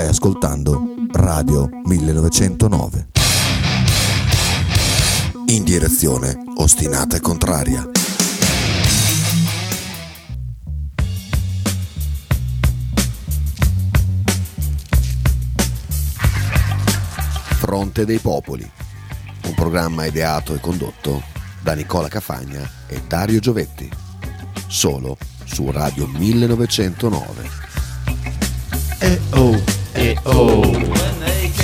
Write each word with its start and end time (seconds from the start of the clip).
Stai 0.00 0.12
ascoltando 0.12 0.94
Radio 1.12 1.68
1909. 1.84 3.08
In 5.48 5.62
direzione 5.62 6.38
ostinata 6.56 7.18
e 7.18 7.20
contraria. 7.20 7.86
Fronte 17.58 18.06
dei 18.06 18.20
Popoli. 18.20 18.70
Un 19.44 19.54
programma 19.54 20.06
ideato 20.06 20.54
e 20.54 20.60
condotto 20.60 21.22
da 21.60 21.74
Nicola 21.74 22.08
Cafagna 22.08 22.66
e 22.86 23.02
Dario 23.06 23.38
Giovetti. 23.38 23.86
Solo 24.66 25.18
su 25.44 25.70
Radio 25.70 26.06
1909. 26.06 27.48
E 29.02 29.20
oh, 29.32 29.59
oh. 30.24 31.08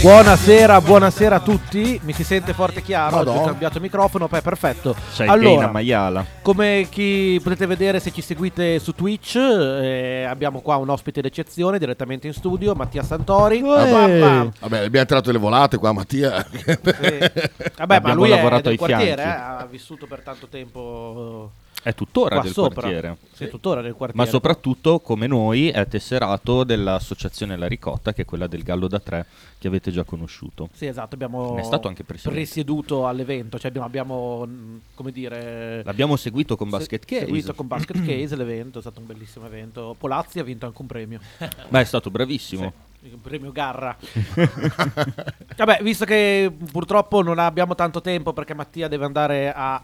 Buonasera, 0.00 0.80
buonasera 0.82 1.36
a 1.36 1.40
tutti. 1.40 1.98
Mi 2.04 2.12
si 2.12 2.22
sente 2.22 2.52
forte 2.52 2.78
e 2.78 2.82
chiaro? 2.82 3.16
Madò. 3.16 3.32
Oggi 3.32 3.40
ho 3.40 3.44
cambiato 3.46 3.80
microfono, 3.80 4.28
poi 4.28 4.40
perfetto. 4.40 4.94
Sei 5.10 5.26
allora, 5.26 5.68
Maiala. 5.68 6.24
come 6.42 6.86
chi 6.90 7.40
potete 7.42 7.66
vedere 7.66 7.98
se 7.98 8.12
ci 8.12 8.20
seguite 8.20 8.78
su 8.78 8.92
Twitch, 8.92 9.34
eh, 9.34 10.24
abbiamo 10.28 10.60
qua 10.60 10.76
un 10.76 10.90
ospite 10.90 11.22
d'eccezione 11.22 11.78
direttamente 11.78 12.28
in 12.28 12.34
studio, 12.34 12.74
Mattia 12.74 13.02
Santori. 13.02 13.60
Bam. 13.62 14.52
Vabbè, 14.60 14.84
abbiamo 14.84 15.06
tirato 15.06 15.32
le 15.32 15.38
volate 15.38 15.78
qua, 15.78 15.92
Mattia. 15.92 16.46
Sì. 16.50 16.62
Vabbè, 16.66 17.70
ma 17.76 17.84
Abbiamo 17.96 18.14
lui 18.14 18.30
è 18.30 18.36
lavorato 18.36 18.62
del 18.62 18.72
ai 18.72 18.78
quartiere, 18.78 19.22
eh, 19.22 19.26
ha 19.26 19.66
vissuto 19.68 20.06
per 20.06 20.20
tanto 20.20 20.46
tempo 20.46 21.50
È 21.86 21.94
tuttora 21.94 22.40
del 22.40 22.50
sopra. 22.50 22.80
quartiere. 22.80 23.16
Sì, 23.32 23.48
tuttora 23.48 23.80
del 23.80 23.94
quartiere. 23.94 24.24
Ma 24.24 24.28
soprattutto, 24.28 24.98
come 24.98 25.28
noi, 25.28 25.68
è 25.68 25.86
tesserato 25.86 26.64
dell'associazione 26.64 27.56
La 27.56 27.68
Ricotta, 27.68 28.12
che 28.12 28.22
è 28.22 28.24
quella 28.24 28.48
del 28.48 28.64
Gallo 28.64 28.88
da 28.88 28.98
Tre, 28.98 29.24
che 29.56 29.68
avete 29.68 29.92
già 29.92 30.02
conosciuto. 30.02 30.68
Sì, 30.72 30.86
esatto, 30.86 31.14
abbiamo 31.14 31.56
è 31.56 31.62
stato 31.62 31.86
anche 31.86 32.02
presidente. 32.02 32.40
presieduto 32.40 33.06
all'evento, 33.06 33.56
cioè 33.56 33.68
abbiamo, 33.68 33.86
abbiamo, 33.86 34.48
come 34.94 35.12
dire... 35.12 35.84
L'abbiamo 35.84 36.16
seguito 36.16 36.56
con 36.56 36.70
Basket 36.70 37.04
se- 37.06 37.06
Case. 37.06 37.26
seguito 37.26 37.54
con 37.54 37.68
Basket 37.68 38.02
Case 38.04 38.34
l'evento, 38.34 38.78
è 38.78 38.80
stato 38.80 38.98
un 38.98 39.06
bellissimo 39.06 39.46
evento. 39.46 39.94
Polazzi 39.96 40.40
ha 40.40 40.42
vinto 40.42 40.66
anche 40.66 40.80
un 40.80 40.88
premio. 40.88 41.20
Beh, 41.68 41.82
è 41.82 41.84
stato 41.84 42.10
bravissimo. 42.10 42.62
Un 42.64 42.72
premio 43.20 43.52
Garra. 43.52 43.96
Vabbè, 45.56 45.78
visto 45.82 46.04
che 46.04 46.52
purtroppo 46.70 47.22
non 47.22 47.38
abbiamo 47.38 47.74
tanto 47.74 48.00
tempo 48.00 48.32
perché 48.32 48.54
Mattia 48.54 48.88
deve 48.88 49.04
andare 49.04 49.52
a 49.54 49.82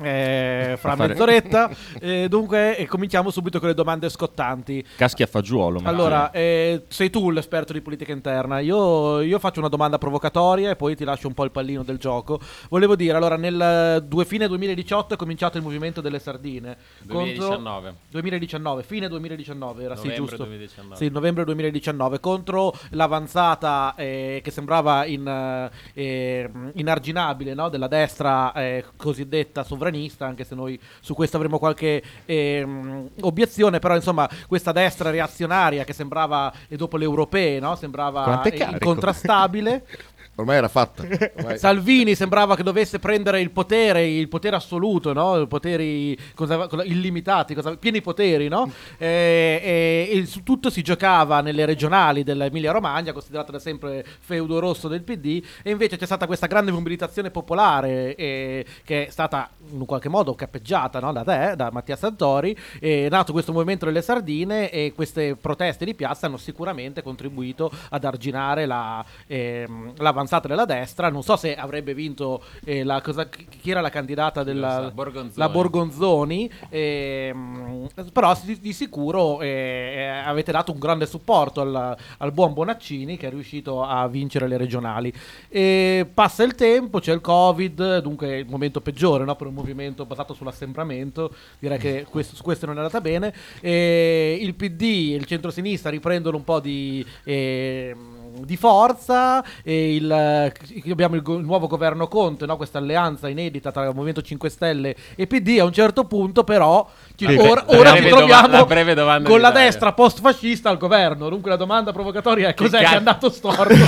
eh, 0.00 0.76
fra 0.78 0.92
A 0.92 0.96
fare- 0.96 1.12
mezz'oretta, 1.12 1.70
eh, 2.00 2.28
dunque 2.28 2.76
eh, 2.76 2.86
cominciamo 2.86 3.30
subito 3.30 3.58
con 3.58 3.68
le 3.68 3.74
domande 3.74 4.08
scottanti. 4.08 4.84
Caschi 4.96 5.22
a 5.22 5.26
fagiolo. 5.26 5.74
Mattia. 5.80 5.88
Allora, 5.88 6.30
eh, 6.30 6.84
sei 6.88 7.10
tu 7.10 7.30
l'esperto 7.30 7.72
di 7.72 7.80
politica 7.80 8.12
interna. 8.12 8.58
Io, 8.58 9.20
io 9.20 9.38
faccio 9.38 9.60
una 9.60 9.68
domanda 9.68 9.98
provocatoria 9.98 10.70
e 10.70 10.76
poi 10.76 10.96
ti 10.96 11.04
lascio 11.04 11.28
un 11.28 11.34
po' 11.34 11.44
il 11.44 11.50
pallino 11.50 11.82
del 11.82 11.98
gioco. 11.98 12.40
Volevo 12.68 12.96
dire, 12.96 13.16
allora, 13.16 13.36
nel 13.36 14.04
due, 14.06 14.24
fine 14.24 14.48
2018 14.48 15.14
è 15.14 15.16
cominciato 15.16 15.56
il 15.56 15.62
movimento 15.62 16.00
delle 16.00 16.18
sardine. 16.18 16.76
contro- 17.06 17.14
2019. 17.24 17.94
2019, 18.10 18.82
fine 18.82 19.08
2019 19.08 19.84
era 19.84 19.94
sì, 19.96 20.08
Novembre 20.08 20.26
giusto. 20.26 20.44
2019. 20.44 20.96
Sì, 20.96 21.08
novembre 21.10 21.44
2019 21.44 22.20
contro 22.20 22.55
l'avanzata 22.90 23.94
eh, 23.96 24.40
che 24.42 24.50
sembrava 24.50 25.04
in, 25.04 25.26
eh, 25.26 25.70
eh, 25.94 26.50
inarginabile 26.74 27.54
no? 27.54 27.68
della 27.68 27.88
destra 27.88 28.52
eh, 28.52 28.84
cosiddetta 28.96 29.64
sovranista, 29.64 30.26
anche 30.26 30.44
se 30.44 30.54
noi 30.54 30.78
su 31.00 31.14
questo 31.14 31.36
avremo 31.36 31.58
qualche 31.58 32.02
ehm, 32.24 33.10
obiezione, 33.20 33.78
però 33.78 33.94
insomma 33.94 34.28
questa 34.46 34.72
destra 34.72 35.10
reazionaria 35.10 35.84
che 35.84 35.92
sembrava, 35.92 36.52
e 36.68 36.76
dopo 36.76 36.96
le 36.96 37.04
europee, 37.04 37.60
no? 37.60 37.76
sembrava 37.76 38.42
incontrastabile. 38.44 39.86
Ormai 40.38 40.56
era 40.56 40.68
fatta. 40.68 41.02
Ormai- 41.38 41.58
Salvini 41.58 42.14
sembrava 42.14 42.56
che 42.56 42.62
dovesse 42.62 42.98
prendere 42.98 43.40
il 43.40 43.50
potere, 43.50 44.06
il 44.06 44.28
potere 44.28 44.56
assoluto, 44.56 45.14
no? 45.14 45.46
Poteri 45.46 46.16
cosa- 46.34 46.66
cosa- 46.66 46.84
illimitati, 46.84 47.54
cosa- 47.54 47.74
pieni 47.76 48.02
poteri, 48.02 48.48
no? 48.48 48.70
E, 48.98 50.06
e- 50.10 50.18
e 50.18 50.26
su 50.26 50.42
tutto 50.42 50.68
si 50.68 50.82
giocava 50.82 51.40
nelle 51.40 51.64
regionali 51.64 52.22
dell'Emilia 52.22 52.70
Romagna, 52.70 53.12
considerata 53.14 53.50
da 53.52 53.58
sempre 53.58 54.04
feudo 54.20 54.58
rosso 54.58 54.88
del 54.88 55.02
PD, 55.02 55.42
e 55.62 55.70
invece 55.70 55.96
c'è 55.96 56.04
stata 56.04 56.26
questa 56.26 56.46
grande 56.46 56.70
mobilitazione 56.70 57.30
popolare 57.30 58.14
eh, 58.14 58.66
che 58.84 59.06
è 59.06 59.10
stata 59.10 59.48
in 59.70 59.86
qualche 59.86 60.10
modo 60.10 60.34
cappeggiata 60.34 61.00
no? 61.00 61.12
da 61.12 61.24
te, 61.24 61.54
da 61.56 61.70
Mattia 61.72 61.96
Santori, 61.96 62.54
è 62.78 63.08
nato 63.08 63.32
questo 63.32 63.52
movimento 63.52 63.86
delle 63.86 64.02
sardine 64.02 64.70
e 64.70 64.92
queste 64.94 65.34
proteste 65.34 65.86
di 65.86 65.94
piazza 65.94 66.26
hanno 66.26 66.36
sicuramente 66.36 67.02
contribuito 67.02 67.70
ad 67.88 68.04
arginare 68.04 68.66
la, 68.66 69.02
ehm, 69.26 69.94
l'avanzata 69.96 70.24
della 70.48 70.64
destra. 70.64 71.08
Non 71.08 71.22
so 71.22 71.36
se 71.36 71.54
avrebbe 71.54 71.94
vinto 71.94 72.42
eh, 72.64 72.84
la 72.84 73.00
cosa, 73.00 73.28
chi 73.28 73.70
era 73.70 73.80
la 73.80 73.90
candidata 73.90 74.42
della 74.42 74.84
so, 74.84 74.90
Borgonzoni. 74.92 75.32
la 75.36 75.48
Borgonzoni, 75.48 76.50
ehm, 76.68 77.88
però 78.12 78.36
di, 78.42 78.60
di 78.60 78.72
sicuro 78.72 79.40
eh, 79.40 80.06
avete 80.24 80.52
dato 80.52 80.72
un 80.72 80.78
grande 80.78 81.06
supporto 81.06 81.60
al, 81.60 81.96
al 82.18 82.32
buon 82.32 82.52
Bonaccini 82.52 83.16
che 83.16 83.28
è 83.28 83.30
riuscito 83.30 83.82
a 83.82 84.06
vincere 84.08 84.48
le 84.48 84.56
regionali. 84.56 85.12
E 85.48 86.06
passa 86.12 86.42
il 86.42 86.54
tempo, 86.54 87.00
c'è 87.00 87.12
il 87.12 87.20
Covid, 87.20 88.00
dunque 88.00 88.38
il 88.38 88.46
momento 88.48 88.80
peggiore 88.80 89.24
no, 89.24 89.36
per 89.36 89.46
un 89.46 89.54
movimento 89.54 90.04
basato 90.04 90.34
sull'assembramento. 90.34 91.32
Direi 91.58 91.78
che 91.78 92.06
questo, 92.08 92.36
su 92.36 92.42
questo 92.42 92.66
non 92.66 92.76
è 92.76 92.78
andata 92.78 93.00
bene. 93.00 93.32
E 93.60 94.38
il 94.40 94.54
PD 94.54 95.12
e 95.12 95.16
il 95.16 95.24
centrosinistra 95.24 95.90
riprendono 95.90 96.36
un 96.36 96.44
po' 96.44 96.60
di. 96.60 97.04
ehm, 97.24 98.15
di 98.44 98.56
forza 98.56 99.42
e 99.62 99.94
il, 99.96 100.52
abbiamo 100.90 101.14
il, 101.14 101.22
il 101.26 101.44
nuovo 101.44 101.66
governo 101.66 102.08
Conte, 102.08 102.46
no? 102.46 102.56
questa 102.56 102.78
alleanza 102.78 103.28
inedita 103.28 103.70
tra 103.72 103.84
il 103.84 103.94
Movimento 103.94 104.22
5 104.22 104.48
Stelle 104.48 104.94
e 105.14 105.26
PD. 105.26 105.58
A 105.60 105.64
un 105.64 105.72
certo 105.72 106.04
punto, 106.04 106.44
però, 106.44 106.88
ci- 107.14 107.26
Breve- 107.26 107.48
ora, 107.48 107.64
ora 107.66 107.94
ci 107.94 108.02
doma- 108.08 108.16
troviamo 108.16 108.94
domanda 108.94 109.28
con 109.28 109.40
la 109.40 109.50
destra 109.50 109.92
post-fascista 109.92 110.70
al 110.70 110.78
governo. 110.78 111.28
Dunque, 111.28 111.50
la 111.50 111.56
domanda 111.56 111.92
provocatoria 111.92 112.48
è: 112.48 112.54
cos'è 112.54 112.78
che, 112.78 112.82
cazzo- 112.82 112.94
è 112.94 112.98
andato 112.98 113.30
storto? 113.30 113.74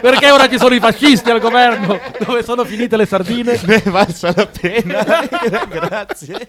Perché 0.00 0.30
ora 0.30 0.48
ci 0.48 0.58
sono 0.58 0.74
i 0.74 0.80
fascisti 0.80 1.30
al 1.30 1.40
governo? 1.40 1.98
Dove 2.24 2.42
sono 2.42 2.64
finite 2.64 2.96
le 2.96 3.06
sardine? 3.06 3.58
Ne 3.64 3.82
è 3.82 3.90
valsa 3.90 4.32
la 4.34 4.46
pena. 4.46 5.04
Grazie. 5.68 6.48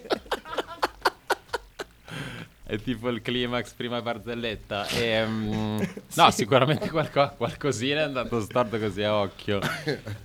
È 2.70 2.78
tipo 2.78 3.08
il 3.08 3.22
climax 3.22 3.72
prima 3.72 4.02
barzelletta. 4.02 4.86
Ehm, 4.88 5.90
No, 6.16 6.30
sicuramente 6.30 6.90
qualco- 6.90 7.32
qualcosina 7.38 8.00
è 8.00 8.02
andato 8.02 8.42
storto 8.42 8.78
così 8.78 9.02
a 9.02 9.14
occhio. 9.14 9.58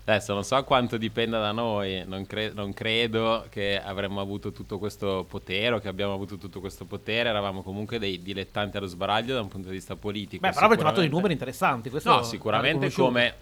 Adesso 0.03 0.33
non 0.33 0.43
so 0.43 0.61
quanto 0.65 0.97
dipenda 0.97 1.39
da 1.39 1.53
noi, 1.53 2.03
non, 2.05 2.27
cre- 2.27 2.51
non 2.53 2.73
credo 2.73 3.45
che 3.49 3.81
avremmo 3.81 4.19
avuto 4.19 4.51
tutto 4.51 4.77
questo 4.77 5.25
potere 5.25 5.75
o 5.75 5.79
che 5.79 5.87
abbiamo 5.87 6.11
avuto 6.13 6.37
tutto 6.37 6.59
questo 6.59 6.83
potere, 6.83 7.29
eravamo 7.29 7.63
comunque 7.63 7.97
dei 7.97 8.21
dilettanti 8.21 8.75
allo 8.75 8.87
sbaraglio 8.87 9.35
da 9.35 9.39
un 9.39 9.47
punto 9.47 9.69
di 9.69 9.75
vista 9.75 9.95
politico. 9.95 10.45
Beh, 10.45 10.51
però 10.53 10.65
avete 10.65 10.81
fatto 10.81 10.99
dei 10.99 11.07
numeri 11.09 11.31
interessanti. 11.31 11.89
Questo 11.89 12.09
No, 12.13 12.23
sicuramente 12.23 12.91
come 12.91 13.35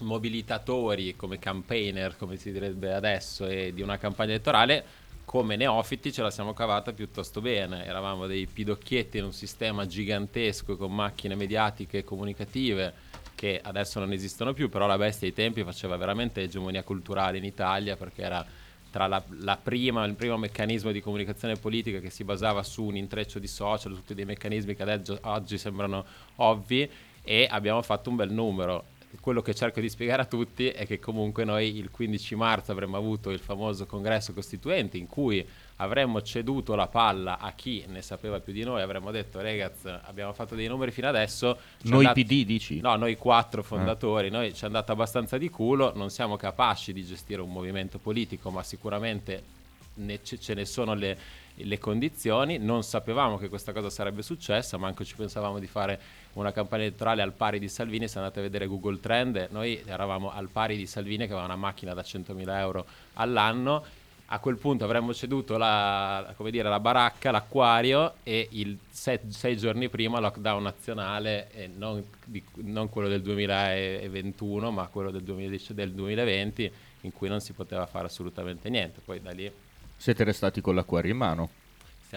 mobilitatori, 0.00 1.16
come 1.16 1.38
campaigner, 1.38 2.18
come 2.18 2.36
si 2.36 2.52
direbbe 2.52 2.92
adesso, 2.92 3.46
e 3.46 3.72
di 3.72 3.80
una 3.80 3.96
campagna 3.96 4.32
elettorale, 4.32 4.84
come 5.26 5.56
neofiti 5.56 6.12
ce 6.12 6.22
la 6.22 6.30
siamo 6.30 6.54
cavata 6.54 6.92
piuttosto 6.92 7.40
bene. 7.40 7.84
Eravamo 7.84 8.28
dei 8.28 8.46
pidocchietti 8.46 9.18
in 9.18 9.24
un 9.24 9.32
sistema 9.32 9.84
gigantesco 9.84 10.76
con 10.76 10.94
macchine 10.94 11.34
mediatiche 11.34 11.98
e 11.98 12.04
comunicative 12.04 12.94
che 13.34 13.60
adesso 13.62 13.98
non 13.98 14.12
esistono 14.12 14.54
più, 14.54 14.70
però 14.70 14.86
la 14.86 14.96
bestia 14.96 15.26
ai 15.26 15.34
tempi 15.34 15.64
faceva 15.64 15.96
veramente 15.96 16.42
egemonia 16.42 16.84
culturale 16.84 17.38
in 17.38 17.44
Italia 17.44 17.96
perché 17.96 18.22
era 18.22 18.46
tra 18.88 19.08
la, 19.08 19.22
la 19.40 19.58
prima, 19.60 20.04
il 20.04 20.14
primo 20.14 20.38
meccanismo 20.38 20.92
di 20.92 21.02
comunicazione 21.02 21.56
politica 21.56 21.98
che 21.98 22.08
si 22.08 22.22
basava 22.22 22.62
su 22.62 22.84
un 22.84 22.96
intreccio 22.96 23.40
di 23.40 23.48
social, 23.48 23.94
tutti 23.94 24.14
dei 24.14 24.24
meccanismi 24.24 24.76
che 24.76 24.82
adesso, 24.82 25.18
oggi 25.22 25.58
sembrano 25.58 26.04
ovvi 26.36 26.88
e 27.22 27.48
abbiamo 27.50 27.82
fatto 27.82 28.10
un 28.10 28.16
bel 28.16 28.32
numero. 28.32 28.94
Quello 29.20 29.42
che 29.42 29.54
cerco 29.54 29.80
di 29.80 29.88
spiegare 29.88 30.22
a 30.22 30.24
tutti 30.26 30.68
è 30.68 30.86
che 30.86 30.98
comunque 30.98 31.44
noi 31.44 31.76
il 31.76 31.90
15 31.90 32.34
marzo 32.36 32.72
avremmo 32.72 32.96
avuto 32.96 33.30
il 33.30 33.38
famoso 33.38 33.86
congresso 33.86 34.32
costituente 34.32 34.96
in 34.96 35.06
cui 35.06 35.46
avremmo 35.76 36.22
ceduto 36.22 36.74
la 36.74 36.86
palla 36.86 37.38
a 37.38 37.52
chi 37.52 37.84
ne 37.88 38.02
sapeva 38.02 38.40
più 38.40 38.52
di 38.52 38.62
noi, 38.64 38.80
avremmo 38.82 39.10
detto 39.10 39.40
ragazzi 39.40 39.88
abbiamo 39.88 40.32
fatto 40.32 40.54
dei 40.54 40.68
numeri 40.68 40.90
fino 40.90 41.08
adesso. 41.08 41.58
Noi 41.82 42.06
andato- 42.06 42.20
PD 42.20 42.44
dici? 42.44 42.80
No, 42.80 42.96
noi 42.96 43.16
quattro 43.16 43.62
fondatori, 43.62 44.30
noi 44.30 44.54
ci 44.54 44.62
è 44.62 44.66
andato 44.66 44.92
abbastanza 44.92 45.36
di 45.38 45.50
culo, 45.50 45.92
non 45.94 46.10
siamo 46.10 46.36
capaci 46.36 46.92
di 46.92 47.04
gestire 47.04 47.40
un 47.42 47.50
movimento 47.52 47.98
politico, 47.98 48.50
ma 48.50 48.62
sicuramente 48.62 49.42
ne- 49.94 50.20
ce 50.22 50.38
ce 50.38 50.54
ne 50.54 50.64
sono 50.64 50.94
le, 50.94 51.18
le 51.54 51.78
condizioni. 51.78 52.58
Non 52.58 52.82
sapevamo 52.82 53.36
che 53.38 53.48
questa 53.48 53.72
cosa 53.72 53.90
sarebbe 53.90 54.22
successa, 54.22 54.76
manco 54.76 55.04
ci 55.04 55.14
pensavamo 55.14 55.58
di 55.58 55.66
fare 55.66 56.00
una 56.40 56.52
campagna 56.52 56.82
elettorale 56.82 57.22
al 57.22 57.32
pari 57.32 57.58
di 57.58 57.68
Salvini. 57.68 58.08
Se 58.08 58.18
andate 58.18 58.38
a 58.38 58.42
vedere 58.42 58.66
Google 58.66 59.00
Trend, 59.00 59.48
noi 59.50 59.82
eravamo 59.84 60.32
al 60.32 60.48
pari 60.48 60.76
di 60.76 60.86
Salvini 60.86 61.26
che 61.26 61.32
aveva 61.32 61.44
una 61.44 61.56
macchina 61.56 61.94
da 61.94 62.02
100.000 62.02 62.58
euro 62.58 62.86
all'anno 63.14 63.84
A 64.28 64.40
quel 64.40 64.56
punto 64.56 64.84
avremmo 64.84 65.14
ceduto 65.14 65.56
la, 65.56 66.34
dire, 66.50 66.68
la 66.68 66.80
baracca, 66.80 67.30
l'acquario 67.30 68.14
e 68.24 68.48
il 68.52 68.76
sei, 68.90 69.20
sei 69.28 69.56
giorni 69.56 69.88
prima 69.88 70.18
lockdown 70.18 70.64
nazionale, 70.64 71.48
non, 71.76 72.04
di- 72.24 72.42
non 72.56 72.88
quello 72.88 73.08
del 73.08 73.22
2021 73.22 74.72
ma 74.72 74.88
quello 74.88 75.12
del, 75.12 75.22
2010 75.22 75.74
del 75.74 75.92
2020 75.92 76.72
in 77.02 77.12
cui 77.12 77.28
non 77.28 77.40
si 77.40 77.52
poteva 77.52 77.86
fare 77.86 78.06
assolutamente 78.06 78.68
niente. 78.68 79.00
Poi 79.04 79.22
da 79.22 79.30
lì 79.30 79.48
Siete 79.96 80.24
restati 80.24 80.60
con 80.60 80.74
l'acquario 80.74 81.12
in 81.12 81.16
mano. 81.16 81.50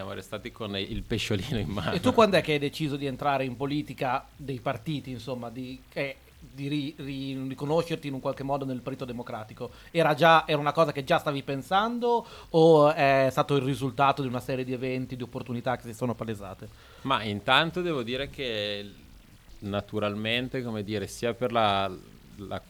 Siamo 0.00 0.14
restati 0.14 0.50
con 0.50 0.76
il 0.76 1.02
pesciolino 1.02 1.58
in 1.58 1.68
mano. 1.68 1.92
E 1.92 2.00
tu 2.00 2.14
quando 2.14 2.38
è 2.38 2.40
che 2.40 2.52
hai 2.52 2.58
deciso 2.58 2.96
di 2.96 3.04
entrare 3.04 3.44
in 3.44 3.56
politica 3.56 4.26
dei 4.34 4.58
partiti, 4.58 5.10
insomma, 5.10 5.50
di, 5.50 5.78
eh, 5.92 6.16
di 6.38 6.68
ri- 6.68 6.94
ri- 6.96 7.48
riconoscerti 7.48 8.08
in 8.08 8.14
un 8.14 8.20
qualche 8.20 8.42
modo 8.42 8.64
nel 8.64 8.80
Partito 8.80 9.04
Democratico? 9.04 9.70
Era, 9.90 10.14
già, 10.14 10.46
era 10.46 10.58
una 10.58 10.72
cosa 10.72 10.92
che 10.92 11.04
già 11.04 11.18
stavi 11.18 11.42
pensando 11.42 12.26
o 12.48 12.92
è 12.92 13.28
stato 13.30 13.56
il 13.56 13.62
risultato 13.62 14.22
di 14.22 14.28
una 14.28 14.40
serie 14.40 14.64
di 14.64 14.72
eventi, 14.72 15.16
di 15.16 15.22
opportunità 15.22 15.76
che 15.76 15.82
si 15.82 15.92
sono 15.92 16.14
palesate? 16.14 16.68
Ma 17.02 17.22
intanto 17.22 17.82
devo 17.82 18.02
dire 18.02 18.30
che 18.30 18.90
naturalmente, 19.58 20.62
come 20.62 20.82
dire, 20.82 21.06
sia 21.08 21.34
per 21.34 21.52
la, 21.52 21.94
la- 22.46 22.62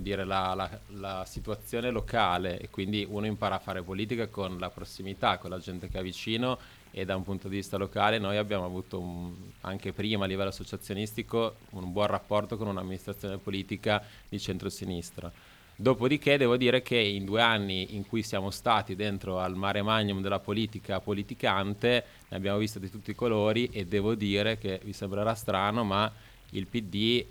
dire, 0.00 0.24
la- 0.24 0.80
la 0.88 1.24
situazione 1.26 1.90
locale 1.90 2.58
e 2.60 2.68
quindi 2.70 3.06
uno 3.08 3.26
impara 3.26 3.56
a 3.56 3.58
fare 3.58 3.82
politica 3.82 4.28
con 4.28 4.58
la 4.58 4.70
prossimità, 4.70 5.38
con 5.38 5.50
la 5.50 5.58
gente 5.58 5.88
che 5.88 5.98
ha 5.98 6.02
vicino 6.02 6.58
e 6.92 7.04
da 7.04 7.14
un 7.16 7.22
punto 7.22 7.48
di 7.48 7.56
vista 7.56 7.76
locale 7.76 8.18
noi 8.18 8.36
abbiamo 8.36 8.64
avuto 8.64 8.98
un- 8.98 9.32
anche 9.62 9.92
prima 9.92 10.24
a 10.24 10.28
livello 10.28 10.48
associazionistico 10.48 11.56
un 11.70 11.92
buon 11.92 12.06
rapporto 12.06 12.56
con 12.56 12.66
un'amministrazione 12.68 13.38
politica 13.38 14.02
di 14.28 14.38
centrosinistra. 14.40 15.30
Dopodiché 15.76 16.36
devo 16.36 16.58
dire 16.58 16.82
che 16.82 16.98
in 16.98 17.24
due 17.24 17.40
anni 17.40 17.94
in 17.94 18.06
cui 18.06 18.22
siamo 18.22 18.50
stati 18.50 18.94
dentro 18.94 19.38
al 19.40 19.56
mare 19.56 19.80
magnum 19.80 20.20
della 20.20 20.38
politica 20.38 21.00
politicante 21.00 22.04
ne 22.28 22.36
abbiamo 22.36 22.58
visto 22.58 22.78
di 22.78 22.90
tutti 22.90 23.12
i 23.12 23.14
colori 23.14 23.66
e 23.72 23.86
devo 23.86 24.14
dire 24.14 24.58
che 24.58 24.78
vi 24.84 24.92
sembrerà 24.92 25.34
strano 25.34 25.82
ma 25.82 26.10
il 26.50 26.66
PD 26.66 27.24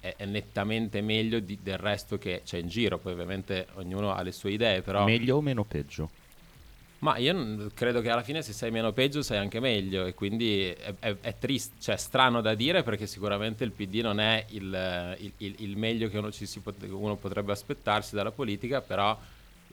è, 0.00 0.14
è- 0.16 0.24
nettamente 0.24 1.00
meglio 1.00 1.38
di- 1.40 1.58
del 1.62 1.78
resto 1.78 2.18
che 2.18 2.42
c'è 2.44 2.58
in 2.58 2.68
giro, 2.68 2.98
poi 2.98 3.12
ovviamente 3.12 3.66
ognuno 3.74 4.12
ha 4.14 4.22
le 4.22 4.32
sue 4.32 4.52
idee, 4.52 4.82
però... 4.82 5.04
Meglio 5.04 5.36
o 5.36 5.40
meno 5.40 5.64
peggio? 5.64 6.10
Ma 7.00 7.16
io 7.16 7.70
credo 7.72 8.02
che 8.02 8.10
alla 8.10 8.22
fine 8.22 8.42
se 8.42 8.52
sei 8.52 8.70
meno 8.70 8.92
peggio 8.92 9.22
sei 9.22 9.38
anche 9.38 9.58
meglio 9.58 10.04
e 10.04 10.12
quindi 10.12 10.64
è, 10.66 10.94
è, 10.98 11.16
è 11.22 11.38
triste, 11.38 11.76
cioè 11.80 11.96
strano 11.96 12.42
da 12.42 12.54
dire 12.54 12.82
perché 12.82 13.06
sicuramente 13.06 13.64
il 13.64 13.72
PD 13.72 14.00
non 14.02 14.20
è 14.20 14.44
il, 14.50 15.16
il- 15.20 15.32
il- 15.38 15.54
il 15.60 15.76
meglio 15.78 16.10
che 16.10 16.18
uno, 16.18 16.30
ci 16.30 16.44
si 16.44 16.60
pot- 16.60 16.82
uno 16.90 17.16
potrebbe 17.16 17.52
aspettarsi 17.52 18.14
dalla 18.14 18.32
politica, 18.32 18.82
però 18.82 19.18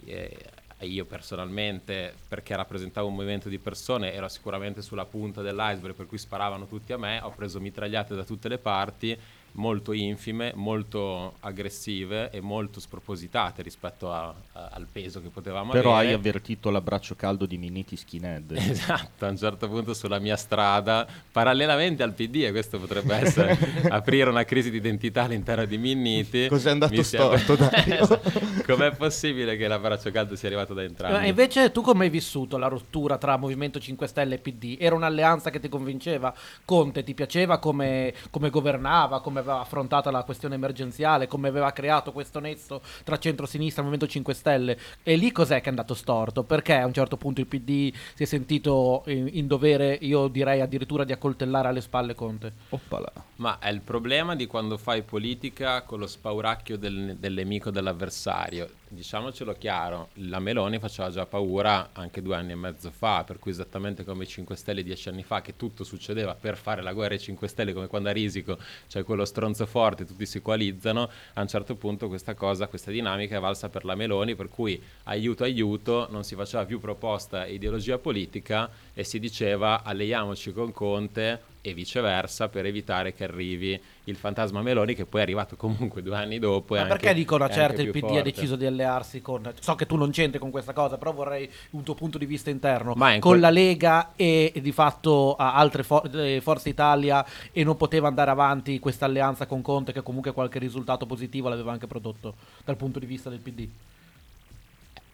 eh, 0.06 0.38
io 0.82 1.06
personalmente, 1.06 2.14
perché 2.28 2.56
rappresentavo 2.56 3.08
un 3.08 3.16
movimento 3.16 3.50
di 3.50 3.58
persone, 3.58 4.14
ero 4.14 4.28
sicuramente 4.30 4.82
sulla 4.82 5.06
punta 5.06 5.42
dell'iceberg 5.42 5.96
per 5.96 6.06
cui 6.06 6.18
sparavano 6.18 6.66
tutti 6.68 6.94
a 6.94 6.98
me, 6.98 7.20
ho 7.22 7.32
preso 7.32 7.60
mitragliate 7.60 8.16
da 8.16 8.24
tutte 8.24 8.48
le 8.48 8.58
parti, 8.58 9.18
molto 9.57 9.92
infime, 9.94 10.51
molto 10.56 11.36
aggressive 11.42 12.30
e 12.31 12.42
molto 12.42 12.80
spropositate 12.80 13.62
rispetto 13.62 14.12
a- 14.12 14.33
a- 14.54 14.69
al 14.74 14.88
peso 14.92 15.21
che 15.21 15.30
potevamo 15.30 15.71
Però 15.71 15.94
avere. 15.95 16.09
hai 16.09 16.13
avvertito 16.13 16.69
l'abbraccio 16.69 17.15
caldo 17.15 17.45
di 17.45 17.57
Miniti 17.57 17.95
Skinhead. 17.95 18.51
Esatto, 18.77 19.25
a 19.25 19.30
un 19.30 19.38
certo 19.38 19.68
punto 19.68 19.94
sulla 19.94 20.19
mia 20.19 20.36
strada, 20.36 21.07
parallelamente 21.31 22.04
al 22.04 22.13
PD, 22.13 22.44
e 22.45 22.51
questo 22.51 22.80
potrebbe 22.80 23.15
essere 23.19 23.57
aprire 23.89 24.30
una 24.30 24.44
crisi 24.44 24.69
di 24.69 24.77
identità 24.77 25.24
all'interno 25.24 25.65
di 25.65 25.77
Minniti. 25.77 26.48
Cos'è 26.48 26.69
andato 26.71 26.94
Mi 26.94 27.04
storto? 27.04 27.57
Esatto. 27.88 28.31
Com'è 28.65 28.95
possibile 28.95 29.56
che 29.57 29.68
l'abbraccio 29.68 30.12
caldo 30.12 30.36
sia 30.36 30.48
arrivato 30.50 30.74
da 30.74 30.83
entrambi? 30.83 31.27
invece 31.27 31.71
tu 31.71 31.81
come 31.81 32.06
hai 32.06 32.09
vissuto 32.09 32.57
la 32.57 32.68
rottura 32.68 33.18
tra 33.18 33.38
Movimento 33.38 33.80
5 33.80 34.07
Stelle 34.07 34.36
e 34.36 34.38
PD? 34.39 34.77
Era 34.80 34.95
un'alleanza 34.95 35.50
che 35.50 35.59
ti 35.59 35.69
convinceva? 35.69 36.33
Conte 36.65 37.04
ti 37.04 37.13
piaceva 37.13 37.57
come, 37.59 38.13
come 38.30 38.50
governava, 38.50 39.21
come 39.21 39.42
aveva 39.48 39.60
affrontato 39.62 40.12
la 40.12 40.24
questione 40.24 40.56
emergenziale, 40.56 41.28
come 41.28 41.48
aveva 41.48 41.72
creato 41.72 42.12
questo 42.12 42.40
nesso 42.40 42.82
tra 43.04 43.18
centro-sinistra 43.18 43.82
e 43.82 43.86
Movimento 43.86 44.12
5 44.12 44.34
Stelle? 44.34 44.78
E 45.04 45.16
lì 45.16 45.32
cos'è 45.32 45.60
che 45.60 45.68
è 45.68 45.70
andato 45.70 45.94
storto? 45.94 46.44
Perché 46.44 46.74
a 46.74 46.86
un 46.86 46.94
certo 46.94 47.18
punto 47.18 47.40
il 47.40 47.48
PD 47.48 47.94
si 48.14 48.24
è 48.24 48.26
sentito 48.26 49.04
in, 49.08 49.30
in 49.32 49.48
dovere, 49.48 49.98
io 50.02 50.28
direi 50.28 50.62
addirittura 50.62 51.04
di 51.04 51.14
accoltellare 51.14 51.70
alle 51.70 51.82
spalle 51.82 52.14
Conte? 52.14 52.54
Oppala. 52.70 53.12
Ma 53.38 53.60
è 53.60 53.70
il 53.70 53.82
problema 53.82 54.36
di 54.36 54.48
quando 54.48 54.78
fai 54.78 55.04
politica 55.04 55.82
con 55.84 56.00
lo 56.00 56.08
spauracchio 56.08 56.78
del, 56.78 57.16
del 57.18 57.34
nemico 57.34 57.72
dell'avversario. 57.72 58.70
Diciamocelo 58.90 59.54
chiaro, 59.54 60.10
la 60.14 60.40
Meloni 60.40 60.80
faceva 60.80 61.10
già 61.10 61.26
paura 61.26 61.90
anche 61.92 62.22
due 62.22 62.36
anni 62.36 62.54
e 62.54 62.56
mezzo 62.56 62.90
fa, 62.90 63.26
per 63.26 63.38
cui 63.38 63.52
esattamente 63.52 64.06
come 64.06 64.24
i 64.24 64.28
5 64.28 64.56
Stelle 64.56 64.82
dieci 64.82 65.10
anni 65.10 65.24
fa, 65.24 65.42
che 65.42 65.58
tutto 65.58 65.84
succedeva 65.84 66.36
per 66.36 66.56
fare 66.56 66.82
la 66.82 66.94
guerra 66.94 67.16
ai 67.16 67.20
5 67.20 67.48
Stelle, 67.50 67.74
come 67.74 67.88
quando 67.88 68.08
a 68.08 68.14
Risico 68.14 68.58
c'è 68.88 69.04
quello 69.04 69.26
stronzo 69.38 69.68
forte, 69.68 70.04
tutti 70.04 70.25
si 70.25 70.42
coalizzano, 70.42 71.10
a 71.34 71.42
un 71.42 71.48
certo 71.48 71.75
punto 71.75 72.07
questa 72.07 72.34
cosa, 72.34 72.68
questa 72.68 72.89
dinamica 72.89 73.38
è 73.38 73.39
valsa 73.39 73.69
per 73.69 73.86
la 73.86 73.94
Meloni, 73.94 74.36
per 74.36 74.50
cui 74.50 74.81
aiuto 75.04 75.44
aiuto, 75.44 76.07
non 76.10 76.24
si 76.24 76.34
faceva 76.34 76.66
più 76.66 76.80
proposta 76.80 77.45
ideologia 77.45 78.00
politica 78.00 78.68
e 78.95 79.04
si 79.04 79.19
diceva 79.19 79.84
alleiamoci 79.84 80.51
con 80.54 80.72
Conte 80.72 81.56
e 81.68 81.74
viceversa 81.74 82.48
per 82.48 82.66
evitare 82.66 83.14
che 83.14 83.25
arrivi 83.25 83.80
il 84.06 84.16
fantasma 84.16 84.62
Meloni 84.62 84.96
che 84.96 85.06
poi 85.06 85.19
è 85.19 85.24
arrivato 85.24 85.56
comunque 85.58 86.02
due 86.02 86.16
anni 86.16 86.40
dopo. 86.40 86.75
Ma 86.75 86.81
anche- 86.81 86.94
perché 86.96 87.14
dicono 87.14 87.44
a 87.44 87.48
è 87.50 87.52
certe 87.54 87.81
anche 87.81 87.84
il 87.84 87.92
PD 87.92 88.04
ha 88.04 88.08
forte. 88.08 88.24
deciso 88.24 88.56
di 88.56 88.66
allearsi 88.66 89.22
con... 89.22 89.52
So 89.60 89.75
che 89.75 89.86
tu 89.86 89.98
non 89.98 90.12
c'entri 90.12 90.40
con 90.40 90.50
questa 90.50 90.72
cosa, 90.72 90.98
però 90.98 91.12
vorrei 91.12 91.50
un 91.72 91.84
tuo 91.84 91.94
punto 91.94 92.18
di 92.18 92.25
vista 92.25 92.50
interno. 92.50 92.94
Con 92.94 93.19
quel- 93.19 93.40
la 93.42 93.50
Lega 93.50 94.14
e, 94.16 94.52
e 94.56 94.62
di 94.62 94.72
fatto 94.72 95.36
altre 95.36 95.84
for- 95.84 96.10
eh, 96.16 96.40
Forze 96.42 96.69
Italia 96.69 97.25
e 97.52 97.64
non 97.66 97.75
poteva 97.75 98.08
andare 98.08 98.31
avanti 98.31 98.80
questa 98.80 99.06
alleanza 99.06 99.46
con 99.46 99.62
Conte 99.62 99.92
che 99.92 100.04
comunque 100.04 100.31
qualche 100.31 100.60
risultato 100.60 101.06
positivo 101.06 101.50
l'aveva 101.50 101.74
anche 101.74 101.88
prodotto 101.88 102.36
dal 102.64 102.78
punto 102.78 103.00
di 103.00 103.06
vista 103.06 103.30
del 103.30 103.40
PD. 103.40 103.68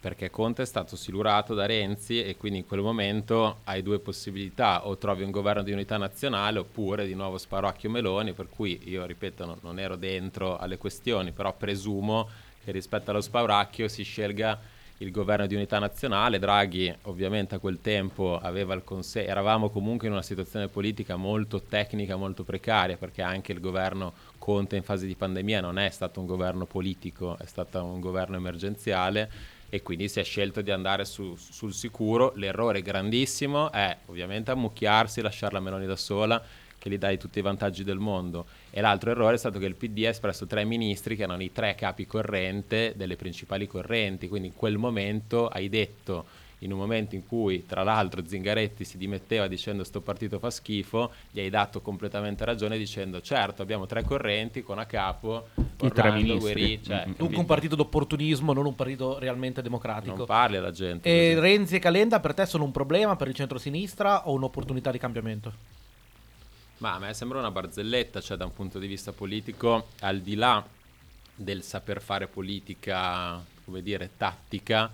Perché 0.03 0.29
Conte 0.29 0.63
è 0.63 0.65
stato 0.65 0.97
silurato 0.97 1.53
da 1.53 1.65
Renzi 1.65 2.21
e 2.21 2.35
quindi 2.35 2.59
in 2.59 2.67
quel 2.67 2.81
momento 2.81 3.59
hai 3.63 3.81
due 3.81 3.99
possibilità, 3.99 4.85
o 4.85 4.97
trovi 4.97 5.23
un 5.23 5.31
governo 5.31 5.63
di 5.63 5.71
unità 5.71 5.95
nazionale 5.95 6.59
oppure 6.59 7.07
di 7.07 7.13
nuovo 7.13 7.37
sparocchio 7.37 7.89
Meloni, 7.89 8.33
per 8.33 8.49
cui 8.49 8.77
io 8.83 9.05
ripeto 9.05 9.45
non, 9.45 9.59
non 9.61 9.79
ero 9.79 9.95
dentro 9.95 10.57
alle 10.57 10.77
questioni, 10.77 11.31
però 11.31 11.55
presumo 11.55 12.27
che 12.61 12.73
rispetto 12.73 13.11
allo 13.11 13.21
spauracchio 13.21 13.87
si 13.87 14.03
scelga 14.03 14.59
il 14.97 15.09
governo 15.09 15.47
di 15.47 15.55
unità 15.55 15.79
nazionale. 15.79 16.37
Draghi 16.37 16.93
ovviamente 17.03 17.55
a 17.55 17.59
quel 17.59 17.79
tempo 17.79 18.37
aveva 18.37 18.73
il 18.73 18.83
consenso, 18.83 19.29
eravamo 19.29 19.69
comunque 19.69 20.07
in 20.07 20.13
una 20.13 20.21
situazione 20.21 20.67
politica 20.67 21.15
molto 21.15 21.61
tecnica, 21.61 22.17
molto 22.17 22.43
precaria, 22.43 22.97
perché 22.97 23.21
anche 23.21 23.53
il 23.53 23.61
governo 23.61 24.11
Conte 24.37 24.75
in 24.75 24.83
fase 24.83 25.07
di 25.07 25.15
pandemia 25.15 25.61
non 25.61 25.79
è 25.79 25.89
stato 25.89 26.19
un 26.19 26.25
governo 26.25 26.65
politico, 26.65 27.37
è 27.39 27.45
stato 27.45 27.81
un 27.81 28.01
governo 28.01 28.35
emergenziale 28.35 29.52
e 29.73 29.81
quindi 29.81 30.07
si 30.07 30.19
è 30.19 30.23
scelto 30.23 30.61
di 30.61 30.69
andare 30.69 31.03
su- 31.03 31.35
sul 31.35 31.73
sicuro. 31.73 32.33
L'errore 32.35 32.83
grandissimo 32.83 33.71
è 33.71 33.97
ovviamente 34.05 34.51
ammucchiarsi, 34.51 35.19
lasciare 35.19 35.53
la 35.53 35.59
Meloni 35.59 35.87
da 35.87 35.95
sola, 35.95 36.39
che 36.77 36.91
gli 36.91 36.99
dai 36.99 37.17
tutti 37.17 37.39
i 37.39 37.41
vantaggi 37.41 37.83
del 37.83 37.97
mondo. 37.97 38.45
E 38.69 38.81
l'altro 38.81 39.09
errore 39.09 39.33
è 39.33 39.39
stato 39.39 39.57
che 39.57 39.65
il 39.65 39.73
PD 39.73 40.03
ha 40.05 40.09
espresso 40.09 40.45
tre 40.45 40.63
ministri 40.63 41.15
che 41.15 41.23
erano 41.23 41.41
i 41.41 41.51
tre 41.51 41.73
capi 41.73 42.05
corrente 42.05 42.93
delle 42.95 43.15
principali 43.15 43.65
correnti, 43.65 44.27
quindi 44.27 44.49
in 44.49 44.53
quel 44.53 44.77
momento 44.77 45.47
hai 45.47 45.69
detto, 45.69 46.23
in 46.63 46.71
un 46.71 46.79
momento 46.79 47.15
in 47.15 47.25
cui 47.27 47.65
tra 47.65 47.83
l'altro 47.83 48.25
Zingaretti 48.25 48.83
si 48.83 48.97
dimetteva 48.97 49.47
dicendo 49.47 49.83
sto 49.83 50.01
partito 50.01 50.39
fa 50.39 50.49
schifo, 50.49 51.11
gli 51.31 51.39
hai 51.39 51.49
dato 51.49 51.81
completamente 51.81 52.45
ragione 52.45 52.77
dicendo 52.77 53.21
certo 53.21 53.61
abbiamo 53.61 53.85
tre 53.85 54.03
correnti 54.03 54.63
con 54.63 54.79
a 54.79 54.85
capo 54.85 55.47
I 55.55 55.63
tre 55.91 56.09
Orlando, 56.09 56.15
ministri. 56.15 56.39
Guerri, 56.39 56.83
cioè, 56.83 57.03
Mm-mm. 57.05 57.15
Dunque 57.17 57.37
un 57.37 57.45
partito 57.45 57.75
d'opportunismo, 57.75 58.53
non 58.53 58.65
un 58.65 58.75
partito 58.75 59.19
realmente 59.19 59.61
democratico. 59.61 60.15
non 60.15 60.25
parli 60.25 60.57
alla 60.57 60.71
gente. 60.71 61.09
E 61.09 61.35
così. 61.35 61.47
Renzi 61.47 61.75
e 61.75 61.79
Calenda 61.79 62.19
per 62.19 62.33
te 62.33 62.45
sono 62.45 62.63
un 62.63 62.71
problema 62.71 63.15
per 63.15 63.27
il 63.27 63.33
centro-sinistra 63.33 64.27
o 64.27 64.33
un'opportunità 64.33 64.91
di 64.91 64.97
cambiamento? 64.97 65.53
Ma 66.77 66.95
a 66.95 66.99
me 66.99 67.13
sembra 67.13 67.39
una 67.39 67.51
barzelletta, 67.51 68.19
cioè 68.19 68.37
da 68.37 68.45
un 68.45 68.53
punto 68.53 68.79
di 68.79 68.87
vista 68.87 69.11
politico, 69.11 69.87
al 70.01 70.19
di 70.19 70.35
là 70.35 70.65
del 71.35 71.63
saper 71.63 72.01
fare 72.01 72.27
politica, 72.27 73.41
come 73.63 73.81
dire, 73.81 74.11
tattica, 74.17 74.91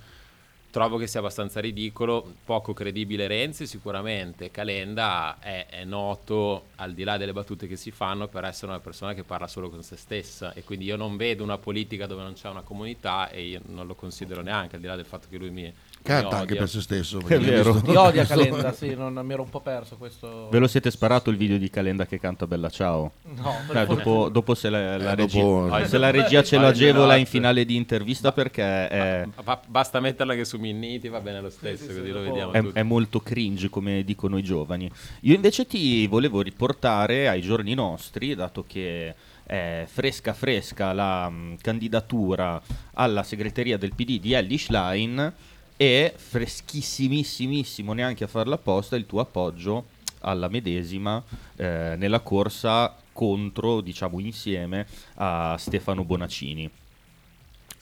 trovo 0.71 0.97
che 0.97 1.07
sia 1.07 1.19
abbastanza 1.19 1.59
ridicolo, 1.59 2.35
poco 2.45 2.73
credibile 2.73 3.27
Renzi 3.27 3.65
sicuramente, 3.65 4.51
Calenda 4.51 5.37
è, 5.39 5.65
è 5.69 5.83
noto, 5.83 6.67
al 6.75 6.93
di 6.93 7.03
là 7.03 7.17
delle 7.17 7.33
battute 7.33 7.67
che 7.67 7.75
si 7.75 7.91
fanno, 7.91 8.27
per 8.27 8.43
essere 8.43 8.71
una 8.71 8.79
persona 8.79 9.13
che 9.13 9.23
parla 9.23 9.47
solo 9.47 9.69
con 9.69 9.83
se 9.83 9.95
stessa. 9.95 10.53
E 10.53 10.63
quindi 10.63 10.85
io 10.85 10.95
non 10.95 11.17
vedo 11.17 11.43
una 11.43 11.57
politica 11.57 12.05
dove 12.05 12.21
non 12.21 12.33
c'è 12.33 12.49
una 12.49 12.61
comunità 12.61 13.29
e 13.29 13.43
io 13.43 13.61
non 13.65 13.87
lo 13.87 13.95
considero 13.95 14.41
neanche, 14.41 14.75
al 14.75 14.81
di 14.81 14.87
là 14.87 14.95
del 14.95 15.05
fatto 15.05 15.27
che 15.29 15.37
lui 15.37 15.49
mi... 15.49 15.73
Canta 16.01 16.35
mi 16.35 16.41
anche 16.41 16.55
per 16.55 16.69
se 16.69 16.81
stesso. 16.81 17.19
È 17.25 17.39
vero. 17.39 17.79
Ti 17.81 17.95
odia 17.95 18.25
Calenda, 18.27 18.71
sì, 18.73 18.95
non, 18.95 19.13
mi 19.23 19.33
ero 19.33 19.43
un 19.43 19.49
po' 19.49 19.59
perso 19.59 19.97
questo... 19.97 20.47
Ve 20.49 20.59
lo 20.59 20.67
siete 20.67 20.89
sparato 20.91 21.29
il 21.29 21.37
video 21.37 21.57
di 21.57 21.69
Calenda 21.69 22.05
che 22.05 22.19
canta 22.19 22.47
Bella 22.47 22.69
Ciao? 22.69 23.11
No, 23.23 23.51
fortuna. 23.65 23.85
dopo, 23.85 24.29
dopo 24.29 24.55
se 24.55 24.69
la, 24.69 24.97
la 24.97 25.11
Eh, 25.11 25.15
regia, 25.15 25.41
dopo- 25.41 25.85
se 25.85 25.97
la 25.97 26.09
regia 26.09 26.43
ce 26.43 26.55
lo 26.55 26.63
Vai, 26.63 26.71
agevola 26.71 27.15
in 27.15 27.25
finale 27.25 27.65
di 27.65 27.75
intervista 27.75 28.31
perché 28.31 28.87
è... 28.87 29.27
Ba- 29.43 29.61
basta 29.67 29.99
metterla 29.99 30.33
che 30.35 30.45
su 30.45 30.57
Minniti, 30.57 31.09
va 31.09 31.19
bene 31.19 31.41
lo 31.41 31.49
stesso, 31.49 31.83
sì, 31.83 31.91
sì, 31.91 31.97
così 31.99 32.11
lo 32.11 32.21
vediamo 32.21 32.51
È, 32.53 32.63
è 32.73 32.83
molto 32.83 33.19
cringe, 33.19 33.69
come 33.69 34.03
dicono 34.03 34.37
i 34.37 34.43
giovani. 34.43 34.89
Io 35.21 35.35
invece 35.35 35.67
ti 35.67 36.07
volevo 36.07 36.41
riportare 36.41 37.27
ai 37.27 37.41
giorni 37.41 37.73
nostri, 37.73 38.33
dato 38.35 38.63
che 38.67 39.13
è 39.43 39.85
fresca 39.87 40.33
fresca 40.33 40.93
la 40.93 41.27
mh, 41.29 41.57
candidatura 41.61 42.61
alla 42.93 43.23
segreteria 43.23 43.77
del 43.77 43.95
PD 43.95 44.19
di 44.19 44.33
Ellie 44.33 44.57
Schlein 44.59 45.33
e 45.81 46.13
freschissimissimissimo, 46.13 47.93
neanche 47.93 48.25
a 48.25 48.27
farla 48.27 48.55
apposta, 48.55 48.97
il 48.97 49.05
tuo 49.05 49.21
appoggio 49.21 49.85
alla 50.19 50.49
medesima 50.49 51.23
eh, 51.55 51.95
nella 51.97 52.19
corsa 52.19 52.93
contro, 53.13 53.79
diciamo 53.79 54.19
insieme, 54.19 54.85
a 55.15 55.55
Stefano 55.57 56.03
Bonaccini. 56.03 56.69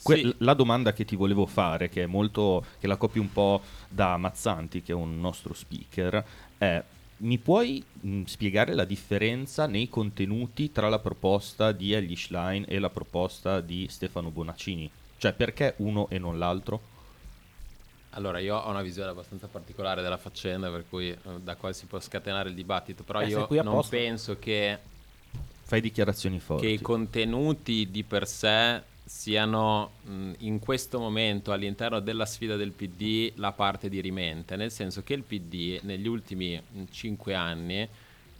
Que- 0.04 0.18
Sì. 0.18 0.36
La 0.40 0.54
domanda 0.54 0.94
che 0.94 1.06
ti 1.06 1.16
volevo 1.16 1.48
fare, 1.48 1.90
che 1.90 2.04
è 2.04 2.06
molto 2.06 2.64
che 2.80 2.86
la 2.86 2.98
copio 2.98 3.20
un 3.20 3.32
po' 3.32 3.64
da 3.90 4.16
Mazzanti, 4.18 4.84
che 4.84 4.92
è 4.92 4.96
un 4.96 5.20
nostro 5.20 5.56
speaker, 5.56 6.24
è 6.56 6.84
mi 7.22 7.40
puoi 7.40 7.84
mh, 8.02 8.26
spiegare 8.26 8.76
la 8.76 8.86
differenza 8.86 9.66
nei 9.66 9.90
contenuti 9.90 10.72
tra 10.72 10.88
la 10.88 11.00
proposta 11.00 11.72
di 11.72 11.94
Ellie 11.94 12.16
Schlein 12.16 12.64
e 12.68 12.78
la 12.78 12.92
proposta 12.92 13.60
di 13.60 13.88
Stefano 13.90 14.30
Bonaccini? 14.30 14.88
Cioè, 15.18 15.34
perché 15.34 15.74
uno 15.78 16.10
e 16.10 16.20
non 16.20 16.38
l'altro? 16.38 16.80
Allora, 18.18 18.40
io 18.40 18.58
ho 18.58 18.70
una 18.72 18.82
visione 18.82 19.12
abbastanza 19.12 19.48
particolare 19.48 20.02
della 20.02 20.18
faccenda, 20.18 20.72
per 20.72 20.86
cui 20.90 21.10
eh, 21.12 21.18
da 21.44 21.56
qua 21.56 21.72
si 21.72 21.86
può 21.86 22.00
scatenare 22.00 22.50
il 22.50 22.56
dibattito, 22.56 23.04
però 23.04 23.22
Eh, 23.22 23.28
io 23.28 23.48
non 23.48 23.68
apposta. 23.68 23.96
penso 23.96 24.38
che, 24.40 24.78
Fai 25.62 25.82
dichiarazioni 25.82 26.40
forti. 26.40 26.66
che 26.66 26.72
i 26.72 26.82
contenuti 26.82 27.92
di 27.92 28.04
per 28.04 28.28
sé 28.28 28.82
siano 29.06 29.92
mh, 30.02 30.32
in 30.40 30.58
questo 30.60 30.98
momento 31.00 31.52
all'interno 31.52 32.00
della 32.00 32.26
sfida 32.26 32.56
del 32.56 32.72
PD 32.72 33.34
la 33.36 33.52
parte 33.52 33.88
dirimente, 33.88 34.56
nel 34.56 34.72
senso 34.72 35.04
che 35.04 35.14
il 35.14 35.22
PD 35.22 35.80
negli 35.84 36.08
ultimi 36.08 36.60
cinque 36.90 37.36
anni, 37.36 37.88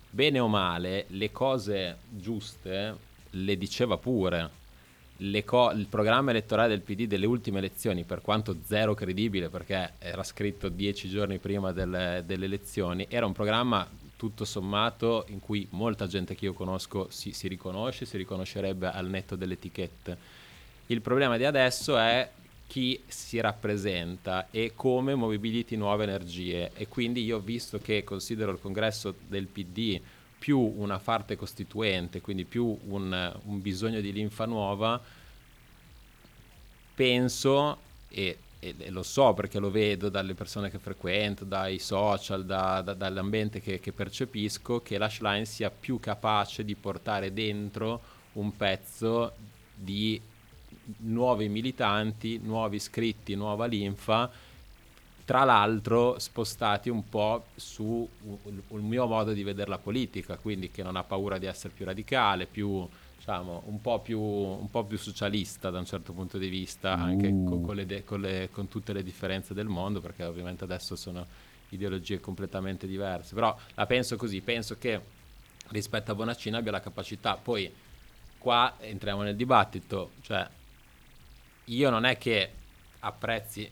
bene 0.10 0.40
o 0.40 0.48
male, 0.48 1.06
le 1.10 1.32
cose 1.32 1.98
giuste 2.10 2.96
le 3.30 3.58
diceva 3.58 3.96
pure. 3.98 4.50
Co- 5.46 5.72
il 5.72 5.88
programma 5.88 6.30
elettorale 6.30 6.70
del 6.70 6.82
PD 6.82 7.08
delle 7.08 7.26
ultime 7.26 7.58
elezioni, 7.58 8.04
per 8.04 8.22
quanto 8.22 8.58
zero 8.66 8.94
credibile 8.94 9.50
perché 9.50 9.94
era 9.98 10.24
scritto 10.24 10.70
dieci 10.70 11.10
giorni 11.10 11.40
prima 11.40 11.72
delle, 11.72 12.24
delle 12.26 12.46
elezioni, 12.46 13.08
era 13.10 13.26
un 13.26 13.34
programma 13.34 13.88
tutto 14.16 14.46
sommato 14.46 15.26
in 15.30 15.40
cui 15.40 15.68
molta 15.72 16.08
gente 16.08 16.36
che 16.36 16.46
io 16.46 16.54
conosco 16.54 17.08
si, 17.10 17.32
si 17.32 17.48
riconosce, 17.48 18.06
si 18.06 18.18
riconoscerebbe 18.18 18.92
al 18.92 19.08
netto 19.08 19.36
delle 19.36 19.54
etichette. 19.54 20.18
Il 20.88 21.02
problema 21.02 21.38
di 21.38 21.46
adesso 21.46 21.98
è 21.98 22.30
chi 22.68 23.02
si 23.08 23.40
rappresenta 23.40 24.48
e 24.52 24.74
come 24.76 25.16
mobiliti 25.16 25.78
nuove 25.78 26.04
energie 26.04 26.72
e 26.74 26.88
quindi 26.88 27.24
io 27.24 27.40
visto 27.40 27.80
che 27.80 28.04
considero 28.04 28.52
il 28.52 28.60
congresso 28.60 29.16
del 29.28 29.48
PD 29.48 30.00
più 30.48 30.60
una 30.78 30.98
parte 30.98 31.36
costituente, 31.36 32.22
quindi 32.22 32.46
più 32.46 32.66
un, 32.88 33.38
un 33.48 33.62
bisogno 33.62 34.00
di 34.00 34.14
linfa 34.14 34.46
nuova, 34.46 34.98
penso 36.96 37.78
e, 38.08 38.38
e- 38.60 38.76
e 38.78 38.90
lo 38.90 39.04
so 39.04 39.34
perché 39.34 39.60
lo 39.60 39.70
vedo 39.70 40.08
dalle 40.08 40.36
persone 40.36 40.70
che 40.70 40.80
frequento, 40.80 41.44
dai 41.44 41.80
social, 41.80 42.46
da- 42.46 42.82
da- 42.82 42.94
dall'ambiente 42.94 43.60
che, 43.60 43.82
che 43.82 43.92
percepisco, 43.92 44.82
che 44.82 44.98
la 44.98 45.10
Schlein 45.10 45.46
sia 45.46 45.70
più 45.70 46.00
capace 46.00 46.64
di 46.64 46.76
portare 46.76 47.34
dentro 47.34 48.00
un 48.34 48.56
pezzo 48.56 49.34
di 49.76 50.22
nuovi 51.00 51.50
militanti, 51.50 52.40
nuovi 52.42 52.78
iscritti, 52.78 53.36
nuova 53.36 53.66
linfa, 53.66 54.32
tra 55.28 55.44
l'altro 55.44 56.20
spostati 56.20 56.88
un 56.90 57.10
po' 57.10 57.48
su 57.56 58.08
un- 58.24 58.62
un 58.70 58.88
mio 58.88 59.08
modo 59.08 59.34
di 59.34 59.44
vedere 59.44 59.70
la 59.70 59.78
politica, 59.78 60.38
quindi 60.38 60.72
che 60.72 60.84
non 60.84 60.96
ha 60.96 61.04
paura 61.04 61.38
di 61.38 61.46
essere 61.46 61.74
più 61.76 61.84
radicale, 61.84 62.46
più 62.46 62.88
diciamo 63.18 63.64
un 63.66 63.82
po' 63.82 64.00
più, 64.00 64.22
un 64.22 64.70
po' 64.72 64.86
più 64.86 64.98
socialista 64.98 65.70
da 65.70 65.80
un 65.80 65.86
certo 65.86 66.14
punto 66.14 66.38
di 66.38 66.48
vista, 66.48 66.94
anche 66.94 67.28
con, 67.44 67.62
con 67.62 67.76
le 67.76 67.86
de- 67.86 68.06
con 68.06 68.22
le- 68.22 68.48
con 68.54 68.70
tutte 68.70 68.94
le 68.94 69.04
differenze 69.04 69.54
del 69.54 69.68
mondo, 69.68 70.00
perché 70.00 70.24
ovviamente 70.24 70.64
adesso 70.64 70.96
sono 70.96 71.26
ideologie 71.72 72.22
completamente 72.22 72.88
diverse, 72.88 73.34
però 73.36 73.54
la 73.74 73.86
penso 73.86 74.16
così, 74.16 74.40
penso 74.40 74.78
che 74.80 75.02
rispetto 75.72 76.10
a 76.12 76.16
Bonaccini 76.16 76.56
abbia 76.56 76.72
la 76.72 76.80
capacità, 76.80 77.36
poi 77.36 77.70
qua 78.38 78.76
entriamo 78.80 79.24
nel 79.24 79.36
dibattito, 79.36 80.12
cioè 80.22 80.48
io 81.66 81.90
non 81.90 82.06
è 82.06 82.18
che 82.18 82.50
apprezzi 83.00 83.70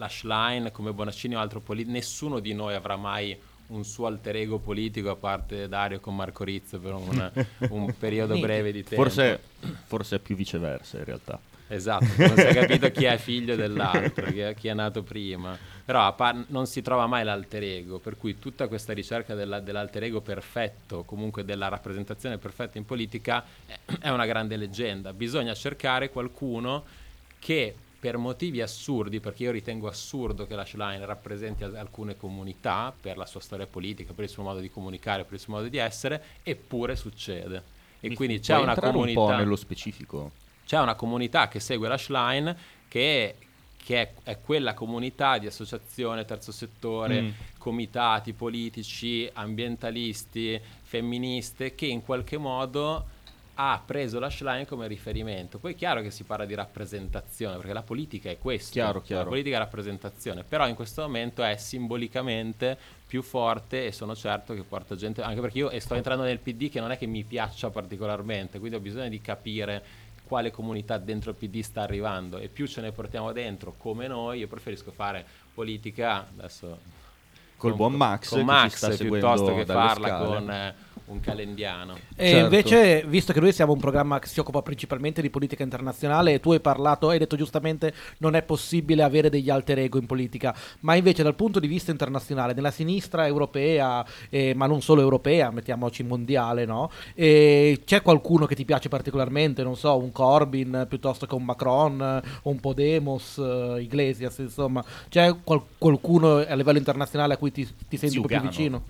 la 0.00 0.08
Schlein 0.08 0.70
come 0.72 0.92
Bonaccini 0.92 1.36
o 1.36 1.40
altro 1.40 1.60
politico, 1.60 1.92
nessuno 1.92 2.40
di 2.40 2.54
noi 2.54 2.74
avrà 2.74 2.96
mai 2.96 3.38
un 3.66 3.84
suo 3.84 4.06
alter 4.06 4.36
ego 4.36 4.58
politico 4.58 5.10
a 5.10 5.16
parte 5.16 5.68
Dario 5.68 6.00
con 6.00 6.16
Marco 6.16 6.42
Rizzo 6.42 6.80
per 6.80 6.94
un, 6.94 7.30
un 7.68 7.94
periodo 7.96 8.38
breve 8.38 8.72
di 8.72 8.82
tempo. 8.82 9.04
Forse, 9.04 9.40
forse 9.86 10.16
è 10.16 10.18
più 10.18 10.34
viceversa 10.34 10.98
in 10.98 11.04
realtà. 11.04 11.38
Esatto, 11.68 12.04
non 12.16 12.34
si 12.34 12.42
è 12.42 12.54
capito 12.54 12.90
chi 12.90 13.04
è 13.04 13.16
figlio 13.18 13.54
dell'altro, 13.54 14.26
chi 14.26 14.40
è, 14.40 14.54
chi 14.54 14.68
è 14.68 14.74
nato 14.74 15.04
prima. 15.04 15.56
Però 15.84 16.12
par- 16.16 16.46
non 16.48 16.66
si 16.66 16.82
trova 16.82 17.06
mai 17.06 17.22
l'alter 17.22 17.62
ego, 17.62 17.98
per 17.98 18.16
cui 18.16 18.40
tutta 18.40 18.66
questa 18.66 18.92
ricerca 18.92 19.34
della- 19.34 19.60
dell'alter 19.60 20.02
ego 20.02 20.20
perfetto, 20.20 21.04
comunque 21.04 21.44
della 21.44 21.68
rappresentazione 21.68 22.38
perfetta 22.38 22.78
in 22.78 22.86
politica, 22.86 23.44
è 24.00 24.08
una 24.08 24.26
grande 24.26 24.56
leggenda. 24.56 25.12
Bisogna 25.12 25.54
cercare 25.54 26.10
qualcuno 26.10 26.84
che 27.38 27.74
per 28.00 28.16
motivi 28.16 28.62
assurdi, 28.62 29.20
perché 29.20 29.42
io 29.42 29.50
ritengo 29.50 29.86
assurdo 29.86 30.46
che 30.46 30.54
la 30.54 30.64
Schlein 30.64 31.04
rappresenti 31.04 31.64
al- 31.64 31.76
alcune 31.76 32.16
comunità 32.16 32.92
per 32.98 33.18
la 33.18 33.26
sua 33.26 33.40
storia 33.40 33.66
politica, 33.66 34.14
per 34.14 34.24
il 34.24 34.30
suo 34.30 34.42
modo 34.42 34.58
di 34.60 34.70
comunicare, 34.70 35.24
per 35.24 35.34
il 35.34 35.40
suo 35.40 35.52
modo 35.52 35.68
di 35.68 35.76
essere, 35.76 36.22
eppure 36.42 36.96
succede. 36.96 37.62
E 38.00 38.08
Mi- 38.08 38.14
quindi 38.14 38.40
c'è 38.40 38.56
una 38.56 38.74
comunità 38.74 39.20
un 39.20 39.26
po' 39.26 39.34
nello 39.36 39.56
specifico. 39.56 40.30
c'è 40.64 40.80
una 40.80 40.94
comunità 40.94 41.48
che 41.48 41.60
segue 41.60 41.88
la 41.88 41.98
Schlein 41.98 42.56
che, 42.88 43.34
che 43.76 44.00
è, 44.00 44.12
è 44.22 44.38
quella 44.40 44.72
comunità 44.72 45.36
di 45.36 45.46
associazione, 45.46 46.24
terzo 46.24 46.52
settore, 46.52 47.20
Mm. 47.20 47.30
comitati 47.58 48.32
politici, 48.32 49.28
ambientalisti, 49.30 50.58
femministe, 50.82 51.74
che 51.74 51.84
in 51.86 52.02
qualche 52.02 52.38
modo 52.38 53.18
ha 53.54 53.82
preso 53.84 54.18
la 54.18 54.30
Schlein 54.30 54.66
come 54.66 54.86
riferimento. 54.86 55.58
Poi 55.58 55.72
è 55.72 55.76
chiaro 55.76 56.00
che 56.00 56.10
si 56.10 56.24
parla 56.24 56.44
di 56.44 56.54
rappresentazione, 56.54 57.56
perché 57.56 57.72
la 57.72 57.82
politica 57.82 58.30
è 58.30 58.38
questo. 58.38 58.72
Chiaro, 58.72 59.02
chiaro. 59.02 59.24
La 59.24 59.28
politica 59.28 59.56
è 59.56 59.58
rappresentazione, 59.58 60.44
però 60.44 60.66
in 60.66 60.74
questo 60.74 61.02
momento 61.02 61.42
è 61.42 61.56
simbolicamente 61.56 62.78
più 63.06 63.22
forte 63.22 63.86
e 63.86 63.92
sono 63.92 64.14
certo 64.14 64.54
che 64.54 64.62
porta 64.62 64.94
gente, 64.94 65.22
anche 65.22 65.40
perché 65.40 65.58
io 65.58 65.80
sto 65.80 65.94
entrando 65.94 66.22
nel 66.22 66.38
PD 66.38 66.70
che 66.70 66.80
non 66.80 66.92
è 66.92 66.98
che 66.98 67.06
mi 67.06 67.24
piaccia 67.24 67.70
particolarmente, 67.70 68.58
quindi 68.58 68.76
ho 68.76 68.80
bisogno 68.80 69.08
di 69.08 69.20
capire 69.20 69.82
quale 70.24 70.52
comunità 70.52 70.96
dentro 70.96 71.30
il 71.30 71.36
PD 71.36 71.60
sta 71.60 71.82
arrivando 71.82 72.38
e 72.38 72.46
più 72.46 72.68
ce 72.68 72.80
ne 72.80 72.92
portiamo 72.92 73.32
dentro 73.32 73.74
come 73.76 74.06
noi, 74.06 74.38
io 74.38 74.46
preferisco 74.46 74.92
fare 74.92 75.26
politica 75.52 76.28
adesso 76.36 76.78
Col 77.60 77.70
con- 77.72 77.78
buon 77.78 77.92
Max 77.92 78.30
con 78.30 78.42
Max 78.44 78.96
piuttosto 78.96 79.54
che 79.54 79.66
farla 79.66 80.08
scale. 80.08 80.26
con 80.26 80.50
eh, 80.50 80.74
un 81.10 81.18
calendiano. 81.20 81.96
E 82.14 82.28
Certo. 82.28 82.44
invece, 82.44 83.04
visto 83.04 83.32
che 83.32 83.40
noi 83.40 83.52
siamo 83.52 83.72
un 83.72 83.80
programma 83.80 84.20
che 84.20 84.28
si 84.28 84.38
occupa 84.38 84.62
principalmente 84.62 85.20
di 85.20 85.28
politica 85.28 85.64
internazionale, 85.64 86.34
e 86.34 86.40
tu 86.40 86.52
hai 86.52 86.60
parlato, 86.60 87.08
hai 87.08 87.18
detto 87.18 87.34
giustamente, 87.34 87.92
non 88.18 88.36
è 88.36 88.42
possibile 88.42 89.02
avere 89.02 89.28
degli 89.28 89.50
alter 89.50 89.80
ego 89.80 89.98
in 89.98 90.06
politica, 90.06 90.54
ma 90.80 90.94
invece 90.94 91.24
dal 91.24 91.34
punto 91.34 91.58
di 91.58 91.66
vista 91.66 91.90
internazionale, 91.90 92.52
nella 92.54 92.70
sinistra 92.70 93.26
europea, 93.26 94.06
eh, 94.28 94.54
ma 94.54 94.66
non 94.66 94.82
solo 94.82 95.00
europea, 95.00 95.50
mettiamoci 95.50 96.04
mondiale, 96.04 96.64
no? 96.64 96.90
E 97.16 97.82
c'è 97.84 98.02
qualcuno 98.02 98.46
che 98.46 98.54
ti 98.54 98.64
piace 98.64 98.88
particolarmente, 98.88 99.64
non 99.64 99.76
so, 99.76 99.96
un 99.98 100.12
Corbyn 100.12 100.86
piuttosto 100.88 101.26
che 101.26 101.34
un 101.34 101.44
Macron, 101.44 102.00
eh, 102.24 102.28
o 102.42 102.50
un 102.50 102.60
Podemos, 102.60 103.36
eh, 103.38 103.80
Iglesias, 103.82 104.38
insomma, 104.38 104.84
c'è 105.08 105.34
qual- 105.42 105.64
qualcuno 105.76 106.36
a 106.36 106.54
livello 106.54 106.78
internazionale 106.78 107.34
a 107.34 107.36
cui 107.36 107.49
ti, 107.50 107.68
ti 107.88 107.96
senti 107.96 108.16
un 108.16 108.22
po' 108.22 108.28
più 108.28 108.40
vicino? 108.40 108.84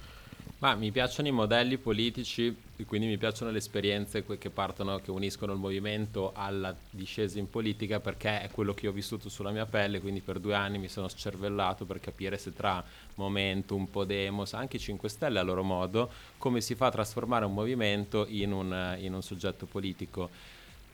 Ma 0.61 0.75
mi 0.75 0.90
piacciono 0.90 1.26
i 1.26 1.31
modelli 1.31 1.79
politici, 1.79 2.55
e 2.76 2.85
quindi 2.85 3.07
mi 3.07 3.17
piacciono 3.17 3.50
le 3.50 3.57
esperienze 3.57 4.25
que- 4.25 4.37
che 4.37 4.50
partono, 4.50 4.99
che 4.99 5.11
uniscono 5.11 5.55
il 5.55 5.59
movimento 5.59 6.33
alla 6.35 6.75
discesa 6.90 7.38
in 7.38 7.49
politica, 7.49 7.99
perché 7.99 8.43
è 8.43 8.50
quello 8.50 8.75
che 8.75 8.87
ho 8.87 8.93
vissuto 8.93 9.31
sulla 9.31 9.52
mia 9.52 9.64
pelle, 9.64 10.00
quindi 10.00 10.21
per 10.21 10.38
due 10.38 10.55
anni 10.55 10.76
mi 10.76 10.88
sono 10.88 11.09
scervellato 11.09 11.87
per 11.87 11.99
capire 11.99 12.37
se 12.37 12.52
tra 12.52 12.85
Momentum, 13.14 13.87
Podemos, 13.87 14.52
anche 14.52 14.76
i 14.76 14.81
5 14.81 15.09
Stelle 15.09 15.38
a 15.38 15.43
loro 15.43 15.62
modo, 15.62 16.11
come 16.37 16.61
si 16.61 16.75
fa 16.75 16.87
a 16.87 16.90
trasformare 16.90 17.47
un 17.47 17.55
movimento 17.55 18.26
in 18.29 18.52
un, 18.52 18.97
in 19.00 19.14
un 19.14 19.23
soggetto 19.23 19.64
politico. 19.64 20.29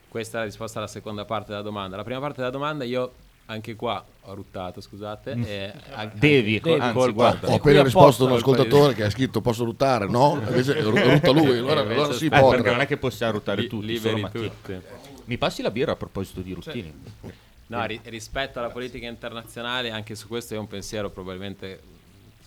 Questa 0.09 0.37
è 0.37 0.41
la 0.43 0.47
risposta 0.47 0.79
alla 0.79 0.87
seconda 0.87 1.25
parte 1.25 1.51
della 1.51 1.63
domanda. 1.63 1.97
La 1.97 2.05
prima 2.05 2.21
parte 2.21 2.37
della 2.37 2.51
domanda 2.51 2.85
io 2.85 3.13
anche 3.47 3.75
qua 3.77 4.05
ho 4.23 4.35
ruttato, 4.35 4.81
scusate. 4.81 5.33
e 5.47 5.73
anche- 5.95 6.19
Devi, 6.19 6.61
col- 6.61 6.81
anzi, 6.81 6.93
colpa- 6.95 7.13
guarda. 7.13 7.49
Ho 7.51 7.55
appena 7.57 7.83
risposto 7.83 8.25
a 8.27 8.31
un 8.31 8.37
ascoltatore 8.37 8.95
che 8.95 9.05
ha 9.05 9.11
scritto 9.11 9.41
posso 9.41 9.65
ruttare, 9.65 10.07
no? 10.09 10.41
Invece 10.47 10.81
ru- 10.81 10.97
rutta 10.99 11.31
lui, 11.31 11.59
allora, 11.59 11.81
Invece 11.83 11.99
allora 12.01 12.13
si 12.15 12.27
Eh, 12.27 12.29
può. 12.39 12.51
perché 12.51 12.71
non 12.71 12.81
è 12.81 12.87
che 12.87 12.97
possiamo 12.97 13.33
ruttare 13.33 13.63
Li- 13.63 13.69
tutti, 13.69 13.87
liberi 13.87 14.27
tutti. 14.33 14.81
Mi 15.27 15.39
passi 15.39 15.63
la 15.63 15.71
birra 15.71 15.93
a 15.93 15.97
proposito 15.97 16.41
di 16.41 16.53
Ruttini? 16.53 16.93
No, 17.69 17.85
ri- 17.85 18.01
rispetto 18.05 18.59
alla 18.61 18.71
politica 18.71 19.07
internazionale, 19.09 19.91
anche 19.91 20.15
su 20.15 20.29
questo 20.29 20.55
è 20.55 20.59
un 20.59 20.69
pensiero 20.69 21.11
probabilmente, 21.11 21.81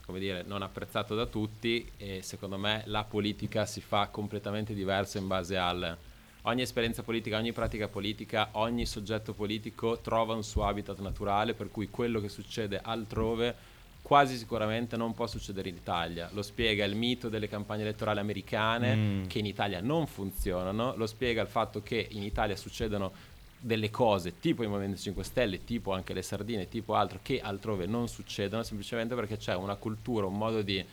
come 0.06 0.18
dire, 0.20 0.44
non 0.48 0.62
apprezzato 0.62 1.14
da 1.14 1.26
tutti 1.26 1.90
e 1.98 2.22
secondo 2.24 2.58
me 2.58 2.84
la 2.86 3.04
politica 3.04 3.66
si 3.66 3.82
fa 3.82 4.08
completamente 4.08 4.74
diversa 4.74 5.18
in 5.18 5.28
base 5.28 5.58
al... 5.58 5.98
Ogni 6.44 6.62
esperienza 6.62 7.04
politica, 7.04 7.38
ogni 7.38 7.52
pratica 7.52 7.88
politica, 7.90 8.50
ogni 8.54 8.86
soggetto 8.86 9.34
politico 9.34 10.00
trova 10.00 10.34
un 10.34 10.44
suo 10.44 10.66
habitat 10.66 11.00
naturale, 11.00 11.54
per 11.54 11.70
cui 11.70 11.90
quello 11.90 12.22
che 12.22 12.30
succede 12.30 12.80
altrove 12.82 13.54
quasi 14.02 14.38
sicuramente 14.38 14.96
non 14.96 15.14
può 15.14 15.28
succedere 15.28 15.68
in 15.68 15.76
Italia. 15.76 16.30
Lo 16.32 16.42
spiega 16.42 16.86
il 16.86 16.96
mito 16.96 17.28
delle 17.28 17.50
campagne 17.50 17.82
elettorali 17.82 18.20
americane 18.20 18.96
Mm. 18.96 19.26
che 19.28 19.40
in 19.40 19.46
Italia 19.46 19.82
non 19.82 20.08
funzionano, 20.08 20.94
lo 20.96 21.06
spiega 21.06 21.42
il 21.42 21.48
fatto 21.50 21.82
che 21.84 22.08
in 22.12 22.24
Italia 22.24 22.56
succedono 22.56 23.12
delle 23.60 23.90
cose 23.92 24.40
tipo 24.40 24.64
il 24.64 24.70
Movimento 24.70 25.02
5 25.02 25.22
Stelle, 25.26 25.66
tipo 25.66 25.92
anche 25.92 26.14
le 26.14 26.22
sardine, 26.22 26.70
tipo 26.70 26.96
altro 26.96 27.20
che 27.22 27.42
altrove 27.42 27.86
non 27.86 28.08
succedono, 28.08 28.64
semplicemente 28.64 29.14
perché 29.14 29.36
c'è 29.36 29.54
una 29.56 29.76
cultura, 29.76 30.26
un 30.26 30.38
modo 30.38 30.62
di 30.62 30.84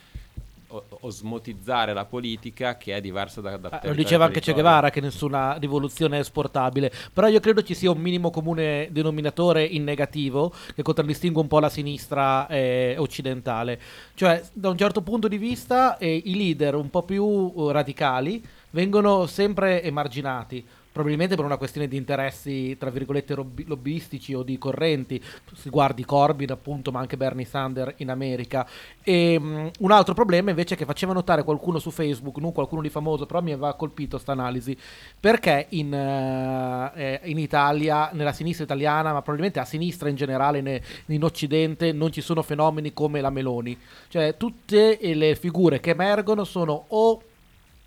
osmotizzare 1.00 1.92
la 1.92 2.04
politica 2.04 2.76
che 2.76 2.94
è 2.94 3.00
diversa 3.00 3.40
da, 3.40 3.56
da 3.56 3.68
Ah, 3.68 3.80
lo 3.85 3.94
diceva 3.94 4.25
anche 4.25 4.40
Che. 4.40 4.52
Guevara 4.52 4.90
che 4.90 5.00
nessuna 5.00 5.56
rivoluzione 5.58 6.16
è 6.16 6.20
esportabile, 6.20 6.90
però 7.12 7.28
io 7.28 7.40
credo 7.40 7.62
ci 7.62 7.75
sia 7.75 7.90
un 7.90 7.99
minimo 7.99 8.30
comune 8.30 8.88
denominatore 8.90 9.64
in 9.64 9.85
negativo 9.85 10.52
che 10.75 10.82
contraddistingue 10.82 11.42
un 11.42 11.49
po' 11.49 11.61
la 11.61 11.68
sinistra 11.68 12.46
eh, 12.49 12.94
occidentale. 12.99 13.80
Cioè, 14.14 14.42
da 14.52 14.70
un 14.70 14.76
certo 14.76 15.02
punto 15.02 15.28
di 15.28 15.38
vista, 15.38 15.99
eh, 15.99 16.23
i 16.25 16.37
leader 16.37 16.75
un 16.75 16.90
po' 16.90 17.02
più 17.02 17.52
eh, 17.56 17.73
radicali 17.73 18.44
vengono 18.70 19.26
sempre 19.26 19.82
emarginati. 19.82 20.64
Probabilmente 20.97 21.37
per 21.37 21.45
una 21.45 21.59
questione 21.59 21.88
di 21.88 21.99
interessi, 21.99 22.75
tra 22.79 22.88
virgolette, 22.88 23.35
robbi- 23.35 23.67
lobbistici 23.67 24.33
o 24.33 24.43
di 24.43 24.57
correnti. 24.57 25.23
Si 25.53 25.69
guardi 25.69 26.07
Corbyn, 26.07 26.50
appunto, 26.50 26.91
ma 26.91 27.00
anche 27.00 27.19
Bernie 27.19 27.45
Sanders 27.45 27.97
in 27.99 28.09
America. 28.09 28.67
E 29.03 29.38
mh, 29.38 29.73
un 29.81 29.91
altro 29.91 30.15
problema 30.15 30.49
invece 30.49 30.75
che 30.75 30.87
faceva 30.87 31.12
notare 31.12 31.45
qualcuno 31.45 31.79
su 31.79 31.91
Facebook, 31.91 32.38
non 32.38 32.53
qualcuno 32.53 32.81
di 32.81 32.88
famoso, 32.88 33.26
però 33.26 33.43
mi 33.43 33.53
aveva 33.53 33.75
colpito 33.75 34.17
sta 34.17 34.33
analisi, 34.33 34.75
perché 35.21 35.67
in, 35.69 35.93
eh, 35.93 36.93
eh, 36.95 37.21
in 37.25 37.38
Italia, 37.41 38.09
nella 38.15 38.33
sinistra 38.33 38.65
italiana, 38.65 39.12
ma 39.12 39.21
probabilmente 39.21 39.61
a 39.61 39.67
sinistra 39.67 40.09
in 40.09 40.17
generale, 40.17 40.62
ne- 40.62 40.83
in 41.09 41.23
Occidente, 41.25 41.93
non 41.93 42.11
ci 42.11 42.23
sono 42.23 42.41
fenomeni 42.41 42.95
come 42.95 43.21
la 43.21 43.29
Meloni. 43.29 43.79
Cioè 44.09 44.38
tutte 44.38 44.99
le 44.99 45.35
figure 45.35 45.79
che 45.79 45.91
emergono 45.91 46.45
sono 46.45 46.87
o 46.88 47.21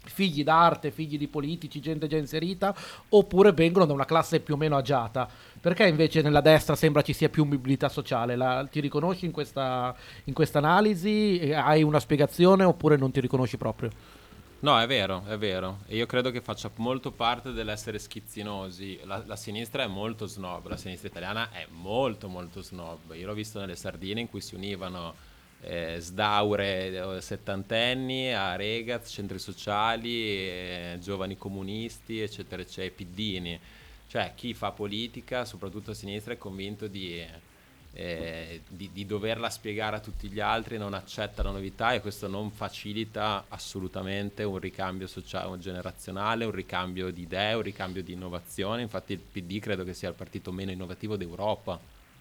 figli 0.06 0.44
d'arte, 0.44 0.92
figli 0.92 1.18
di 1.18 1.28
politici, 1.28 1.80
gente 1.80 2.08
già 2.08 2.18
inserita, 2.18 2.76
oppure 3.10 3.52
vengono 3.52 3.86
da 3.86 3.94
una 3.94 4.06
classe 4.06 4.40
più 4.40 4.56
o 4.56 4.58
meno 4.58 4.78
agiata. 4.78 5.30
Perché 5.60 5.88
invece 5.88 6.22
nella 6.22 6.42
destra 6.42 6.76
sembra 6.76 7.02
ci 7.02 7.14
sia 7.14 7.30
più 7.30 7.44
mobilità 7.44 7.90
sociale? 7.90 8.36
La- 8.36 8.66
ti 8.70 8.80
riconosci 8.80 9.26
in 9.26 9.32
questa, 9.32 9.96
analisi? 10.54 11.52
Hai 11.54 11.84
una 11.84 12.00
spiegazione 12.00 12.64
oppure 12.64 12.98
non 12.98 13.12
ti 13.12 13.20
riconosci 13.20 13.58
proprio? 13.58 13.92
No, 14.62 14.78
è 14.78 14.88
vero, 14.88 15.24
è 15.26 15.38
vero. 15.38 15.80
E 15.88 15.96
io 15.96 16.06
credo 16.06 16.32
che 16.32 16.42
faccia 16.42 16.70
molto 16.76 17.12
parte 17.12 17.54
dell'essere 17.54 17.98
schizzinosi. 17.98 19.00
La, 19.04 19.24
la 19.26 19.38
sinistra 19.38 19.84
è 19.84 19.88
molto 19.88 20.26
snob, 20.26 20.68
la 20.68 20.76
sinistra 20.76 21.08
italiana 21.08 21.50
è 21.52 21.66
molto 21.70 22.28
molto 22.28 22.62
snob. 22.62 23.14
Io 23.14 23.26
l'ho 23.26 23.34
visto 23.34 23.60
nelle 23.60 23.78
sardine 23.78 24.20
in 24.20 24.30
cui 24.30 24.42
si 24.42 24.56
univano 24.56 25.14
eh, 25.62 25.98
sdaure 26.00 27.16
eh, 27.18 27.22
settantenni 27.22 28.34
a 28.34 28.56
Regaz, 28.56 29.12
centri 29.12 29.40
sociali, 29.40 30.24
eh, 30.24 30.98
giovani 31.02 31.38
comunisti, 31.38 32.20
eccetera, 32.20 32.62
eccetera, 32.62 32.94
piddini. 32.96 33.60
Cioè 34.08 34.34
chi 34.36 34.54
fa 34.54 34.72
politica, 34.72 35.46
soprattutto 35.46 35.92
a 35.92 35.94
sinistra, 35.94 36.34
è 36.34 36.38
convinto 36.38 36.88
di 36.88 37.24
eh, 37.94 38.62
di, 38.68 38.92
di 38.94 39.06
doverla 39.06 39.50
spiegare 39.50 39.96
a 39.96 40.00
tutti 40.00 40.30
gli 40.30 40.40
altri, 40.40 40.78
non 40.78 40.94
accetta 40.94 41.44
la 41.44 41.52
novità 41.52 41.94
e 41.94 42.02
questo 42.02 42.28
non 42.28 42.52
facilita 42.52 43.46
assolutamente 43.50 44.44
un 44.44 44.60
ricambio 44.60 45.08
sociale, 45.08 45.58
generazionale, 45.60 46.46
un 46.46 46.52
ricambio 46.52 47.12
di 47.12 47.22
idee, 47.22 47.56
un 47.56 47.62
ricambio 47.62 48.04
di 48.04 48.14
innovazione. 48.14 48.82
Infatti 48.82 49.14
il 49.14 49.20
PD 49.20 49.60
credo 49.60 49.84
che 49.84 49.94
sia 49.94 50.10
il 50.10 50.16
partito 50.16 50.52
meno 50.52 50.72
innovativo 50.72 51.16
d'Europa, 51.18 51.80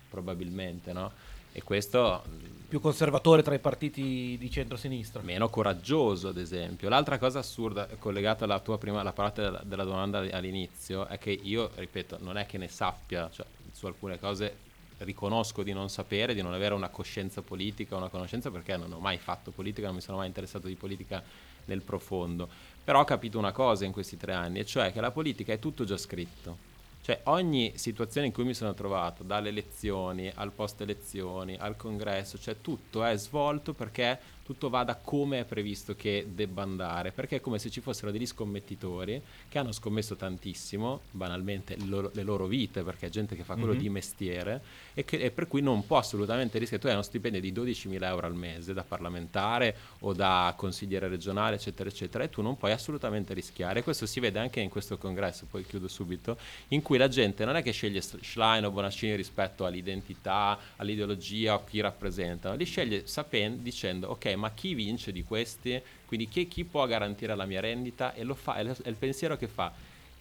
probabilmente, 0.08 0.92
no? 0.92 1.12
E 1.52 1.62
questo 1.62 2.24
Più 2.68 2.80
conservatore 2.80 3.42
tra 3.42 3.54
i 3.54 3.60
partiti 3.60 4.36
di 4.38 4.50
centro-sinistra. 4.50 5.22
meno 5.22 5.48
coraggioso, 5.48 6.28
ad 6.28 6.36
esempio. 6.36 6.90
L'altra 6.90 7.16
cosa 7.16 7.38
assurda, 7.38 7.88
collegata 7.98 8.44
alla 8.44 8.60
tua 8.60 8.76
prima 8.76 9.00
alla 9.00 9.14
parte 9.14 9.40
della, 9.40 9.62
della 9.64 9.84
domanda 9.84 10.18
all'inizio, 10.18 11.06
è 11.06 11.16
che 11.16 11.30
io, 11.30 11.70
ripeto, 11.74 12.18
non 12.20 12.36
è 12.36 12.44
che 12.44 12.58
ne 12.58 12.68
sappia, 12.68 13.30
cioè, 13.32 13.46
su 13.72 13.86
alcune 13.86 14.18
cose 14.18 14.66
riconosco 14.98 15.62
di 15.62 15.72
non 15.72 15.88
sapere, 15.88 16.34
di 16.34 16.42
non 16.42 16.52
avere 16.52 16.74
una 16.74 16.90
coscienza 16.90 17.40
politica, 17.40 17.96
una 17.96 18.08
conoscenza, 18.08 18.50
perché 18.50 18.76
non 18.76 18.92
ho 18.92 18.98
mai 18.98 19.16
fatto 19.16 19.50
politica, 19.50 19.86
non 19.86 19.96
mi 19.96 20.02
sono 20.02 20.18
mai 20.18 20.26
interessato 20.26 20.66
di 20.66 20.74
politica 20.74 21.22
nel 21.64 21.80
profondo. 21.80 22.50
Però 22.84 23.00
ho 23.00 23.04
capito 23.04 23.38
una 23.38 23.52
cosa 23.52 23.86
in 23.86 23.92
questi 23.92 24.18
tre 24.18 24.34
anni, 24.34 24.58
e 24.58 24.66
cioè 24.66 24.92
che 24.92 25.00
la 25.00 25.10
politica 25.10 25.54
è 25.54 25.58
tutto 25.58 25.84
già 25.84 25.96
scritto. 25.96 26.76
Cioè 27.08 27.20
ogni 27.24 27.72
situazione 27.76 28.26
in 28.26 28.34
cui 28.34 28.44
mi 28.44 28.52
sono 28.52 28.74
trovato, 28.74 29.22
dalle 29.22 29.48
elezioni 29.48 30.30
al 30.34 30.52
post 30.52 30.82
elezioni, 30.82 31.56
al 31.58 31.74
congresso, 31.74 32.36
cioè 32.36 32.60
tutto 32.60 33.02
è 33.02 33.16
svolto 33.16 33.72
perché 33.72 34.20
tutto 34.48 34.70
vada 34.70 34.94
come 34.96 35.40
è 35.40 35.44
previsto 35.44 35.94
che 35.94 36.26
debba 36.32 36.62
andare, 36.62 37.12
perché 37.12 37.36
è 37.36 37.40
come 37.42 37.58
se 37.58 37.68
ci 37.68 37.82
fossero 37.82 38.10
degli 38.10 38.24
scommettitori 38.24 39.20
che 39.46 39.58
hanno 39.58 39.72
scommesso 39.72 40.16
tantissimo, 40.16 41.02
banalmente 41.10 41.76
le 41.76 41.84
loro, 41.84 42.10
le 42.14 42.22
loro 42.22 42.46
vite, 42.46 42.82
perché 42.82 43.08
è 43.08 43.10
gente 43.10 43.36
che 43.36 43.42
fa 43.44 43.56
quello 43.56 43.74
Mhm. 43.74 43.78
di 43.78 43.88
mestiere 43.90 44.62
e, 44.94 45.04
che- 45.04 45.18
e 45.18 45.30
per 45.32 45.48
cui 45.48 45.60
non 45.60 45.86
può 45.86 45.98
assolutamente 45.98 46.56
rischiare. 46.58 46.80
Tu 46.82 46.88
hai 46.88 46.94
uno 46.94 47.02
stipendio 47.02 47.42
di 47.42 47.52
12.000 47.52 48.08
euro 48.08 48.26
al 48.26 48.34
mese 48.34 48.72
da 48.72 48.84
parlamentare 48.84 49.76
o 49.98 50.14
da 50.14 50.54
consigliere 50.56 51.08
regionale, 51.08 51.56
eccetera, 51.56 51.90
eccetera, 51.90 52.24
e 52.24 52.30
tu 52.30 52.40
non 52.40 52.56
puoi 52.56 52.72
assolutamente 52.72 53.34
rischiare. 53.34 53.82
Questo 53.82 54.06
si 54.06 54.18
vede 54.18 54.38
anche 54.38 54.60
in 54.60 54.70
questo 54.70 54.96
congresso, 54.96 55.44
poi 55.44 55.66
chiudo 55.66 55.88
subito, 55.88 56.38
in 56.68 56.80
cui 56.80 56.96
la 56.96 57.08
gente 57.08 57.44
non 57.44 57.54
è 57.56 57.62
che 57.62 57.72
sceglie 57.72 58.00
Schlein 58.00 58.64
o 58.64 58.70
Bonaccini 58.70 59.14
rispetto 59.14 59.66
all'identità, 59.66 60.58
all'ideologia 60.76 61.52
o 61.56 61.64
chi 61.64 61.80
rappresentano, 61.80 62.56
li 62.56 62.64
sceglie 62.64 63.06
sapen- 63.06 63.62
dicendo 63.62 64.08
ok, 64.08 64.36
ma 64.38 64.52
chi 64.52 64.74
vince 64.74 65.12
di 65.12 65.22
questi? 65.24 65.80
Quindi 66.06 66.28
chi, 66.28 66.48
chi 66.48 66.64
può 66.64 66.86
garantire 66.86 67.34
la 67.34 67.44
mia 67.44 67.60
rendita? 67.60 68.14
E 68.14 68.22
lo 68.24 68.34
fa, 68.34 68.56
è, 68.56 68.60
il 68.62 68.96
pensiero 68.98 69.36
che 69.36 69.48
fa 69.48 69.72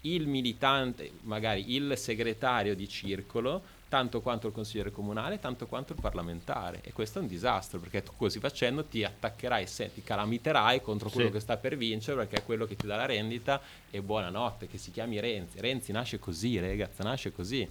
il 0.01 0.27
militante, 0.27 1.11
magari 1.21 1.73
il 1.75 1.97
segretario 1.97 2.75
di 2.75 2.87
circolo, 2.87 3.75
tanto 3.89 4.21
quanto 4.21 4.47
il 4.47 4.53
consigliere 4.53 4.91
comunale, 4.91 5.39
tanto 5.39 5.65
quanto 5.65 5.93
il 5.93 5.99
parlamentare. 6.01 6.81
E 6.83 6.93
questo 6.93 7.19
è 7.19 7.21
un 7.21 7.27
disastro, 7.27 7.79
perché 7.79 8.03
tu 8.03 8.11
così 8.15 8.39
facendo 8.39 8.85
ti 8.85 9.03
attaccherai, 9.03 9.65
se, 9.65 9.93
ti 9.93 10.03
calamiterai 10.03 10.81
contro 10.81 11.09
quello 11.09 11.27
Sì. 11.27 11.33
che 11.33 11.39
sta 11.39 11.57
per 11.57 11.77
vincere, 11.77 12.17
perché 12.17 12.37
è 12.37 12.45
quello 12.45 12.65
che 12.65 12.75
ti 12.75 12.85
dà 12.85 12.95
la 12.95 13.05
rendita. 13.05 13.61
E 13.89 14.01
buonanotte, 14.01 14.67
che 14.67 14.77
si 14.77 14.91
chiami 14.91 15.19
Renzi. 15.19 15.59
Renzi 15.59 15.91
nasce 15.91 16.19
così, 16.19 16.59
ragazzi, 16.59 17.01
nasce 17.03 17.31
così. 17.31 17.67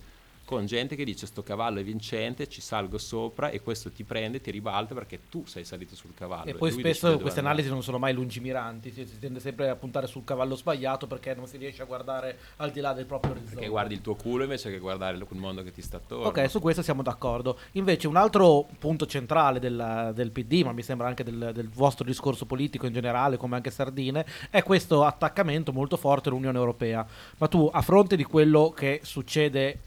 Con 0.47 0.65
gente 0.65 0.95
che 0.95 1.03
dice 1.05 1.27
sto 1.27 1.43
cavallo 1.43 1.81
è 1.81 1.83
vincente, 1.83 2.49
ci 2.49 2.61
salgo 2.61 2.99
sopra 2.99 3.51
e 3.51 3.61
questo 3.61 3.91
ti 3.91 4.05
prende, 4.05 4.41
ti 4.41 4.53
ribalta 4.53 4.95
perché 4.95 5.29
tu 5.29 5.45
sei 5.45 5.65
salito 5.65 5.97
sul 5.97 6.15
cavallo. 6.15 6.45
E 6.45 6.55
poi 6.55 6.71
lui 6.71 6.83
decide 6.83 6.95
spesso 6.95 7.19
queste 7.19 7.41
analisi 7.41 7.69
non 7.69 7.83
sono 7.83 7.99
mai 7.99 8.15
lungimiranti, 8.15 8.93
si, 8.93 9.05
si 9.05 9.19
tende 9.19 9.41
sempre 9.41 9.69
a 9.69 9.75
puntare 9.75 10.07
sul 10.07 10.23
cavallo 10.23 10.55
sbagliato 10.55 11.09
perché 11.09 11.35
non 11.35 11.49
si 11.49 11.57
riesce 11.57 11.83
a 11.83 11.85
guardare 11.85 12.39
al 12.59 12.71
di 12.71 12.79
là 12.79 12.93
del 12.93 13.07
proprio 13.07 13.33
orizzonte. 13.33 13.57
Perché 13.57 13.71
guardi 13.71 13.95
il 13.95 14.03
tuo 14.03 14.15
culo 14.15 14.45
invece 14.45 14.71
che 14.71 14.79
guardare 14.79 15.17
il 15.17 15.27
mondo 15.31 15.65
che 15.65 15.73
ti 15.73 15.83
sta 15.83 15.97
attorno. 15.97 16.29
Ok, 16.29 16.49
su 16.49 16.61
questo 16.61 16.81
siamo 16.81 17.03
d'accordo. 17.03 17.59
Invece 17.73 18.07
un 18.07 18.15
altro 18.15 18.69
punto 18.79 19.05
centrale 19.07 19.59
del, 19.59 20.13
del 20.15 20.31
PD, 20.31 20.63
ma 20.63 20.71
mi 20.71 20.83
sembra 20.83 21.09
anche 21.09 21.25
del, 21.25 21.51
del 21.53 21.69
vostro 21.69 22.05
discorso 22.05 22.47
politico 22.47 22.87
in 22.87 22.93
generale, 22.93 23.37
come 23.37 23.57
anche 23.57 23.73
Sardine, 23.73 24.25
è 24.51 24.63
questo 24.63 25.05
attaccamento 25.05 25.73
molto 25.73 25.97
forte 25.97 26.29
all'Unione 26.29 26.57
Europea. 26.57 27.05
Ma 27.39 27.49
tu, 27.49 27.69
a 27.73 27.83
fronte 27.83 28.15
di 28.15 28.23
quello 28.23 28.71
che 28.71 29.01
succede 29.03 29.81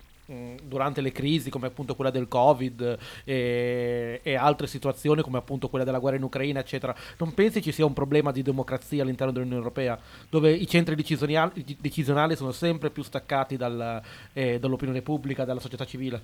durante 0.64 1.02
le 1.02 1.12
crisi 1.12 1.50
come 1.50 1.68
appunto 1.68 1.96
quella 1.96 2.12
del 2.12 2.28
covid 2.28 2.98
e, 3.24 4.20
e 4.22 4.36
altre 4.36 4.68
situazioni 4.68 5.22
come 5.22 5.40
appunto 5.40 5.70
quella 5.70 5.84
della 5.84 6.00
guerra 6.00 6.18
in 6.18 6.24
Ucraina 6.24 6.60
eccetera 6.60 6.96
non 7.18 7.34
pensi 7.34 7.62
ci 7.62 7.72
sia 7.72 7.86
un 7.86 7.94
problema 7.94 8.32
di 8.32 8.44
democrazia 8.44 9.02
all'interno 9.02 9.34
dell'Unione 9.34 9.62
Europea 9.62 10.00
dove 10.30 10.52
i 10.52 10.68
centri 10.68 10.96
decisionali, 10.96 11.78
decisionali 11.80 12.36
sono 12.36 12.52
sempre 12.52 12.90
più 12.92 13.02
staccati 13.02 13.58
dal, 13.58 14.02
eh, 14.34 14.60
dall'opinione 14.60 15.02
pubblica 15.02 15.46
dalla 15.46 15.60
società 15.60 15.86
civile? 15.86 16.22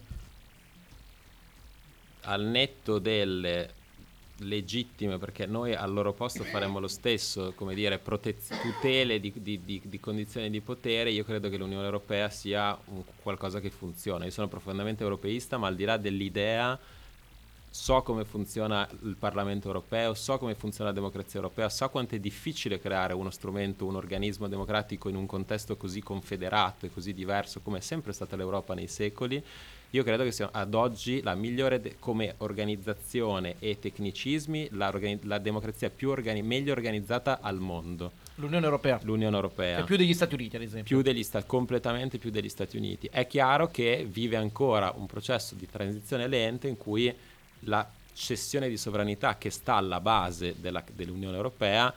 Al 2.22 2.44
netto 2.44 3.00
delle 3.00 3.84
legittime, 4.40 5.18
perché 5.18 5.46
noi 5.46 5.74
al 5.74 5.92
loro 5.92 6.14
posto 6.14 6.44
faremmo 6.44 6.80
lo 6.80 6.88
stesso, 6.88 7.54
come 7.56 7.74
dire, 7.74 8.00
protez- 8.00 8.60
tutele 8.62 9.20
di, 9.20 9.32
di- 9.36 9.64
di- 9.64 9.82
di 9.84 10.00
condizioni 10.00 10.50
di 10.50 10.62
potere, 10.62 11.12
io 11.12 11.24
credo 11.24 11.50
che 11.50 11.58
l'Unione 11.58 11.86
Europea 11.86 12.30
sia 12.30 12.78
qualcosa 13.22 13.60
che 13.60 13.70
funziona. 13.70 14.26
Io 14.26 14.32
sono 14.32 14.48
profondamente 14.48 15.04
europeista, 15.04 15.58
ma 15.58 15.68
al 15.68 15.76
di 15.76 15.86
là 15.86 15.98
dell'idea 15.98 16.78
so 17.76 18.02
come 18.04 18.24
funziona 18.24 18.88
il 19.04 19.18
Parlamento 19.20 19.68
europeo, 19.68 20.14
so 20.14 20.38
come 20.38 20.56
funziona 20.56 20.92
la 20.92 20.96
democrazia 20.96 21.40
europea, 21.42 21.68
so 21.68 21.90
quanto 21.90 22.16
è 22.16 22.20
difficile 22.20 22.80
creare 22.80 23.14
uno 23.14 23.30
strumento, 23.30 23.86
un 23.86 23.96
organismo 23.96 24.48
democratico 24.48 25.10
in 25.10 25.18
un 25.18 25.26
contesto 25.26 25.76
così 25.76 26.02
confederato 26.02 26.86
e 26.86 26.94
così 26.94 27.14
diverso 27.14 27.60
come 27.60 27.80
è 27.80 27.82
sempre 27.82 28.14
stata 28.14 28.38
l'Europa 28.38 28.74
nei 28.74 28.88
secoli. 28.88 29.44
Io 29.92 30.04
credo 30.04 30.24
che 30.24 30.32
sia 30.32 30.50
ad 30.52 30.74
oggi 30.74 31.22
la 31.22 31.36
migliore 31.36 31.80
de- 31.80 31.96
come 32.00 32.36
organizzazione 32.38 33.56
e 33.60 33.80
tecnicismi, 33.80 34.70
la, 34.72 34.88
organi- 34.88 35.24
la 35.24 35.38
democrazia 35.38 35.90
più 35.90 36.10
organi- 36.10 36.42
meglio 36.42 36.74
organizzata 36.74 37.40
al 37.42 37.60
mondo. 37.60 38.12
L'Unione 38.36 38.66
Europea. 38.66 39.00
L'Unione 39.04 39.36
Europea. 39.36 39.80
E 39.80 39.84
più 39.84 39.96
degli 39.96 40.14
Stati 40.14 40.34
Uniti, 40.34 40.58
ad 40.58 40.64
esempio. 40.64 40.96
Più 40.96 41.02
degli 41.02 41.24
sta- 41.24 41.44
completamente 41.44 42.18
più 42.18 42.30
degli 42.30 42.50
Stati 42.50 42.76
Uniti. 42.76 43.08
È 43.10 43.26
chiaro 43.28 43.68
che 43.68 44.06
vive 44.10 44.36
ancora 44.36 44.94
un 44.96 45.06
processo 45.06 45.56
di 45.56 45.68
transizione 45.70 46.28
lenta 46.28 46.68
in 46.68 46.76
cui 46.78 47.14
la 47.62 47.88
cessione 48.14 48.70
di 48.70 48.78
sovranità 48.78 49.38
che 49.38 49.50
sta 49.50 49.76
alla 49.76 50.00
base 50.00 50.56
della, 50.60 50.84
dell'Unione 50.94 51.36
Europea 51.36 51.94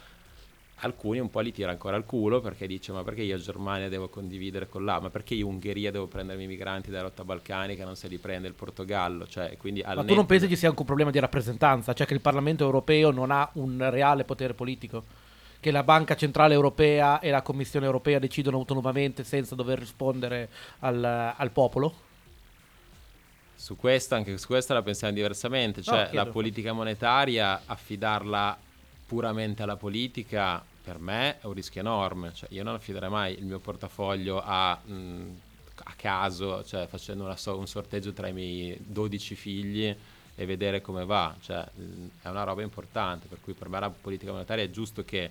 alcuni 0.80 1.18
un 1.18 1.30
po' 1.30 1.40
li 1.40 1.52
tira 1.52 1.70
ancora 1.70 1.96
al 1.96 2.04
culo 2.04 2.40
perché 2.40 2.66
dice 2.66 2.92
ma 2.92 3.02
perché 3.02 3.22
io 3.22 3.36
Germania 3.38 3.88
devo 3.88 4.08
condividere 4.08 4.68
con 4.68 4.84
là? 4.84 5.00
Ma 5.00 5.10
perché 5.10 5.34
io 5.34 5.46
Ungheria 5.46 5.90
devo 5.90 6.06
prendermi 6.06 6.44
i 6.44 6.46
migranti 6.46 6.90
dalla 6.90 7.04
rotta 7.04 7.24
balcanica 7.24 7.84
non 7.84 7.96
se 7.96 8.08
li 8.08 8.18
prende 8.18 8.48
il 8.48 8.54
Portogallo? 8.54 9.26
Cioè, 9.26 9.56
quindi 9.56 9.82
ma 9.84 10.04
tu 10.04 10.14
non 10.14 10.26
pensi 10.26 10.48
ci 10.48 10.56
sia 10.56 10.68
anche 10.68 10.80
un 10.80 10.86
problema 10.86 11.10
di 11.10 11.18
rappresentanza? 11.18 11.92
Cioè 11.92 12.06
che 12.06 12.14
il 12.14 12.20
Parlamento 12.20 12.64
europeo 12.64 13.10
non 13.10 13.30
ha 13.30 13.48
un 13.54 13.88
reale 13.90 14.24
potere 14.24 14.54
politico? 14.54 15.26
Che 15.60 15.70
la 15.72 15.82
Banca 15.82 16.14
Centrale 16.14 16.54
Europea 16.54 17.18
e 17.18 17.30
la 17.30 17.42
Commissione 17.42 17.86
Europea 17.86 18.20
decidono 18.20 18.58
autonomamente 18.58 19.24
senza 19.24 19.56
dover 19.56 19.78
rispondere 19.80 20.48
al, 20.80 21.02
al 21.02 21.50
popolo? 21.50 22.06
Su 23.56 23.76
questo, 23.76 24.14
anche 24.14 24.38
su 24.38 24.46
questo 24.46 24.72
la 24.72 24.82
pensiamo 24.82 25.12
diversamente, 25.12 25.82
cioè 25.82 26.04
no, 26.04 26.14
la 26.14 26.26
politica 26.26 26.72
monetaria, 26.72 27.62
affidarla 27.66 28.56
puramente 29.08 29.62
alla 29.62 29.76
politica, 29.76 30.62
per 30.84 30.98
me 30.98 31.40
è 31.40 31.46
un 31.46 31.54
rischio 31.54 31.80
enorme, 31.80 32.34
cioè, 32.34 32.50
io 32.52 32.62
non 32.62 32.74
affiderei 32.74 33.08
mai 33.08 33.38
il 33.38 33.46
mio 33.46 33.58
portafoglio 33.58 34.42
a, 34.44 34.78
mh, 34.84 35.40
a 35.84 35.94
caso, 35.96 36.62
cioè 36.62 36.86
facendo 36.86 37.34
so- 37.36 37.56
un 37.56 37.66
sorteggio 37.66 38.12
tra 38.12 38.28
i 38.28 38.34
miei 38.34 38.76
12 38.78 39.34
figli 39.34 39.96
e 40.34 40.44
vedere 40.46 40.82
come 40.82 41.06
va, 41.06 41.34
cioè, 41.40 41.66
mh, 41.74 42.06
è 42.20 42.28
una 42.28 42.44
roba 42.44 42.60
importante, 42.60 43.28
per 43.28 43.38
cui 43.40 43.54
per 43.54 43.70
me 43.70 43.80
la 43.80 43.88
politica 43.88 44.30
monetaria 44.30 44.64
è 44.64 44.70
giusto 44.70 45.02
che 45.06 45.30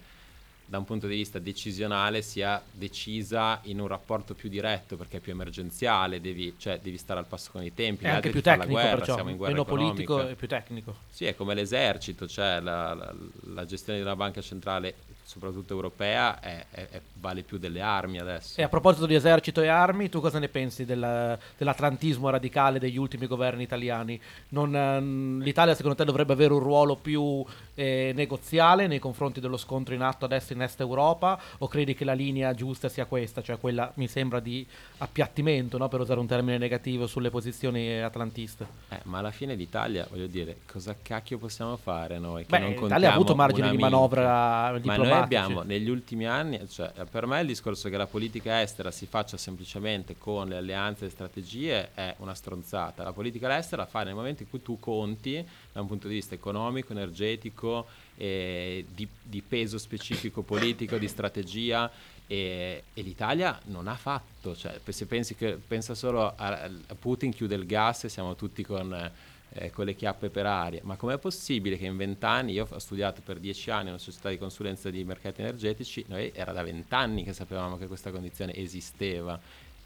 da 0.69 0.77
un 0.77 0.83
punto 0.83 1.07
di 1.07 1.15
vista 1.15 1.39
decisionale 1.39 2.21
sia 2.21 2.61
decisa 2.69 3.61
in 3.63 3.79
un 3.79 3.87
rapporto 3.87 4.33
più 4.33 4.49
diretto 4.49 4.97
perché 4.97 5.17
è 5.17 5.19
più 5.21 5.31
emergenziale, 5.31 6.19
devi, 6.19 6.53
cioè, 6.57 6.79
devi 6.81 6.97
stare 6.97 7.21
al 7.21 7.25
passo 7.25 7.51
con 7.53 7.63
i 7.63 7.73
tempi. 7.73 8.03
È 8.03 8.09
anche 8.09 8.31
più 8.31 8.41
tecnico, 8.41 8.71
guerra, 8.71 8.97
perciò, 8.97 9.13
siamo 9.15 9.29
in 9.29 9.37
guerra 9.37 9.53
meno 9.53 9.65
economica. 9.65 9.93
politico 9.93 10.27
e 10.27 10.35
più 10.35 10.47
tecnico. 10.47 10.95
Sì, 11.09 11.25
è 11.25 11.35
come 11.35 11.53
l'esercito, 11.53 12.27
cioè 12.27 12.59
la, 12.59 12.93
la, 12.93 13.15
la 13.53 13.65
gestione 13.65 13.99
di 13.99 14.03
una 14.03 14.17
banca 14.17 14.41
centrale 14.41 14.93
soprattutto 15.27 15.73
europea, 15.73 16.39
è, 16.39 16.65
è, 16.71 16.87
è, 16.89 17.01
vale 17.15 17.43
più 17.43 17.57
delle 17.57 17.81
armi 17.81 18.17
adesso. 18.17 18.61
E 18.61 18.63
a 18.63 18.69
proposito 18.69 19.05
di 19.05 19.13
esercito 19.13 19.61
e 19.61 19.67
armi, 19.67 20.07
tu 20.07 20.21
cosa 20.21 20.39
ne 20.39 20.47
pensi 20.47 20.85
della, 20.85 21.37
dell'atlantismo 21.57 22.29
radicale 22.29 22.79
degli 22.79 22.95
ultimi 22.95 23.27
governi 23.27 23.63
italiani? 23.63 24.19
Non, 24.49 24.73
ehm, 24.73 25.41
L'Italia 25.41 25.75
secondo 25.75 25.97
te 25.97 26.05
dovrebbe 26.05 26.31
avere 26.31 26.53
un 26.53 26.61
ruolo 26.61 26.95
più 26.95 27.43
eh, 27.75 28.13
negoziale 28.15 28.87
nei 28.87 28.99
confronti 28.99 29.41
dello 29.41 29.57
scontro 29.57 29.93
in 29.93 30.01
atto 30.01 30.23
adesso 30.23 30.53
in 30.53 30.61
Est 30.61 30.79
Europa 30.79 31.37
o 31.57 31.67
credi 31.67 31.93
che 31.93 32.05
la 32.05 32.13
linea 32.13 32.53
giusta 32.53 32.87
sia 32.87 33.03
questa, 33.03 33.41
cioè 33.41 33.59
quella 33.59 33.91
mi 33.95 34.07
sembra 34.07 34.39
di 34.39 34.65
appiattimento, 34.99 35.77
no? 35.77 35.89
per 35.89 35.99
usare 35.99 36.21
un 36.21 36.27
termine 36.27 36.57
negativo, 36.57 37.05
sulle 37.05 37.29
posizioni 37.29 37.99
atlantiste? 37.99 38.65
Eh, 38.87 39.01
ma 39.03 39.17
alla 39.17 39.31
fine 39.31 39.55
l'Italia, 39.55 40.07
voglio 40.09 40.27
dire, 40.27 40.59
cosa 40.71 40.95
cacchio 41.01 41.37
possiamo 41.37 41.75
fare 41.75 42.17
noi? 42.17 42.45
Che 42.45 42.57
Beh, 42.57 42.69
l'Italia 42.79 43.09
ha 43.09 43.13
avuto 43.13 43.35
margine 43.35 43.69
di 43.71 43.77
manovra 43.77 44.71
diplomatici 44.79 45.15
noi 45.16 45.16
abbiamo 45.21 45.61
negli 45.63 45.89
ultimi 45.89 46.25
anni, 46.25 46.59
cioè, 46.69 46.91
per 47.09 47.25
me 47.25 47.41
il 47.41 47.47
discorso 47.47 47.89
che 47.89 47.97
la 47.97 48.07
politica 48.07 48.61
estera 48.61 48.91
si 48.91 49.05
faccia 49.05 49.37
semplicemente 49.37 50.15
con 50.17 50.47
le 50.47 50.57
alleanze 50.57 51.01
e 51.01 51.05
le 51.05 51.11
strategie 51.11 51.93
è 51.93 52.15
una 52.19 52.33
stronzata. 52.33 53.03
La 53.03 53.13
politica 53.13 53.57
estera 53.57 53.83
la 53.83 53.87
fai 53.87 54.05
nel 54.05 54.15
momento 54.15 54.43
in 54.43 54.49
cui 54.49 54.61
tu 54.61 54.79
conti 54.79 55.45
da 55.71 55.81
un 55.81 55.87
punto 55.87 56.07
di 56.07 56.15
vista 56.15 56.35
economico, 56.35 56.91
energetico, 56.91 57.85
eh, 58.17 58.85
di, 58.93 59.07
di, 59.21 59.41
peso 59.41 59.77
specifico 59.77 60.41
politico, 60.41 60.97
di 60.97 61.07
strategia. 61.07 61.89
E, 62.29 62.83
e, 62.93 63.01
l'Italia 63.01 63.57
non 63.65 63.87
ha 63.87 63.95
fatto, 63.95 64.55
cioè, 64.55 64.79
se 64.85 65.05
pensi 65.05 65.35
che 65.35 65.57
pensa 65.65 65.95
solo 65.95 66.33
a, 66.35 66.63
a 66.63 66.95
Putin 66.99 67.31
chiude 67.31 67.55
il 67.55 67.65
gas 67.65 68.03
e 68.03 68.09
siamo 68.09 68.35
tutti 68.35 68.63
con 68.63 69.11
eh, 69.57 69.71
con 69.71 69.85
le 69.85 69.95
chiappe 69.95 70.29
per 70.29 70.45
aria. 70.45 70.81
Ma 70.83 70.95
com'è 70.95 71.17
possibile 71.17 71.77
che 71.77 71.85
in 71.85 71.97
vent'anni, 71.97 72.53
io 72.53 72.67
ho 72.69 72.79
studiato 72.79 73.21
per 73.23 73.39
dieci 73.39 73.69
anni 73.69 73.83
in 73.83 73.89
una 73.89 73.97
società 73.97 74.29
di 74.29 74.37
consulenza 74.37 74.89
di 74.89 75.03
mercati 75.03 75.41
energetici, 75.41 76.05
noi 76.07 76.31
era 76.33 76.51
da 76.51 76.63
vent'anni 76.63 77.23
che 77.23 77.33
sapevamo 77.33 77.77
che 77.77 77.87
questa 77.87 78.11
condizione 78.11 78.55
esisteva. 78.55 79.39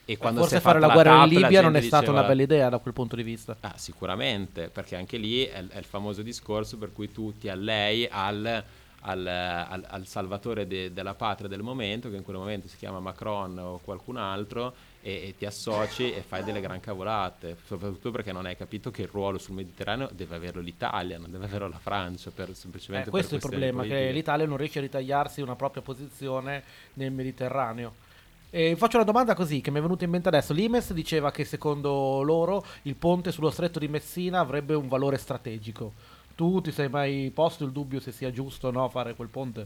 E 0.03 0.17
quando 0.17 0.41
Forse 0.41 0.59
fare 0.59 0.79
la 0.79 0.89
guerra 0.89 1.11
TAP, 1.11 1.31
in 1.31 1.39
Libia 1.39 1.61
non 1.61 1.75
è 1.75 1.81
stata 1.81 2.11
una 2.11 2.23
bella 2.23 2.41
idea 2.41 2.69
da 2.69 2.79
quel 2.79 2.93
punto 2.93 3.15
di 3.15 3.23
vista. 3.23 3.55
Ah, 3.61 3.75
sicuramente, 3.77 4.69
perché 4.69 4.95
anche 4.95 5.17
lì 5.17 5.43
è, 5.43 5.65
è, 5.67 5.77
il 5.77 5.85
famoso 5.85 6.21
discorso 6.21 6.77
per 6.77 6.91
cui 6.91 7.11
tu 7.11 7.37
ti 7.37 7.47
allei 7.47 8.07
al, 8.11 8.63
al, 9.01 9.27
al, 9.27 9.85
al 9.87 10.07
salvatore 10.07 10.67
de, 10.67 10.91
della 10.91 11.13
patria 11.13 11.47
del 11.47 11.61
momento, 11.61 12.09
che 12.09 12.17
in 12.17 12.23
quel 12.23 12.35
momento 12.35 12.67
si 12.67 12.77
chiama 12.77 12.99
Macron 12.99 13.57
o 13.59 13.79
qualcun 13.83 14.17
altro, 14.17 14.73
e, 15.01 15.27
e, 15.27 15.35
ti 15.37 15.45
associ 15.45 16.13
e 16.13 16.21
fai 16.21 16.43
delle 16.43 16.61
gran 16.61 16.79
cavolate, 16.79 17.57
soprattutto 17.65 18.11
perché 18.11 18.31
non 18.31 18.45
hai 18.45 18.55
capito 18.55 18.91
che 18.91 19.03
il 19.03 19.07
ruolo 19.07 19.37
sul 19.37 19.55
Mediterraneo 19.55 20.09
deve 20.11 20.35
averlo 20.35 20.61
l'Italia, 20.61 21.17
non 21.17 21.31
deve 21.31 21.45
averlo 21.45 21.67
la 21.67 21.79
Francia, 21.79 22.31
per, 22.31 22.55
semplicemente 22.55 23.07
eh, 23.07 23.11
questo 23.11 23.33
è 23.33 23.37
il 23.37 23.41
problema, 23.41 23.79
politiche. 23.79 24.05
che 24.05 24.11
l'Italia 24.11 24.45
non 24.45 24.57
riesce 24.57 24.79
a 24.79 24.81
ritagliarsi 24.81 25.41
una 25.41 25.55
propria 25.55 25.81
posizione 25.81 26.63
nel 26.93 27.11
Mediterraneo. 27.11 28.09
E 28.53 28.75
faccio 28.75 28.97
una 28.97 29.05
domanda 29.05 29.33
così 29.33 29.61
che 29.61 29.71
mi 29.71 29.79
è 29.79 29.81
venuta 29.81 30.03
in 30.03 30.09
mente 30.09 30.27
adesso. 30.27 30.53
L'Imes 30.53 30.91
diceva 30.91 31.31
che 31.31 31.45
secondo 31.45 32.21
loro 32.21 32.65
il 32.83 32.95
ponte 32.95 33.31
sullo 33.31 33.49
stretto 33.49 33.79
di 33.79 33.87
Messina 33.87 34.39
avrebbe 34.39 34.73
un 34.73 34.89
valore 34.89 35.17
strategico. 35.17 35.93
Tu 36.35 36.59
ti 36.59 36.71
sei 36.71 36.89
mai 36.89 37.31
posto 37.33 37.63
il 37.63 37.71
dubbio 37.71 38.01
se 38.01 38.11
sia 38.11 38.31
giusto 38.31 38.67
o 38.67 38.71
no 38.71 38.89
fare 38.89 39.15
quel 39.15 39.29
ponte? 39.29 39.65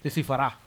Se 0.00 0.10
si 0.10 0.22
farà? 0.24 0.63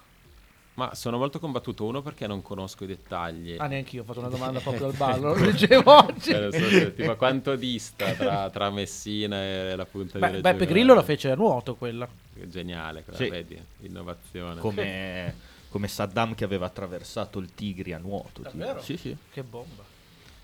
Ma 0.77 0.93
sono 0.93 1.17
molto 1.17 1.39
combattuto, 1.39 1.85
uno 1.85 2.03
perché 2.03 2.27
non 2.27 2.43
conosco 2.43 2.83
i 2.83 2.87
dettagli. 2.87 3.55
Ah, 3.57 3.65
neanche 3.65 3.95
io 3.95 4.03
ho 4.03 4.05
fatto 4.05 4.19
una 4.19 4.29
domanda 4.29 4.59
proprio 4.59 4.85
al 4.85 4.93
ballo, 4.93 5.33
lo 5.33 5.41
leggevo 5.45 5.91
oggi. 5.91 6.29
Eh, 6.29 6.51
so 6.51 6.69
se, 6.69 6.93
tipo, 6.93 7.15
quanto 7.15 7.55
dista 7.55 8.13
tra, 8.13 8.47
tra, 8.51 8.69
Messina 8.69 9.41
e 9.41 9.75
la 9.75 9.85
punta 9.85 10.19
Beh, 10.19 10.33
di 10.33 10.41
Beppe 10.41 10.67
Grillo 10.67 10.93
la 10.93 11.01
fece 11.01 11.31
a 11.31 11.35
nuoto 11.35 11.73
quella. 11.73 12.07
Geniale, 12.31 13.01
quella, 13.01 13.17
sì. 13.17 13.27
vedi, 13.27 13.59
innovazione. 13.81 14.61
Come, 14.61 15.35
come, 15.69 15.87
Saddam 15.87 16.35
che 16.35 16.43
aveva 16.43 16.67
attraversato 16.67 17.39
il 17.39 17.51
Tigri 17.55 17.93
a 17.93 17.97
nuoto. 17.97 18.43
Davvero? 18.43 18.79
Sì, 18.79 18.97
sì. 18.97 19.17
Che 19.31 19.41
bomba. 19.41 19.83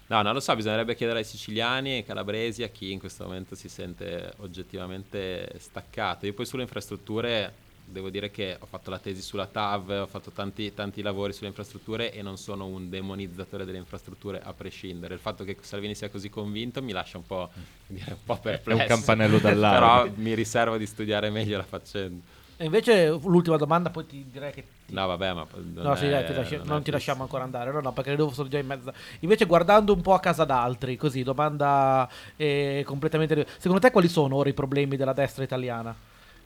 No, 0.07 0.21
non 0.23 0.33
lo 0.33 0.39
so, 0.39 0.55
bisognerebbe 0.55 0.95
chiedere 0.95 1.19
ai 1.19 1.25
siciliani 1.25 1.91
e 1.91 1.95
ai 1.97 2.03
calabresi 2.03 2.63
a 2.63 2.69
chi 2.69 2.91
in 2.91 2.97
questo 2.97 3.25
momento 3.25 3.53
si 3.53 3.69
sente 3.69 4.33
oggettivamente 4.37 5.53
staccato. 5.59 6.25
Io 6.25 6.33
poi 6.33 6.47
sulle 6.47 6.63
infrastrutture 6.63 7.53
devo 7.93 8.09
dire 8.09 8.29
che 8.29 8.57
ho 8.59 8.65
fatto 8.65 8.89
la 8.89 8.99
tesi 8.99 9.21
sulla 9.21 9.45
TAV, 9.45 10.01
ho 10.01 10.07
fatto 10.07 10.31
tanti, 10.31 10.73
tanti, 10.73 11.01
lavori 11.01 11.31
sulle 11.31 11.47
infrastrutture 11.47 12.11
e 12.11 12.21
non 12.21 12.37
sono 12.37 12.65
un 12.65 12.89
demonizzatore 12.89 13.63
delle 13.63 13.77
infrastrutture 13.77 14.41
a 14.43 14.51
prescindere. 14.51 15.13
Il 15.13 15.21
fatto 15.21 15.45
che 15.45 15.55
Salvini 15.61 15.95
sia 15.95 16.09
così 16.09 16.29
convinto 16.29 16.81
mi 16.81 16.91
lascia 16.91 17.17
un 17.17 17.25
po', 17.25 17.49
dire, 17.87 18.11
un 18.11 18.23
po 18.25 18.37
perplesso. 18.37 18.79
È 18.79 18.81
un 18.81 18.87
campanello 18.87 19.37
d'allarme. 19.39 20.09
Però 20.09 20.21
mi 20.21 20.33
riservo 20.33 20.75
di 20.75 20.85
studiare 20.85 21.29
meglio 21.29 21.55
la 21.55 21.63
faccenda. 21.63 22.41
E 22.57 22.65
invece 22.65 23.07
l'ultima 23.09 23.57
domanda, 23.57 23.89
poi 23.89 24.05
ti 24.05 24.25
direi 24.29 24.51
che... 24.51 24.65
Ti... 24.85 24.93
No, 24.93 25.07
vabbè, 25.07 25.33
ma... 25.33 25.45
Non, 25.53 25.83
no, 25.85 25.95
sì, 25.95 26.07
dai, 26.07 26.25
ti 26.25 26.33
lasci... 26.33 26.55
non, 26.57 26.67
non 26.67 26.83
ti 26.83 26.91
lasciamo 26.91 27.23
ancora 27.23 27.43
andare, 27.43 27.71
no, 27.71 27.79
no, 27.79 27.91
perché 27.93 28.15
devo 28.15 28.31
sono 28.31 28.47
già 28.47 28.59
in 28.59 28.67
mezzo. 28.67 28.93
Invece 29.21 29.45
guardando 29.45 29.93
un 29.93 30.01
po' 30.01 30.13
a 30.13 30.19
casa 30.19 30.45
d'altri, 30.45 30.95
così, 30.95 31.23
domanda 31.23 32.07
eh, 32.35 32.83
completamente... 32.85 33.47
Secondo 33.57 33.79
te 33.79 33.91
quali 33.91 34.07
sono 34.07 34.35
ora 34.35 34.49
i 34.49 34.53
problemi 34.53 34.97
della 34.97 35.13
destra 35.13 35.43
italiana? 35.43 35.93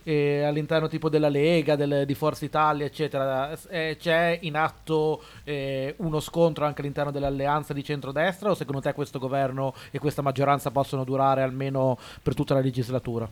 Eh, 0.08 0.43
all'interno 0.43 0.88
tipo 0.88 1.10
della 1.10 1.28
Lega, 1.28 1.76
del, 1.76 2.06
di 2.06 2.13
Forza 2.13 2.46
Italia, 2.46 2.86
eccetera, 2.86 3.60
eh, 3.67 3.98
c'è 4.00 4.39
in 4.43 4.56
atto 4.56 5.22
eh, 5.43 5.96
uno 5.98 6.22
scontro 6.22 6.63
anche 6.63 6.80
all'interno 6.80 7.12
dell'alleanza 7.12 7.74
di 7.74 7.84
centrodestra 7.84 8.50
o 8.50 8.56
secondo 8.56 8.80
te 8.80 8.93
questo 8.93 9.20
governo 9.20 9.76
e 9.91 10.00
questa 10.00 10.22
maggioranza 10.22 10.72
possono 10.72 11.04
durare 11.04 11.41
almeno 11.41 12.00
per 12.24 12.36
tutta 12.36 12.54
la 12.54 12.62
legislatura? 12.62 13.30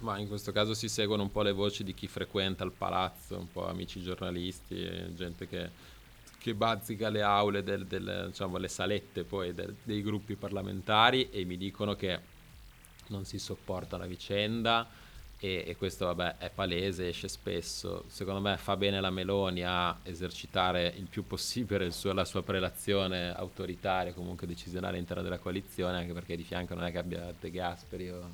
Ma 0.00 0.18
in 0.18 0.28
questo 0.28 0.52
caso 0.52 0.74
si 0.74 0.90
seguono 0.90 1.22
un 1.22 1.32
po' 1.32 1.40
le 1.40 1.52
voci 1.52 1.82
di 1.84 1.94
chi 1.94 2.06
frequenta 2.06 2.64
il 2.64 2.72
palazzo, 2.76 3.38
un 3.38 3.50
po' 3.50 3.66
amici 3.66 4.02
giornalisti, 4.02 5.14
gente 5.14 5.48
che, 5.48 5.70
che 6.38 6.52
bazzica 6.52 7.08
le 7.08 7.22
aule, 7.22 7.62
del, 7.62 7.86
del, 7.86 8.26
diciamo, 8.28 8.58
le 8.58 8.68
salette 8.68 9.24
poi 9.24 9.54
del, 9.54 9.74
dei 9.82 10.02
gruppi 10.02 10.34
parlamentari 10.34 11.30
e 11.30 11.46
mi 11.46 11.56
dicono 11.56 11.94
che 11.96 12.20
non 13.06 13.24
si 13.24 13.38
sopporta 13.38 13.96
la 13.96 14.04
vicenda 14.04 15.06
e, 15.40 15.64
e, 15.66 15.76
questo 15.76 16.06
vabbè 16.06 16.38
è 16.38 16.50
palese, 16.50 17.08
esce 17.08 17.28
spesso. 17.28 18.04
Secondo 18.08 18.40
me 18.40 18.56
fa 18.56 18.76
bene 18.76 19.00
la 19.00 19.10
Meloni 19.10 19.62
a 19.64 19.96
esercitare 20.02 20.92
il 20.96 21.06
più 21.06 21.26
possibile 21.26 21.90
suo, 21.92 22.12
la 22.12 22.24
sua 22.24 22.42
prelazione 22.42 23.32
autoritaria, 23.34 24.12
comunque 24.12 24.46
decisionale 24.46 24.96
all'interno 24.96 25.22
della 25.22 25.38
coalizione, 25.38 25.96
anche 25.96 26.12
perché 26.12 26.36
di 26.36 26.42
fianco 26.42 26.74
non 26.74 26.84
è 26.84 26.90
che 26.90 26.98
abbia 26.98 27.32
De 27.38 27.50
Gasperi 27.52 28.10
o, 28.10 28.32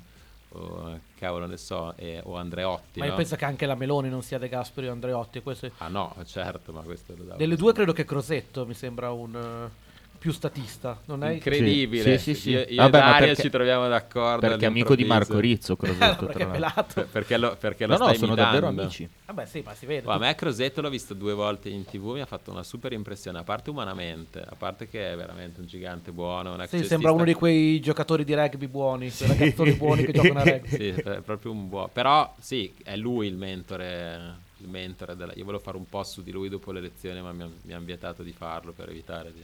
o 0.49 0.99
cavolo 1.15 1.45
ne 1.45 1.57
so, 1.57 1.95
e- 1.95 2.21
o 2.23 2.37
Andreotti. 2.37 2.99
Ma 2.99 3.05
io 3.05 3.11
no? 3.11 3.17
penso 3.17 3.35
che 3.35 3.45
anche 3.45 3.67
la 3.67 3.75
Meloni 3.75 4.09
non 4.09 4.23
sia 4.23 4.39
De 4.39 4.49
Gasperi 4.49 4.87
o 4.87 4.91
Andreotti. 4.91 5.41
questo 5.41 5.69
Ah 5.77 5.89
no, 5.89 6.15
certo, 6.25 6.71
ma 6.71 6.81
questo 6.81 7.13
lo 7.15 7.23
davo. 7.23 7.37
Delle 7.37 7.55
due 7.55 7.71
credo 7.73 7.93
che 7.93 8.03
Crosetto 8.03 8.65
mi 8.65 8.73
sembra 8.73 9.11
un 9.11 9.35
eh, 9.35 9.84
più 10.25 10.33
statista, 10.33 10.99
non 11.05 11.23
è? 11.23 11.33
Incredibile. 11.33 12.17
Sì, 12.17 12.33
sì, 12.33 12.41
sì. 12.41 12.49
Io, 12.49 12.65
io 12.67 12.75
Vabbè, 12.81 12.99
ma 12.99 13.05
Dario 13.11 13.25
perché- 13.27 13.41
ci 13.43 13.49
troviamo 13.51 13.87
d'accordo. 13.87 14.47
Perché 14.47 14.65
è 14.65 14.67
amico 14.67 14.95
di 14.95 15.03
Marco. 15.05 15.37
Rizzo, 15.37 15.75
Crosetto, 15.77 16.25
perché 16.25 16.43
è 16.43 16.47
tra 16.49 16.57
l'altro. 16.57 16.83
pelato. 16.93 17.07
Perché 17.11 17.37
lo, 17.37 17.55
perché 17.59 17.85
lo 17.85 17.95
No, 17.97 18.07
no, 18.07 18.13
sono 18.15 18.25
imitando. 18.33 18.41
davvero 18.59 18.67
amici. 18.67 19.07
Vabbè, 19.27 19.45
sì, 19.45 19.61
ma 19.63 19.75
si 19.75 19.85
vede. 19.85 20.07
Ma 20.07 20.15
a 20.15 20.17
me 20.17 20.33
Crosetto 20.33 20.81
l'ho 20.81 20.89
visto 20.89 21.13
due 21.13 21.33
volte 21.33 21.69
in 21.69 21.85
tv, 21.85 22.13
mi 22.13 22.21
ha 22.21 22.25
fatto 22.25 22.49
una 22.49 22.63
super 22.63 22.91
impressione, 22.93 23.37
a 23.37 23.43
parte 23.43 23.69
umanamente, 23.69 24.39
a 24.39 24.55
parte 24.57 24.89
che 24.89 25.11
è 25.11 25.15
veramente 25.15 25.59
un 25.59 25.67
gigante 25.67 26.11
buono. 26.11 26.57
Sì, 26.65 26.83
sembra 26.83 27.11
uno 27.11 27.23
di 27.23 27.33
quei 27.35 27.79
giocatori 27.79 28.23
di 28.23 28.33
rugby 28.33 28.65
buoni, 28.65 29.11
quei 29.15 29.29
ragazzoni 29.29 29.73
buoni 29.73 30.05
che 30.05 30.11
giocano 30.11 30.39
a 30.39 30.43
rugby. 30.49 30.67
Sì, 30.69 30.87
è 30.87 31.21
proprio 31.21 31.51
un 31.51 31.69
buono. 31.69 31.89
Però 31.93 32.33
sì, 32.39 32.73
è 32.83 32.95
lui 32.95 33.27
il 33.27 33.35
mentore. 33.35 34.43
Il 34.59 34.69
mentore 34.69 35.17
della... 35.17 35.33
Io 35.35 35.43
volevo 35.43 35.61
fare 35.61 35.75
un 35.75 35.85
post 35.87 36.13
su 36.13 36.23
di 36.23 36.31
lui 36.31 36.47
dopo 36.47 36.71
le 36.71 36.79
elezioni, 36.79 37.21
ma 37.21 37.33
mi, 37.33 37.41
han- 37.43 37.51
mi 37.63 37.73
hanno 37.73 37.83
vietato 37.83 38.23
di 38.23 38.31
farlo 38.31 38.71
per 38.71 38.87
evitare 38.89 39.33
di... 39.33 39.41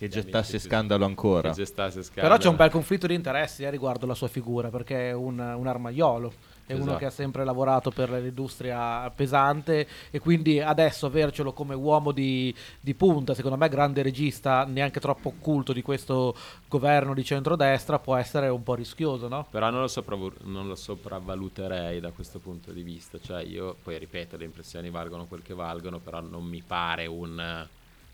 Che 0.00 0.08
gettasse 0.08 0.58
scandalo 0.58 1.04
ancora. 1.04 1.50
Che 1.50 1.56
gestasse 1.56 2.00
Però 2.14 2.28
c'è 2.28 2.32
un 2.32 2.38
scandalo. 2.40 2.56
bel 2.56 2.70
conflitto 2.70 3.06
di 3.06 3.12
interessi 3.12 3.64
eh, 3.64 3.70
riguardo 3.70 4.06
la 4.06 4.14
sua 4.14 4.28
figura, 4.28 4.70
perché 4.70 5.10
è 5.10 5.12
un, 5.12 5.38
un 5.38 5.66
armaiolo, 5.66 6.32
è 6.64 6.72
uno 6.72 6.82
Esatto. 6.84 6.96
che 6.98 7.04
ha 7.04 7.10
sempre 7.10 7.44
lavorato 7.44 7.90
per 7.90 8.10
l'industria 8.10 9.10
pesante 9.10 9.86
e 10.10 10.18
quindi 10.18 10.58
adesso 10.58 11.04
avercelo 11.04 11.52
come 11.52 11.74
uomo 11.74 12.12
di, 12.12 12.54
di 12.80 12.94
punta, 12.94 13.34
secondo 13.34 13.58
me 13.58 13.68
grande 13.68 14.00
regista, 14.00 14.64
neanche 14.64 15.00
troppo 15.00 15.28
occulto 15.28 15.74
di 15.74 15.82
questo 15.82 16.34
governo 16.66 17.12
di 17.12 17.22
centrodestra, 17.22 17.98
può 17.98 18.16
essere 18.16 18.48
un 18.48 18.62
po' 18.62 18.74
rischioso, 18.74 19.28
no? 19.28 19.48
Però 19.50 19.68
non 19.68 19.80
lo, 19.80 19.88
sopravvu- 19.88 20.44
non 20.44 20.66
lo 20.66 20.76
sopravvaluterei 20.76 22.00
da 22.00 22.10
questo 22.12 22.38
punto 22.38 22.72
di 22.72 22.82
vista. 22.82 23.18
Cioè, 23.20 23.42
io 23.42 23.76
poi 23.82 23.98
ripeto, 23.98 24.38
le 24.38 24.44
impressioni 24.44 24.88
valgono 24.88 25.26
quel 25.26 25.42
che 25.42 25.52
valgono, 25.52 25.98
però 25.98 26.20
non 26.20 26.44
mi 26.44 26.62
pare 26.66 27.04
un 27.04 27.66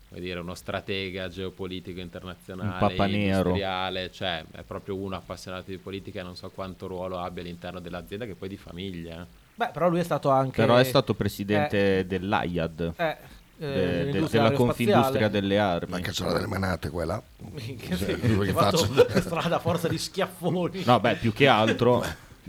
dire, 0.09 0.39
uno 0.39 0.55
stratega 0.55 1.27
geopolitico 1.27 1.99
internazionale, 1.99 2.79
papa 2.79 3.05
nero. 3.05 3.49
industriale, 3.49 4.11
cioè 4.11 4.43
è 4.51 4.61
proprio 4.63 4.95
uno 4.95 5.15
appassionato 5.15 5.69
di 5.69 5.77
politica 5.77 6.21
e 6.21 6.23
non 6.23 6.35
so 6.35 6.49
quanto 6.49 6.87
ruolo 6.87 7.19
abbia 7.19 7.41
all'interno 7.43 7.79
dell'azienda 7.79 8.25
che 8.25 8.35
poi 8.35 8.47
è 8.47 8.51
di 8.51 8.57
famiglia. 8.57 9.21
eh. 9.21 9.25
Beh, 9.55 9.69
però 9.73 9.89
lui 9.89 9.99
è 9.99 10.03
stato 10.03 10.29
anche... 10.29 10.61
Però 10.61 10.75
è 10.77 10.83
stato 10.83 11.13
presidente 11.15 12.05
dell'AIAD, 12.05 12.93
eh, 12.95 13.17
eh, 13.59 13.67
de- 13.67 14.11
de- 14.11 14.27
della. 14.29 14.51
Confindustria 14.51 15.27
delle 15.29 15.57
armi. 15.57 15.91
La 15.91 15.99
cacciarola 15.99 16.35
delle 16.35 16.47
manate 16.47 16.89
quella. 16.89 17.21
Minchia, 17.51 17.97
Cioè, 17.97 18.19
che 18.19 18.51
faccia- 18.53 19.19
strada 19.19 19.55
a 19.55 19.59
forza 19.59 19.87
di 19.87 19.97
schiaffoni. 19.97 20.83
No, 20.85 20.99
beh, 20.99 21.15
più 21.15 21.33
che 21.33 21.47
altro, 21.47 22.05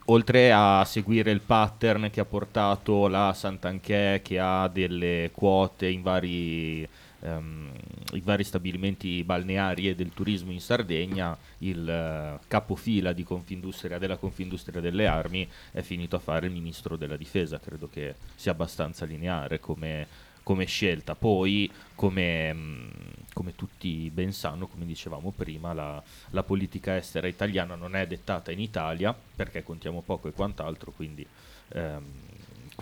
oltre 0.06 0.52
a 0.52 0.84
seguire 0.84 1.30
il 1.30 1.40
pattern 1.40 2.10
che 2.10 2.20
ha 2.20 2.26
portato 2.26 3.08
la 3.08 3.32
Sant'Anché, 3.34 4.20
che 4.22 4.38
ha 4.38 4.68
delle 4.68 5.30
quote 5.32 5.86
in 5.88 6.02
vari, 6.02 6.86
ehm, 7.20 7.72
in 8.12 8.22
vari 8.22 8.44
stabilimenti 8.44 9.22
balneari 9.24 9.88
e 9.88 9.94
del 9.94 10.12
turismo 10.14 10.52
in 10.52 10.60
Sardegna, 10.60 11.36
il 11.58 11.88
eh, 11.88 12.38
capofila 12.46 13.12
della 13.12 14.16
Confindustria 14.16 14.80
delle 14.80 15.06
Armi 15.06 15.48
è 15.72 15.82
finito 15.82 16.16
a 16.16 16.20
fare 16.20 16.46
il 16.46 16.52
ministro 16.52 16.96
della 16.96 17.16
difesa. 17.16 17.58
Credo 17.58 17.88
che 17.88 18.14
sia 18.34 18.52
abbastanza 18.52 19.04
lineare 19.04 19.60
come, 19.60 20.06
come 20.42 20.64
scelta. 20.64 21.14
Poi, 21.14 21.70
come, 21.94 22.52
mh, 22.52 22.90
come 23.34 23.54
tutti 23.54 24.10
ben 24.10 24.32
sanno, 24.32 24.66
come 24.66 24.86
dicevamo 24.86 25.30
prima, 25.30 25.72
la, 25.72 26.02
la 26.30 26.42
politica 26.42 26.96
estera 26.96 27.26
italiana 27.26 27.74
non 27.74 27.94
è 27.94 28.06
dettata 28.06 28.50
in 28.50 28.60
Italia 28.60 29.14
perché 29.14 29.62
contiamo 29.62 30.02
poco 30.02 30.28
e 30.28 30.32
quant'altro, 30.32 30.92
quindi, 30.92 31.26
ehm, 31.68 32.04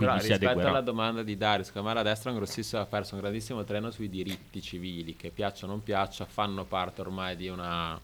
Però 0.04 0.14
rispetto 0.14 0.44
adeguerà. 0.44 0.68
alla 0.70 0.80
domanda 0.80 1.22
di 1.22 1.36
Dario, 1.36 1.64
secondo 1.64 1.88
me 1.88 1.94
la 1.94 2.02
destra 2.02 2.30
ha, 2.30 2.32
un 2.32 2.38
grossissimo- 2.38 2.82
ha 2.82 2.86
perso 2.86 3.14
un 3.14 3.20
grandissimo 3.20 3.64
treno 3.64 3.90
sui 3.90 4.08
diritti 4.08 4.60
civili, 4.60 5.16
che 5.16 5.30
piaccia 5.30 5.64
o 5.64 5.68
non 5.68 5.82
piaccia, 5.82 6.24
fanno 6.26 6.64
parte 6.64 7.00
ormai 7.00 7.34
di 7.36 7.48
una, 7.48 7.98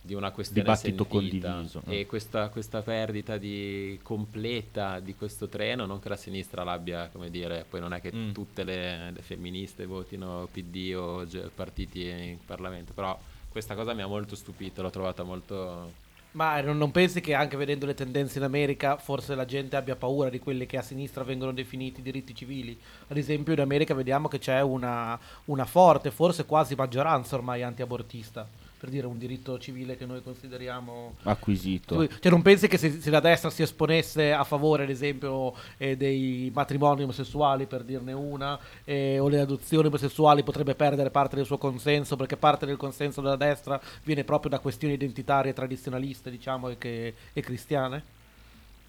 di 0.00 0.14
una 0.14 0.30
questione 0.30 0.62
Dibattito 0.62 1.06
sentita. 1.10 1.48
condiviso, 1.50 1.82
E 1.88 2.00
eh. 2.00 2.06
questa, 2.06 2.48
questa 2.48 2.80
perdita 2.82 3.38
di 3.38 3.98
completa 4.02 5.00
di 5.00 5.16
questo 5.16 5.48
treno, 5.48 5.84
non 5.84 5.98
che 6.00 6.08
la 6.08 6.16
sinistra 6.16 6.62
l'abbia, 6.62 7.08
come 7.12 7.28
dire, 7.28 7.64
poi 7.68 7.80
non 7.80 7.92
è 7.92 8.00
che 8.00 8.12
Mm. 8.14 8.30
tutte 8.32 8.62
le, 8.62 9.10
le 9.10 9.20
femministe 9.22 9.84
votino 9.84 10.48
PD 10.52 10.94
o 10.96 11.26
partiti 11.54 12.06
in 12.08 12.38
Parlamento, 12.46 12.92
però 12.92 13.18
questa 13.48 13.74
cosa 13.74 13.94
mi 13.94 14.02
ha 14.02 14.06
molto 14.06 14.36
stupito, 14.36 14.80
l'ho 14.82 14.90
trovata 14.90 15.24
molto... 15.24 16.04
Ma 16.36 16.60
non, 16.60 16.90
pensi 16.90 17.22
che 17.22 17.32
anche 17.32 17.56
vedendo 17.56 17.86
le 17.86 17.94
tendenze 17.94 18.36
in 18.36 18.44
America 18.44 18.98
forse 18.98 19.34
la 19.34 19.46
gente 19.46 19.74
abbia 19.74 19.96
paura 19.96 20.28
di 20.28 20.38
quelli 20.38 20.66
che 20.66 20.76
a 20.76 20.82
sinistra 20.82 21.24
vengono 21.24 21.50
definiti 21.50 22.02
diritti 22.02 22.34
civili? 22.34 22.78
Ad 23.08 23.16
esempio 23.16 23.54
in 23.54 23.60
America 23.60 23.94
vediamo 23.94 24.28
che 24.28 24.38
c'è 24.38 24.60
una, 24.60 25.18
una 25.46 25.64
forte, 25.64 26.10
forse 26.10 26.44
quasi 26.44 26.74
maggioranza 26.74 27.36
ormai 27.36 27.62
antiabortista, 27.62 28.46
per 28.78 28.90
dire 28.90 29.06
un 29.06 29.18
diritto 29.18 29.58
civile 29.58 29.96
che 29.96 30.06
noi 30.06 30.22
consideriamo... 30.22 31.16
acquisito. 31.24 32.06
Cioè 32.06 32.30
non 32.30 32.42
pensi 32.42 32.68
che 32.68 32.76
se, 32.76 33.00
se 33.00 33.10
la 33.10 33.20
destra 33.20 33.50
si 33.50 33.62
esponesse 33.62 34.32
a 34.32 34.44
favore 34.44 34.84
ad 34.84 34.90
esempio 34.90 35.54
eh, 35.78 35.96
dei 35.96 36.50
matrimoni 36.54 37.02
omosessuali 37.02 37.66
per 37.66 37.82
dirne 37.82 38.12
una 38.12 38.58
eh, 38.84 39.18
o 39.18 39.28
le 39.28 39.40
adozioni 39.40 39.86
omosessuali 39.86 40.42
potrebbe 40.42 40.74
perdere 40.74 41.10
parte 41.10 41.36
del 41.36 41.46
suo 41.46 41.58
consenso 41.58 42.16
perché 42.16 42.36
parte 42.36 42.66
del 42.66 42.76
consenso 42.76 43.20
della 43.20 43.36
destra 43.36 43.80
viene 44.04 44.24
proprio 44.24 44.50
da 44.50 44.58
questioni 44.58 44.94
identitarie 44.94 45.52
tradizionaliste 45.52 46.30
diciamo 46.30 46.68
e, 46.68 46.78
che, 46.78 47.14
e 47.32 47.40
cristiane? 47.40 48.15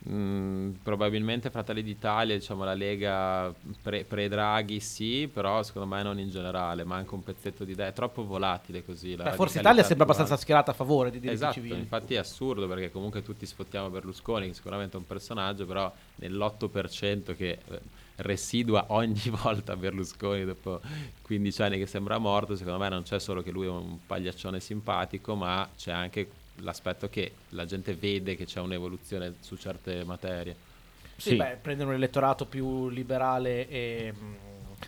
Mm, 0.10 0.73
probabilmente 0.83 1.49
Fratelli 1.49 1.83
d'Italia, 1.83 2.36
diciamo 2.36 2.63
la 2.63 2.75
Lega 2.75 3.53
pre- 3.81 4.05
pre-Draghi 4.05 4.79
sì, 4.79 5.29
però 5.31 5.63
secondo 5.63 5.93
me 5.93 6.01
non 6.01 6.17
in 6.19 6.29
generale, 6.29 6.86
manca 6.86 7.15
un 7.15 7.23
pezzetto 7.23 7.65
di 7.65 7.71
idea, 7.73 7.88
è 7.88 7.93
troppo 7.93 8.25
volatile 8.25 8.86
così. 8.86 9.15
La 9.17 9.23
Beh, 9.25 9.31
forse 9.33 9.60
Italia 9.60 9.83
sembra 9.83 10.05
abbastanza 10.05 10.38
schierata 10.38 10.71
a 10.71 10.73
favore 10.73 11.10
di 11.10 11.19
diritti 11.19 11.36
Esatto, 11.36 11.53
civili. 11.55 11.77
infatti 11.79 12.13
è 12.13 12.17
assurdo 12.17 12.67
perché 12.67 12.89
comunque 12.91 13.21
tutti 13.21 13.45
sfottiamo 13.45 13.89
Berlusconi, 13.89 14.47
che 14.47 14.53
sicuramente 14.53 14.95
è 14.95 14.99
un 14.99 15.07
personaggio, 15.07 15.65
però 15.65 15.91
nell'8% 16.21 17.36
che 17.36 17.60
eh, 17.67 17.81
residua 18.17 18.86
ogni 18.89 19.19
volta 19.43 19.75
Berlusconi 19.75 20.45
dopo 20.45 20.79
15 21.23 21.62
anni 21.63 21.77
che 21.79 21.86
sembra 21.88 22.17
morto, 22.17 22.55
secondo 22.55 22.79
me 22.79 22.88
non 22.88 23.03
c'è 23.03 23.19
solo 23.19 23.41
che 23.41 23.51
lui 23.51 23.65
è 23.65 23.69
un 23.69 23.97
pagliaccione 24.05 24.60
simpatico, 24.62 25.36
ma 25.36 25.67
c'è 25.75 25.91
anche 25.91 26.29
l'aspetto 26.62 27.10
che 27.10 27.34
la 27.50 27.65
gente 27.65 27.93
vede 27.96 28.36
che 28.36 28.46
c'è 28.46 28.60
un'evoluzione 28.60 29.36
su 29.39 29.56
certe 29.56 30.04
materie. 30.04 30.56
Sì, 31.15 31.30
Sì. 31.30 31.36
beh, 31.36 31.58
prendono 31.62 31.89
un 31.89 31.96
elettorato 31.96 32.46
più 32.46 32.89
liberale 32.89 33.67
e 33.67 34.13
mm, 34.15 34.34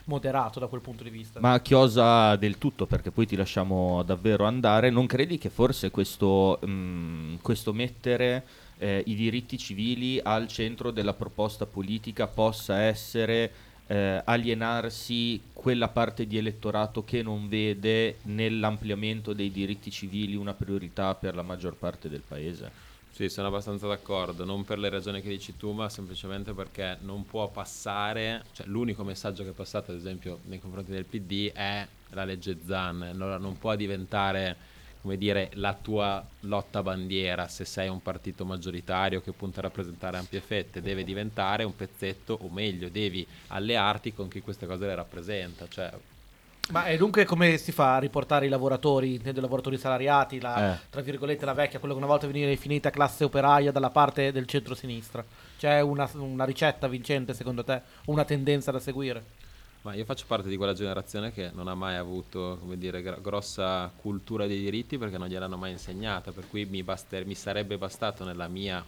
moderato 0.06 0.60
da 0.60 0.68
quel 0.68 0.82
punto 0.82 1.04
di 1.04 1.10
vista. 1.10 1.40
Ma 1.40 1.54
a 1.54 1.62
chiosa 1.62 2.36
del 2.36 2.58
tutto, 2.58 2.86
perché 2.86 3.12
poi 3.12 3.26
ti 3.26 3.36
lasciamo 3.36 4.04
davvero 4.04 4.46
andare, 4.46 4.90
non 4.90 5.08
credi 5.08 5.38
che 5.38 5.50
forse 5.50 5.90
questo, 5.92 6.60
mm, 6.66 7.36
questo 7.42 7.74
mettere 7.74 8.46
eh, 8.78 9.04
i 9.08 9.16
diritti 9.16 9.58
civili 9.58 10.20
al 10.22 10.48
centro 10.48 10.92
della 10.92 11.14
proposta 11.14 11.66
politica 11.66 12.28
possa 12.28 12.82
essere 12.82 13.52
eh, 13.91 14.21
alienarsi 14.23 15.41
quella 15.52 15.88
parte 15.88 16.28
di 16.28 16.38
elettorato 16.38 17.04
che 17.04 17.23
non 17.23 17.49
vede 17.49 18.17
nell'ampliamento 18.23 19.34
dei 19.34 19.52
diritti 19.52 19.89
civili 19.89 20.36
una 20.36 20.54
priorità 20.54 21.15
per 21.15 21.34
la 21.34 21.41
maggior 21.41 21.75
parte 21.75 22.08
del 22.08 22.21
paese? 22.21 22.88
Sì, 23.10 23.28
sono 23.30 23.47
abbastanza 23.47 23.88
d'accordo, 23.88 24.45
non 24.45 24.63
per 24.63 24.78
le 24.78 24.89
ragioni 24.89 25.21
che 25.21 25.30
dici 25.30 25.58
tu, 25.58 25.71
ma 25.71 25.89
semplicemente 25.89 26.54
perché 26.54 26.97
non 27.02 27.25
può 27.25 27.49
passare, 27.49 28.45
cioè 28.54 28.67
l'unico 28.67 29.04
messaggio 29.04 29.43
che 29.43 29.49
è 29.49 29.54
passato 29.54 29.91
ad 29.91 29.97
esempio 29.97 30.39
nei 30.45 30.60
confronti 30.60 30.91
del 30.91 31.06
PD 31.06 31.52
è 31.52 31.86
la 32.12 32.25
legge 32.25 32.60
Zan, 32.65 33.02
allora 33.02 33.38
non 33.38 33.58
può 33.58 33.75
diventare 33.75 34.56
come 35.02 35.18
dire 35.18 35.50
la 35.54 35.74
tua 35.74 36.24
lotta 36.42 36.84
bandiera 36.84 37.48
se 37.48 37.64
sei 37.66 37.88
un 37.88 38.02
partito 38.02 38.46
maggioritario 38.46 39.22
che 39.22 39.32
punta 39.32 39.60
a 39.60 39.64
rappresentare 39.64 40.18
ampie 40.18 40.42
fette, 40.42 40.82
deve 40.82 41.04
diventare 41.04 41.64
un 41.64 41.76
pezzetto 41.76 42.38
o 42.42 42.50
meglio, 42.50 42.90
devi 42.90 43.26
allearti 43.48 44.14
con 44.14 44.28
chi 44.28 44.42
queste 44.42 44.66
cose 44.66 44.86
le 44.86 44.96
rappresenta, 44.96 45.68
cioè 45.70 45.92
Ma 46.72 46.86
e 46.86 46.98
dunque 46.98 47.26
come 47.26 47.58
si 47.58 47.72
fa 47.72 47.96
a 47.96 48.00
riportare 48.00 48.46
i 48.46 48.50
lavoratori, 48.50 49.16
intendo 49.16 49.40
i 49.40 49.42
lavoratori 49.42 49.78
salariati, 49.78 50.40
la, 50.40 50.74
Eh. 50.76 50.80
tra 50.90 51.02
virgolette 51.02 51.46
la 51.46 51.54
vecchia, 51.54 51.80
quello 51.80 51.96
che 51.96 52.00
una 52.00 52.10
volta 52.10 52.28
veniva 52.28 52.48
definita 52.48 52.92
classe 52.92 53.24
operaia 53.24 53.72
dalla 53.72 53.90
parte 53.90 54.32
del 54.32 54.46
centro-sinistra? 54.46 55.26
C'è 55.58 55.82
una, 55.82 56.08
una 56.14 56.46
ricetta 56.46 56.88
vincente 56.88 57.34
secondo 57.34 57.64
te? 57.64 57.82
Una 58.06 58.24
tendenza 58.26 58.70
da 58.72 58.80
seguire? 58.80 59.24
Ma 59.82 59.94
io 59.94 60.04
faccio 60.04 60.26
parte 60.28 60.50
di 60.50 60.58
quella 60.58 60.74
generazione 60.74 61.32
che 61.32 61.52
non 61.54 61.70
ha 61.70 61.74
mai 61.74 61.96
avuto, 61.96 62.58
come 62.60 62.78
dire, 62.78 63.02
gra- 63.02 63.15
grossa 63.15 63.89
cultura 63.96 64.46
dei 64.46 64.60
diritti 64.60 64.98
perché 64.98 65.18
non 65.18 65.30
gliel'hanno 65.30 65.56
mai 65.56 65.72
insegnata, 65.72 66.34
per 66.34 66.50
cui 66.50 66.65
mi, 66.65 66.84
baster- 66.84 67.26
mi 67.26 67.34
sarebbe 67.34 67.78
bastato 67.78 68.26
nella 68.26 68.50
mia 68.50 68.84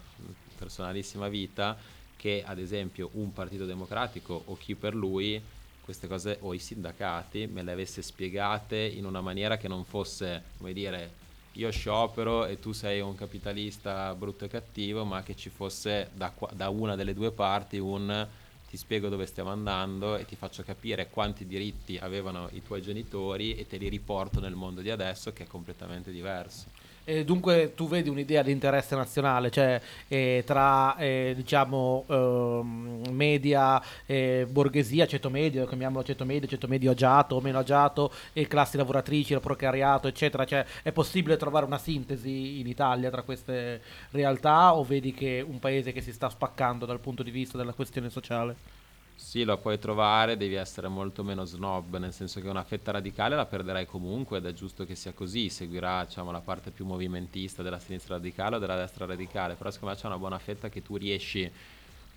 personalissima 0.58 1.30
vita 1.30 1.77
che 2.17 2.43
ad 2.45 2.60
esempio 2.60 3.10
un 3.13 3.32
partito 3.32 3.65
democratico 3.65 4.43
o 4.45 4.58
chi 4.58 4.75
per 4.75 4.93
lui 4.93 5.41
queste 5.80 6.08
cose 6.08 6.38
o 6.41 6.54
i 6.54 6.60
sindacati 6.60 7.47
me 7.47 7.63
le 7.63 7.71
avesse 7.71 8.01
spiegate 8.01 8.77
in 8.77 9.06
una 9.06 9.21
maniera 9.21 9.58
che 9.58 9.69
non 9.69 9.86
fosse, 9.86 10.43
come 10.58 10.73
dire, 10.73 11.19
io 11.54 11.71
sciopero 11.71 12.45
e 12.45 12.60
tu 12.60 12.73
sei 12.73 12.99
un 12.99 13.15
capitalista 13.15 14.13
brutto 14.13 14.43
e 14.43 14.49
cattivo, 14.49 15.06
ma 15.06 15.23
che 15.23 15.38
ci 15.38 15.49
fosse 15.49 16.10
da, 16.13 16.32
qua- 16.32 16.51
da 16.54 16.67
una 16.69 16.95
delle 16.95 17.13
due 17.13 17.32
parti 17.32 17.77
un 17.77 18.27
ti 18.71 18.77
spiego 18.77 19.10
dove 19.10 19.25
stiamo 19.25 19.49
andando 19.49 20.15
e 20.15 20.23
ti 20.23 20.38
faccio 20.38 20.63
capire 20.63 21.10
quanti 21.10 21.45
diritti 21.45 21.97
avevano 21.97 22.47
i 22.53 22.63
tuoi 22.63 22.81
genitori 22.81 23.53
e 23.53 23.67
te 23.67 23.75
li 23.75 23.89
riporto 23.89 24.39
nel 24.39 24.55
mondo 24.55 24.79
di 24.79 24.89
adesso 24.89 25.34
che 25.34 25.43
è 25.43 25.45
completamente 25.45 26.10
diverso. 26.10 26.67
E 27.03 27.25
dunque 27.25 27.73
tu 27.75 27.87
vedi 27.87 28.09
un'idea 28.09 28.43
di 28.43 28.51
interesse 28.51 28.95
nazionale, 28.95 29.49
cioè 29.49 29.81
eh, 30.07 30.43
tra 30.45 30.95
eh, 30.97 31.33
diciamo 31.35 32.05
ehm, 32.07 33.03
media, 33.11 33.81
eh, 34.05 34.47
borghesia, 34.49 35.07
ceto 35.07 35.29
medio, 35.29 35.65
chiamiamolo 35.65 36.03
ceto 36.03 36.25
medio, 36.25 36.47
ceto 36.47 36.67
medio 36.67 36.91
agiato 36.91 37.35
o 37.35 37.41
meno 37.41 37.57
agiato, 37.57 38.11
e 38.33 38.45
classi 38.47 38.77
lavoratrici, 38.77 39.33
il 39.33 39.39
precariato, 39.41 40.07
eccetera. 40.07 40.45
Cioè, 40.45 40.65
è 40.83 40.91
possibile 40.91 41.37
trovare 41.37 41.65
una 41.65 41.79
sintesi 41.79 42.59
in 42.59 42.67
Italia 42.67 43.09
tra 43.09 43.23
queste 43.23 43.81
realtà 44.11 44.75
o 44.75 44.83
vedi 44.83 45.11
che 45.13 45.39
è 45.39 45.41
un 45.41 45.59
paese 45.59 45.91
che 45.91 46.01
si 46.01 46.11
sta 46.13 46.29
spaccando 46.29 46.85
dal 46.85 46.99
punto 46.99 47.23
di 47.23 47.31
vista 47.31 47.57
della 47.57 47.73
questione 47.73 48.09
sociale? 48.09 48.81
Sì, 49.23 49.43
lo 49.45 49.57
puoi 49.60 49.77
trovare, 49.79 50.36
devi 50.36 50.55
essere 50.55 50.88
molto 50.89 51.23
meno 51.23 51.45
snob, 51.45 51.95
nel 51.97 52.12
senso 52.12 52.41
che 52.41 52.49
una 52.49 52.63
fetta 52.65 52.91
radicale 52.91 53.36
la 53.36 53.45
perderai 53.45 53.86
comunque 53.86 54.39
ed 54.39 54.45
è 54.45 54.51
giusto 54.51 54.84
che 54.84 54.95
sia 54.95 55.13
così, 55.13 55.47
seguirà 55.47 56.03
diciamo, 56.03 56.31
la 56.31 56.41
parte 56.41 56.71
più 56.71 56.86
movimentista 56.86 57.62
della 57.63 57.79
sinistra 57.79 58.15
radicale 58.15 58.55
o 58.57 58.60
della 58.60 58.75
destra 58.75 59.05
radicale, 59.05 59.53
però 59.53 59.69
secondo 59.69 59.93
me 59.93 60.01
c'è 60.01 60.07
una 60.07 60.17
buona 60.17 60.39
fetta 60.39 60.67
che 60.69 60.81
tu 60.81 60.97
riesci 60.97 61.49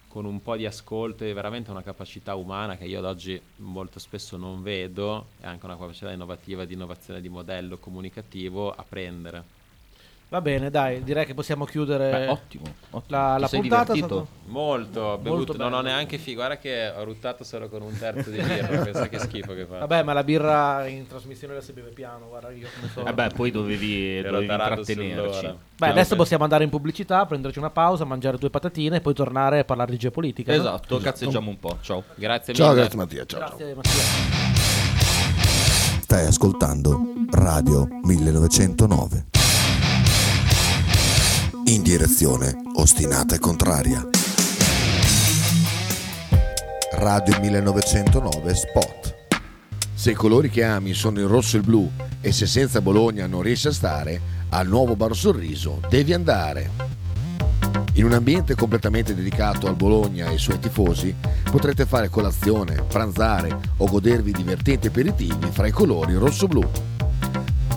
con 0.08 0.24
un 0.24 0.40
po' 0.42 0.56
di 0.56 0.66
ascolto 0.66 1.24
e 1.24 1.32
veramente 1.34 1.70
una 1.70 1.82
capacità 1.82 2.34
umana 2.34 2.76
che 2.76 2.86
io 2.86 2.98
ad 2.98 3.04
oggi 3.04 3.40
molto 3.56 3.98
spesso 4.00 4.36
non 4.36 4.62
vedo 4.62 5.26
e 5.40 5.46
anche 5.46 5.66
una 5.66 5.76
capacità 5.76 6.10
innovativa 6.10 6.64
di 6.64 6.72
innovazione 6.74 7.20
di 7.20 7.28
modello 7.28 7.78
comunicativo 7.78 8.72
a 8.72 8.84
prendere. 8.88 9.63
Va 10.26 10.40
bene, 10.40 10.68
dai, 10.68 11.04
direi 11.04 11.26
che 11.26 11.34
possiamo 11.34 11.64
chiudere 11.64 12.10
Beh, 12.10 12.26
ottimo, 12.28 12.64
ottimo. 12.90 13.02
la, 13.06 13.34
Ti 13.36 13.40
la 13.42 13.46
sei 13.46 13.60
puntata. 13.60 13.92
divertito? 13.92 14.26
Molto, 14.46 15.00
ho 15.00 15.18
bevuto, 15.18 15.56
non 15.56 15.72
ho 15.74 15.80
neanche 15.80 16.18
figo, 16.18 16.38
guarda 16.40 16.58
che 16.58 16.88
ho 16.88 17.04
ruttato 17.04 17.44
solo 17.44 17.68
con 17.68 17.82
un 17.82 17.96
terzo 17.96 18.30
di 18.30 18.40
birra, 18.40 18.66
pensa 18.82 19.08
che 19.08 19.20
schifo 19.20 19.54
che 19.54 19.64
fa. 19.64 19.78
Vabbè, 19.78 20.02
ma 20.02 20.12
la 20.12 20.24
birra 20.24 20.86
in 20.88 21.06
trasmissione 21.06 21.54
la 21.54 21.60
si 21.60 21.72
beve 21.72 21.90
piano, 21.90 22.26
guarda 22.28 22.50
io 22.50 22.66
come 22.74 22.90
sono. 22.92 23.06
Eh 23.08 23.12
beh, 23.14 23.28
poi 23.28 23.50
dovevi, 23.52 24.22
dovevi 24.22 24.46
sull'ora. 24.84 25.56
Beh, 25.76 25.86
No, 25.86 25.92
adesso 25.92 26.16
possiamo 26.16 26.42
andare 26.42 26.64
in 26.64 26.70
pubblicità, 26.70 27.24
prenderci 27.26 27.58
una 27.60 27.70
pausa, 27.70 28.04
mangiare 28.04 28.36
due 28.36 28.50
patatine 28.50 28.96
e 28.96 29.00
poi 29.00 29.14
tornare 29.14 29.60
a 29.60 29.64
parlare 29.64 29.92
di 29.92 29.98
geopolitica. 29.98 30.52
no? 30.52 30.58
Esatto, 30.58 30.98
cazzeggiamo 30.98 31.48
un 31.48 31.60
po'. 31.60 31.78
Ciao. 31.80 32.02
Grazie 32.16 32.54
Ciao, 32.54 32.70
mille. 32.70 32.80
grazie 32.80 32.98
Mattia. 32.98 33.24
Ciao, 33.24 33.38
ciao. 33.40 33.48
Grazie 33.56 33.74
Mattia. 33.76 34.02
Stai 36.00 36.26
ascoltando 36.26 37.00
Radio 37.30 37.86
1909. 38.02 39.26
In 41.66 41.82
direzione 41.82 42.54
ostinata 42.74 43.34
e 43.34 43.38
contraria. 43.38 44.06
Radio 46.92 47.40
1909 47.40 48.54
Spot. 48.54 49.14
Se 49.94 50.10
i 50.10 50.14
colori 50.14 50.50
che 50.50 50.62
ami 50.62 50.92
sono 50.92 51.20
il 51.20 51.26
rosso 51.26 51.56
e 51.56 51.60
il 51.60 51.64
blu 51.64 51.90
e 52.20 52.32
se 52.32 52.46
senza 52.46 52.82
Bologna 52.82 53.26
non 53.26 53.40
riesci 53.40 53.68
a 53.68 53.72
stare, 53.72 54.20
al 54.50 54.68
nuovo 54.68 54.94
Bar 54.94 55.16
Sorriso 55.16 55.80
devi 55.88 56.12
andare. 56.12 56.70
In 57.94 58.04
un 58.04 58.12
ambiente 58.12 58.54
completamente 58.54 59.14
dedicato 59.14 59.66
al 59.66 59.76
Bologna 59.76 60.26
e 60.26 60.32
ai 60.32 60.38
suoi 60.38 60.58
tifosi, 60.58 61.14
potrete 61.50 61.86
fare 61.86 62.10
colazione, 62.10 62.82
pranzare 62.82 63.58
o 63.78 63.86
godervi 63.86 64.32
divertenti 64.32 64.88
aperitivi 64.88 65.48
fra 65.50 65.66
i 65.66 65.72
colori 65.72 66.14
rosso-blu. 66.14 66.62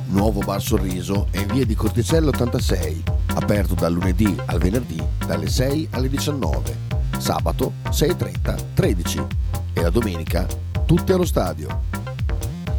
Nuovo 0.07 0.41
Bar 0.41 0.61
Sorriso 0.61 1.27
è 1.31 1.39
in 1.39 1.47
via 1.47 1.65
di 1.65 1.75
Corticello 1.75 2.29
86, 2.29 3.03
aperto 3.37 3.75
dal 3.75 3.93
lunedì 3.93 4.35
al 4.45 4.57
venerdì 4.57 5.01
dalle 5.25 5.47
6 5.47 5.89
alle 5.91 6.09
19, 6.09 6.77
sabato 7.19 7.73
6.30 7.89 8.73
13 8.73 9.25
e 9.73 9.81
la 9.81 9.89
domenica 9.89 10.47
tutte 10.85 11.13
allo 11.13 11.25
stadio. 11.25 11.83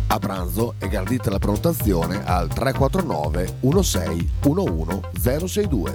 A 0.09 0.19
pranzo 0.19 0.75
è 0.79 0.89
gradita 0.89 1.31
la 1.31 1.39
prenotazione 1.39 2.25
al 2.25 2.49
349 2.49 3.59
16 3.83 4.29
11 4.43 5.01
062. 5.47 5.95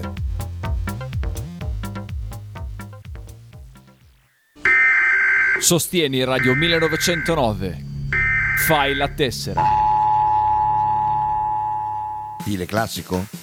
Sostieni 5.59 6.23
Radio 6.23 6.55
1909. 6.55 7.85
Fai 8.65 8.95
la 8.95 9.09
tessera. 9.09 9.61
Stile 12.39 12.65
classico? 12.65 13.42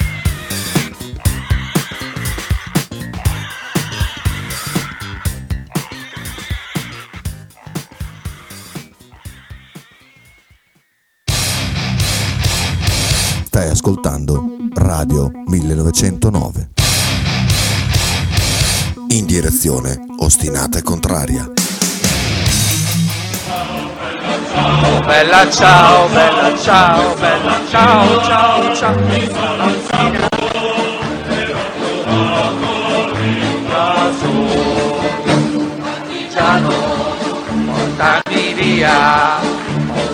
Stai 13.61 13.73
ascoltando 13.73 14.43
Radio 14.73 15.29
1909. 15.45 16.69
In 19.09 19.27
direzione 19.27 20.03
ostinata 20.17 20.79
e 20.79 20.81
contraria. 20.81 21.47
Bella 25.05 25.47
ciao, 25.51 26.07
bella 26.07 26.57
ciao, 26.57 27.13
bella 27.19 27.59
ciao, 27.69 28.23
ciao, 28.23 28.75
ciao. 28.75 28.95
Portami. 38.01 39.50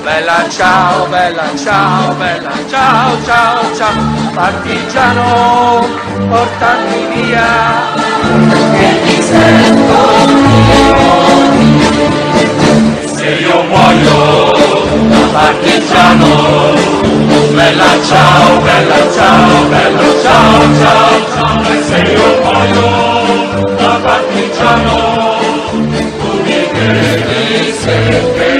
Bella 0.08 0.47
ciao, 0.49 1.05
bella 1.10 1.53
ciao, 1.62 2.14
bella 2.16 2.53
ciao, 2.70 3.22
ciao, 3.26 3.76
ciao. 3.76 3.91
Partigiano, 4.34 5.86
portami 6.30 7.08
via. 7.14 7.45
Perché 8.47 9.01
mi 9.03 9.22
sento 9.22 9.99
vivo 10.64 11.12
di 11.51 11.68
se 13.05 13.30
io 13.32 13.64
muoio 13.64 14.55
da 15.10 15.24
partigiano, 15.34 16.74
bella 17.51 17.91
ciao, 18.08 18.62
bella 18.62 19.12
ciao, 19.14 19.66
bella 19.68 20.08
ciao, 20.24 20.76
ciao, 20.80 21.16
ciao, 21.36 21.62
e 21.70 21.84
se 21.84 21.97
io 22.14 22.28
muoio 22.43 23.76
da 23.76 23.99
partigiano, 24.01 25.36
tu 25.70 26.32
mi 26.43 26.70
devi 26.72 27.74
seppellire. 27.74 28.57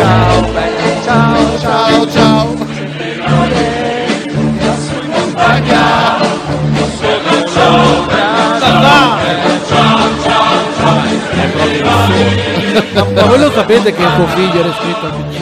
Ciao, 0.00 0.40
bella 0.52 1.02
ciao, 1.04 1.58
ciao, 1.58 2.10
ciao. 2.10 2.56
Ma 13.12 13.24
voi 13.26 13.38
lo 13.38 13.50
sapete 13.50 13.92
che 13.92 14.02
tuo 14.14 14.26
figlio 14.28 14.60
era 14.60 14.68
iscritto 14.68 15.04
al 15.04 15.12
PC? 15.12 15.38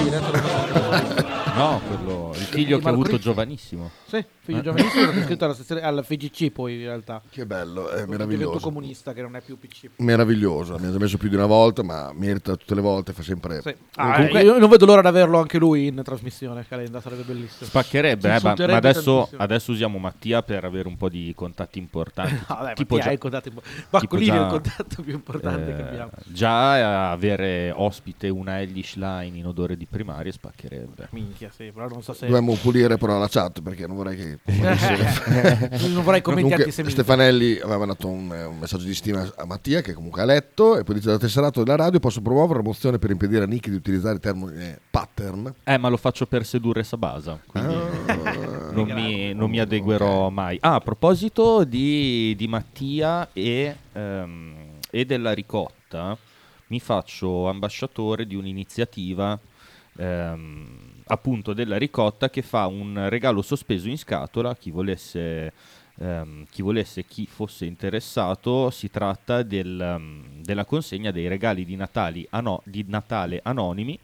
No, 1.54 1.80
quello, 1.86 2.32
il 2.34 2.47
figlio 2.62 2.78
che 2.78 2.86
ha 2.88 2.90
avuto 2.90 3.18
giovanissimo. 3.18 3.90
Sì, 4.06 4.24
figlio 4.40 4.60
giovanissimo 4.62 5.10
è 5.10 5.16
iscritto 5.16 5.44
alla, 5.44 5.54
sezione- 5.54 5.82
alla 5.82 6.02
FGC 6.02 6.50
poi 6.50 6.74
in 6.74 6.80
realtà. 6.80 7.20
Che 7.28 7.46
bello, 7.46 7.88
è 7.88 7.92
Divento 8.04 8.10
meraviglioso. 8.10 8.58
comunista 8.60 9.12
che 9.12 9.22
non 9.22 9.36
è 9.36 9.40
più 9.40 9.58
PC. 9.58 9.90
Meraviglioso, 9.96 10.78
mi 10.78 10.86
ha 10.86 10.98
messo 10.98 11.18
più 11.18 11.28
di 11.28 11.34
una 11.34 11.46
volta, 11.46 11.82
ma 11.82 12.10
merita 12.14 12.56
tutte 12.56 12.74
le 12.74 12.80
volte, 12.80 13.12
fa 13.12 13.22
sempre... 13.22 13.60
Sì. 13.62 13.74
Ah, 13.96 14.22
io 14.40 14.58
non 14.58 14.68
vedo 14.70 14.86
l'ora 14.86 15.00
di 15.02 15.06
averlo 15.08 15.38
anche 15.38 15.58
lui 15.58 15.86
in 15.86 16.00
trasmissione, 16.04 16.64
Calenda, 16.66 17.00
sarebbe 17.00 17.22
bellissimo. 17.22 17.68
Spaccherebbe, 17.68 18.34
eh, 18.36 18.40
ma, 18.42 18.54
ma 18.56 18.76
adesso, 18.76 19.28
adesso 19.36 19.72
usiamo 19.72 19.98
Mattia 19.98 20.42
per 20.42 20.64
avere 20.64 20.88
un 20.88 20.96
po' 20.96 21.08
di 21.08 21.32
contatti 21.36 21.78
importanti. 21.78 22.36
Vabbè, 22.48 22.74
tipo 22.74 22.94
Mattia 22.96 23.02
già- 23.04 23.10
è 23.10 23.12
il 23.12 23.18
contatto 23.18 23.48
impo- 23.48 23.62
Baccolini 23.90 24.30
tipo 24.30 24.36
è 24.36 24.38
già, 24.38 24.44
il 24.44 24.50
contatto 24.62 25.02
più 25.02 25.12
importante 25.14 25.74
che 25.74 25.78
eh, 25.78 25.82
abbiamo. 25.86 26.10
Già 26.26 27.10
avere 27.10 27.70
ospite 27.74 28.28
una 28.28 28.60
Ellish 28.60 28.96
Line 28.96 29.36
in 29.36 29.46
odore 29.46 29.76
di 29.76 29.86
primaria 29.88 30.32
spaccherebbe. 30.32 31.08
Minchia, 31.10 31.50
sì, 31.54 31.70
però 31.72 31.88
non 31.88 32.02
so 32.02 32.12
se... 32.12 32.26
Dobbiamo 32.48 32.54
pulire 32.56 32.96
però 32.96 33.18
la 33.18 33.28
chat 33.28 33.60
perché 33.60 33.86
non 33.86 33.96
vorrei 33.96 34.16
che... 34.16 34.38
non 35.88 36.02
vorrei 36.02 36.22
commenti. 36.22 36.70
Stefanelli 36.70 37.58
aveva 37.58 37.84
dato 37.84 38.08
un, 38.08 38.30
un 38.30 38.58
messaggio 38.58 38.84
di 38.84 38.94
stima 38.94 39.30
a 39.36 39.44
Mattia 39.44 39.82
che 39.82 39.92
comunque 39.92 40.22
ha 40.22 40.24
letto 40.24 40.78
e 40.78 40.84
poi 40.84 40.94
dice 40.94 41.10
da 41.10 41.18
tesserato 41.18 41.62
della 41.62 41.76
radio 41.76 42.00
posso 42.00 42.22
promuovere 42.22 42.60
una 42.60 42.68
mozione 42.68 42.98
per 42.98 43.10
impedire 43.10 43.44
a 43.44 43.46
Nicky 43.46 43.68
di 43.68 43.76
utilizzare 43.76 44.14
il 44.14 44.20
termine 44.20 44.80
pattern. 44.90 45.52
Eh, 45.64 45.76
ma 45.76 45.88
lo 45.88 45.98
faccio 45.98 46.26
per 46.26 46.46
sedurre 46.46 46.82
Sabasa, 46.82 47.38
quindi 47.46 47.74
Ah. 47.74 48.70
non, 48.72 48.90
mi, 48.92 49.34
non 49.34 49.50
mi 49.50 49.60
adeguerò 49.60 50.30
mai. 50.30 50.56
Ah, 50.60 50.76
a 50.76 50.80
proposito 50.80 51.64
di, 51.64 52.34
di 52.36 52.48
Mattia 52.48 53.28
e, 53.32 53.76
ehm, 53.92 54.54
e 54.90 55.04
della 55.04 55.32
ricotta, 55.32 56.16
mi 56.68 56.80
faccio 56.80 57.48
ambasciatore 57.48 58.26
di 58.26 58.34
un'iniziativa 58.34 59.38
ehm, 59.98 60.87
appunto 61.08 61.52
della 61.52 61.76
ricotta 61.76 62.30
che 62.30 62.42
fa 62.42 62.66
un 62.66 63.08
regalo 63.08 63.42
sospeso 63.42 63.88
in 63.88 63.98
scatola 63.98 64.50
a 64.50 64.56
chi 64.56 64.70
volesse 64.70 65.52
ehm, 65.98 66.46
chi 66.50 66.62
volesse, 66.62 67.04
chi 67.04 67.26
fosse 67.26 67.64
interessato, 67.64 68.70
si 68.70 68.90
tratta 68.90 69.42
del, 69.42 69.80
ehm, 69.80 70.42
della 70.42 70.64
consegna 70.64 71.10
dei 71.10 71.28
regali 71.28 71.64
di, 71.64 71.76
ano- 72.30 72.62
di 72.64 72.84
Natale 72.86 73.40
anonimi 73.42 73.98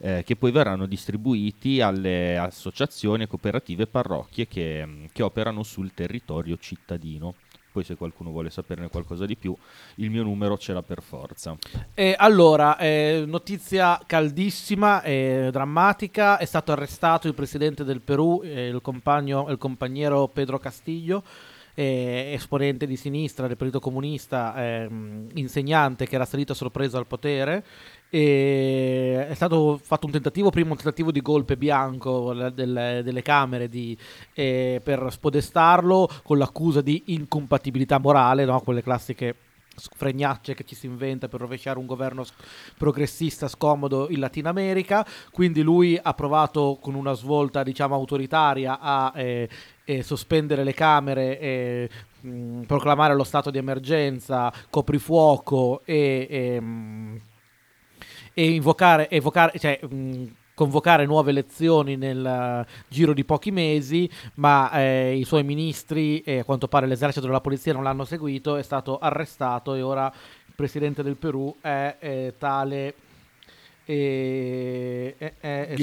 eh, 0.00 0.22
che 0.24 0.36
poi 0.36 0.52
verranno 0.52 0.86
distribuiti 0.86 1.80
alle 1.80 2.38
associazioni, 2.38 3.26
cooperative 3.26 3.84
e 3.84 3.86
parrocchie 3.86 4.46
che, 4.46 4.86
mm, 4.86 5.04
che 5.12 5.22
operano 5.22 5.62
sul 5.62 5.92
territorio 5.92 6.56
cittadino. 6.58 7.34
Poi 7.78 7.86
se 7.86 7.94
qualcuno 7.94 8.30
vuole 8.30 8.50
saperne 8.50 8.88
qualcosa 8.88 9.24
di 9.24 9.36
più, 9.36 9.56
il 9.96 10.10
mio 10.10 10.24
numero 10.24 10.58
ce 10.58 10.72
l'ha 10.72 10.82
per 10.82 11.00
forza. 11.00 11.56
Eh, 11.94 12.12
allora, 12.18 12.76
eh, 12.76 13.22
notizia 13.24 14.00
caldissima 14.04 15.00
e 15.02 15.50
drammatica, 15.52 16.38
è 16.38 16.44
stato 16.44 16.72
arrestato 16.72 17.28
il 17.28 17.34
presidente 17.34 17.84
del 17.84 18.00
Perù, 18.00 18.40
eh, 18.42 18.66
il, 18.66 18.80
compagno, 18.82 19.48
il 19.48 19.58
compagniero 19.58 20.26
Pedro 20.26 20.58
Castillo, 20.58 21.22
eh, 21.74 22.32
esponente 22.34 22.84
di 22.84 22.96
sinistra 22.96 23.46
del 23.46 23.56
Partito 23.56 23.78
Comunista, 23.78 24.54
ehm, 24.56 25.28
insegnante 25.34 26.04
che 26.08 26.16
era 26.16 26.24
salito 26.24 26.50
a 26.50 26.56
sorpresa 26.56 26.98
al 26.98 27.06
potere. 27.06 27.64
E 28.10 29.26
è 29.28 29.34
stato 29.34 29.78
fatto 29.82 30.06
un 30.06 30.12
tentativo, 30.12 30.50
prima 30.50 30.70
un 30.70 30.76
tentativo 30.76 31.10
di 31.10 31.20
golpe 31.20 31.56
bianco 31.56 32.32
delle, 32.52 33.02
delle 33.04 33.22
Camere 33.22 33.68
di, 33.68 33.96
eh, 34.32 34.80
per 34.82 35.08
spodestarlo 35.10 36.08
con 36.22 36.38
l'accusa 36.38 36.80
di 36.80 37.02
incompatibilità 37.06 37.98
morale, 37.98 38.44
no? 38.44 38.60
quelle 38.60 38.82
classiche 38.82 39.34
fregnacce 39.78 40.54
che 40.54 40.64
ci 40.64 40.74
si 40.74 40.86
inventa 40.86 41.28
per 41.28 41.40
rovesciare 41.40 41.78
un 41.78 41.86
governo 41.86 42.24
progressista 42.76 43.48
scomodo 43.48 44.08
in 44.10 44.20
Latino 44.20 44.48
America. 44.48 45.06
Quindi 45.30 45.62
lui 45.62 45.98
ha 46.00 46.14
provato 46.14 46.78
con 46.80 46.94
una 46.94 47.12
svolta, 47.12 47.62
diciamo, 47.62 47.94
autoritaria 47.94 48.78
a 48.80 49.12
eh, 49.14 49.48
eh, 49.84 50.02
sospendere 50.02 50.64
le 50.64 50.74
Camere 50.74 51.38
e 51.38 51.90
mh, 52.20 52.62
proclamare 52.62 53.14
lo 53.14 53.24
stato 53.24 53.50
di 53.50 53.58
emergenza, 53.58 54.52
coprifuoco 54.70 55.82
e, 55.84 56.26
e, 56.28 56.60
mh, 56.60 57.20
e 58.38 58.52
invocare, 58.52 59.10
evocare, 59.10 59.58
cioè, 59.58 59.80
mh, 59.84 60.26
convocare 60.54 61.06
nuove 61.06 61.30
elezioni 61.30 61.96
nel 61.96 62.24
eh, 62.24 62.66
giro 62.86 63.12
di 63.12 63.24
pochi 63.24 63.50
mesi, 63.50 64.08
ma 64.34 64.70
eh, 64.70 65.16
i 65.16 65.24
suoi 65.24 65.42
ministri 65.42 66.20
e 66.20 66.38
a 66.38 66.44
quanto 66.44 66.68
pare 66.68 66.86
l'esercito 66.86 67.26
e 67.26 67.30
la 67.30 67.40
polizia 67.40 67.72
non 67.72 67.82
l'hanno 67.82 68.04
seguito, 68.04 68.54
è 68.54 68.62
stato 68.62 69.00
arrestato 69.00 69.74
e 69.74 69.82
ora 69.82 70.06
il 70.06 70.52
presidente 70.54 71.02
del 71.02 71.16
Perù 71.16 71.52
è 71.60 71.96
eh, 71.98 72.34
tale... 72.38 72.94
eh, 75.40 75.74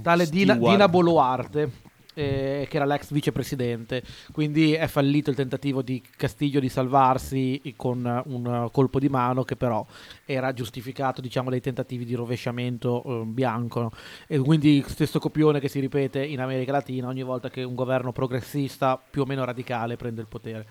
tale 0.00 0.28
Dina. 0.28 0.54
Dina 0.54 0.88
Boluarte 0.88 1.70
eh, 2.18 2.66
che 2.68 2.76
era 2.76 2.84
l'ex 2.84 3.12
vicepresidente. 3.12 4.02
Quindi 4.32 4.72
è 4.72 4.88
fallito 4.88 5.30
il 5.30 5.36
tentativo 5.36 5.82
di 5.82 6.02
Castiglio 6.16 6.58
di 6.58 6.68
salvarsi 6.68 7.60
con 7.76 8.22
un 8.26 8.68
colpo 8.72 8.98
di 8.98 9.08
mano 9.08 9.44
che 9.44 9.54
però 9.54 9.86
era 10.24 10.52
giustificato 10.52 11.20
diciamo 11.20 11.50
dai 11.50 11.60
tentativi 11.60 12.04
di 12.04 12.14
rovesciamento 12.14 13.04
eh, 13.04 13.24
bianco 13.24 13.92
e 14.26 14.38
quindi 14.38 14.84
stesso 14.86 15.20
copione 15.20 15.60
che 15.60 15.68
si 15.68 15.78
ripete 15.78 16.24
in 16.24 16.40
America 16.40 16.72
Latina 16.72 17.06
ogni 17.06 17.22
volta 17.22 17.50
che 17.50 17.62
un 17.62 17.74
governo 17.74 18.10
progressista 18.10 18.98
più 18.98 19.22
o 19.22 19.24
meno 19.24 19.44
radicale 19.44 19.96
prende 19.96 20.20
il 20.20 20.26
potere 20.26 20.66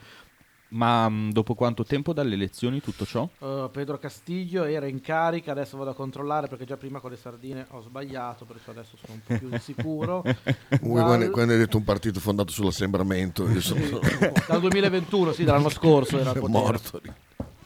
Ma 0.70 1.08
mh, 1.08 1.32
dopo 1.32 1.54
quanto 1.54 1.84
tempo 1.84 2.12
dalle 2.12 2.34
elezioni 2.34 2.82
tutto 2.82 3.06
ciò? 3.06 3.28
Uh, 3.40 3.70
Pedro 3.72 3.98
Castiglio 3.98 4.66
era 4.66 4.88
in 4.88 5.00
carica, 5.00 5.52
adesso 5.52 5.78
vado 5.78 5.92
a 5.92 5.94
controllare 5.94 6.48
perché 6.48 6.66
già 6.66 6.76
prima 6.76 7.00
con 7.00 7.12
le 7.12 7.18
sardine 7.18 7.66
ho 7.70 7.82
sbagliato, 7.82 8.46
perciò 8.46 8.72
adesso 8.72 8.98
sono 8.98 9.14
un 9.14 9.22
po' 9.26 9.38
più 9.38 9.58
sicuro. 9.60 10.22
Comunque, 10.22 10.46
Dal- 10.80 11.06
quando, 11.06 11.30
quando 11.32 11.54
hai 11.54 11.60
detto 11.60 11.78
un 11.78 11.84
partito 11.84 12.20
fondato 12.20 12.52
sull'assembramento, 12.52 13.48
io 13.50 13.62
sono 13.62 13.80
Sì, 13.82 14.00
dal 14.48 14.60
2021, 14.60 15.32
sì, 15.32 15.44
dall'anno 15.46 15.70
scorso 15.70 16.20
era 16.20 16.34
morto. 16.48 17.02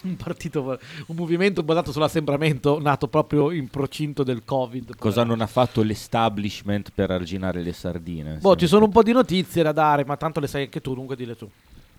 Un 0.04 0.16
partito, 0.16 0.80
un 1.08 1.16
movimento 1.16 1.62
basato 1.62 1.92
sull'assembramento 1.92 2.80
nato 2.80 3.08
proprio 3.08 3.52
in 3.52 3.68
procinto 3.70 4.24
del 4.24 4.44
Covid. 4.44 4.96
Cosa 4.98 5.24
non 5.24 5.42
ha 5.42 5.48
fatto 5.48 5.84
l'establishment 5.84 6.92
per 6.94 7.12
arginare 7.12 7.62
le 7.62 7.72
sardine? 7.72 8.38
Boh, 8.42 8.56
ci 8.56 8.66
sono 8.66 8.86
un 8.86 8.92
po' 8.92 9.04
di 9.04 9.12
notizie 9.12 9.62
da 9.62 9.72
dare, 9.72 10.04
ma 10.04 10.18
tanto 10.18 10.40
le 10.40 10.48
sai 10.48 10.64
anche 10.64 10.82
tu, 10.82 10.96
dunque 10.96 11.16
dile 11.16 11.36
tu. 11.36 11.48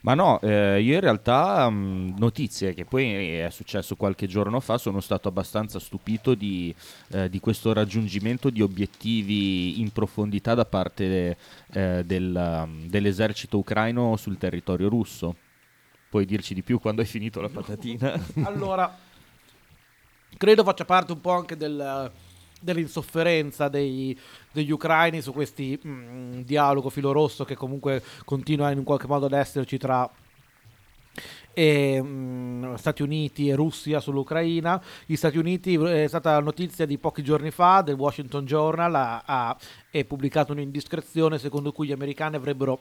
Ma 0.05 0.15
no, 0.15 0.41
eh, 0.41 0.81
io 0.83 0.95
in 0.95 1.01
realtà 1.01 1.71
mh, 1.71 2.17
notizie 2.19 2.75
che 2.75 2.85
poi 2.85 3.39
è 3.39 3.51
successo 3.51 3.95
qualche 3.95 4.27
giorno 4.27 4.59
fa, 4.59 4.77
sono 4.77 5.01
stato 5.01 5.29
abbastanza 5.29 5.79
stupito 5.79 6.35
di, 6.35 6.75
eh, 7.13 7.29
di 7.29 7.39
questo 7.39 7.73
raggiungimento 7.73 8.51
di 8.51 8.63
obiettivi 8.63 9.81
in 9.81 9.93
profondità 9.93 10.55
da 10.55 10.65
parte 10.65 11.37
eh, 11.73 12.03
del, 12.05 12.35
um, 12.65 12.89
dell'esercito 12.89 13.59
ucraino 13.59 14.17
sul 14.17 14.39
territorio 14.39 14.89
russo. 14.89 15.37
Puoi 16.11 16.27
dirci 16.27 16.53
di 16.53 16.63
più 16.63 16.81
quando 16.81 17.01
hai 17.01 17.07
finito 17.07 17.41
la 17.41 17.49
patatina? 17.49 18.21
Allora, 18.43 18.93
credo 20.37 20.65
faccia 20.65 20.85
parte 20.85 21.13
un 21.13 21.21
po' 21.21 21.31
anche 21.33 21.57
del- 21.57 22.11
dell'insofferenza 22.63 23.69
dei- 23.69 24.19
degli 24.53 24.71
ucraini 24.71 25.21
su 25.21 25.33
questi 25.33 25.79
mm, 25.85 26.41
dialogo 26.41 26.89
filo 26.91 27.13
rosso 27.13 27.45
che 27.45 27.57
comunque 27.57 28.03
continua 28.25 28.71
in 28.71 28.79
un 28.79 28.85
qualche 28.85 29.07
modo 29.07 29.27
ad 29.27 29.33
esserci 29.33 29.79
tra 29.79 30.09
e, 31.55 32.01
mm, 32.03 32.75
Stati 32.75 33.03
Uniti 33.03 33.49
e 33.49 33.55
Russia 33.55 34.01
sull'Ucraina. 34.01 34.83
Gli 35.05 35.17
Stati 35.17 35.39
Uniti 35.39 35.75
eh, 35.75 36.05
è 36.05 36.09
stata 36.09 36.39
notizia 36.41 36.87
di 36.87 36.99
pochi 36.99 37.23
giorni 37.23 37.51
fa 37.51 37.83
del 37.83 37.97
Washington 37.97 38.45
Journal 38.45 38.95
ha, 38.95 39.23
ha- 39.25 39.57
pubblicato 40.07 40.53
un'indiscrezione 40.53 41.39
secondo 41.39 41.73
cui 41.73 41.89
gli 41.89 41.93
americani 41.93 42.37
avrebbero 42.37 42.81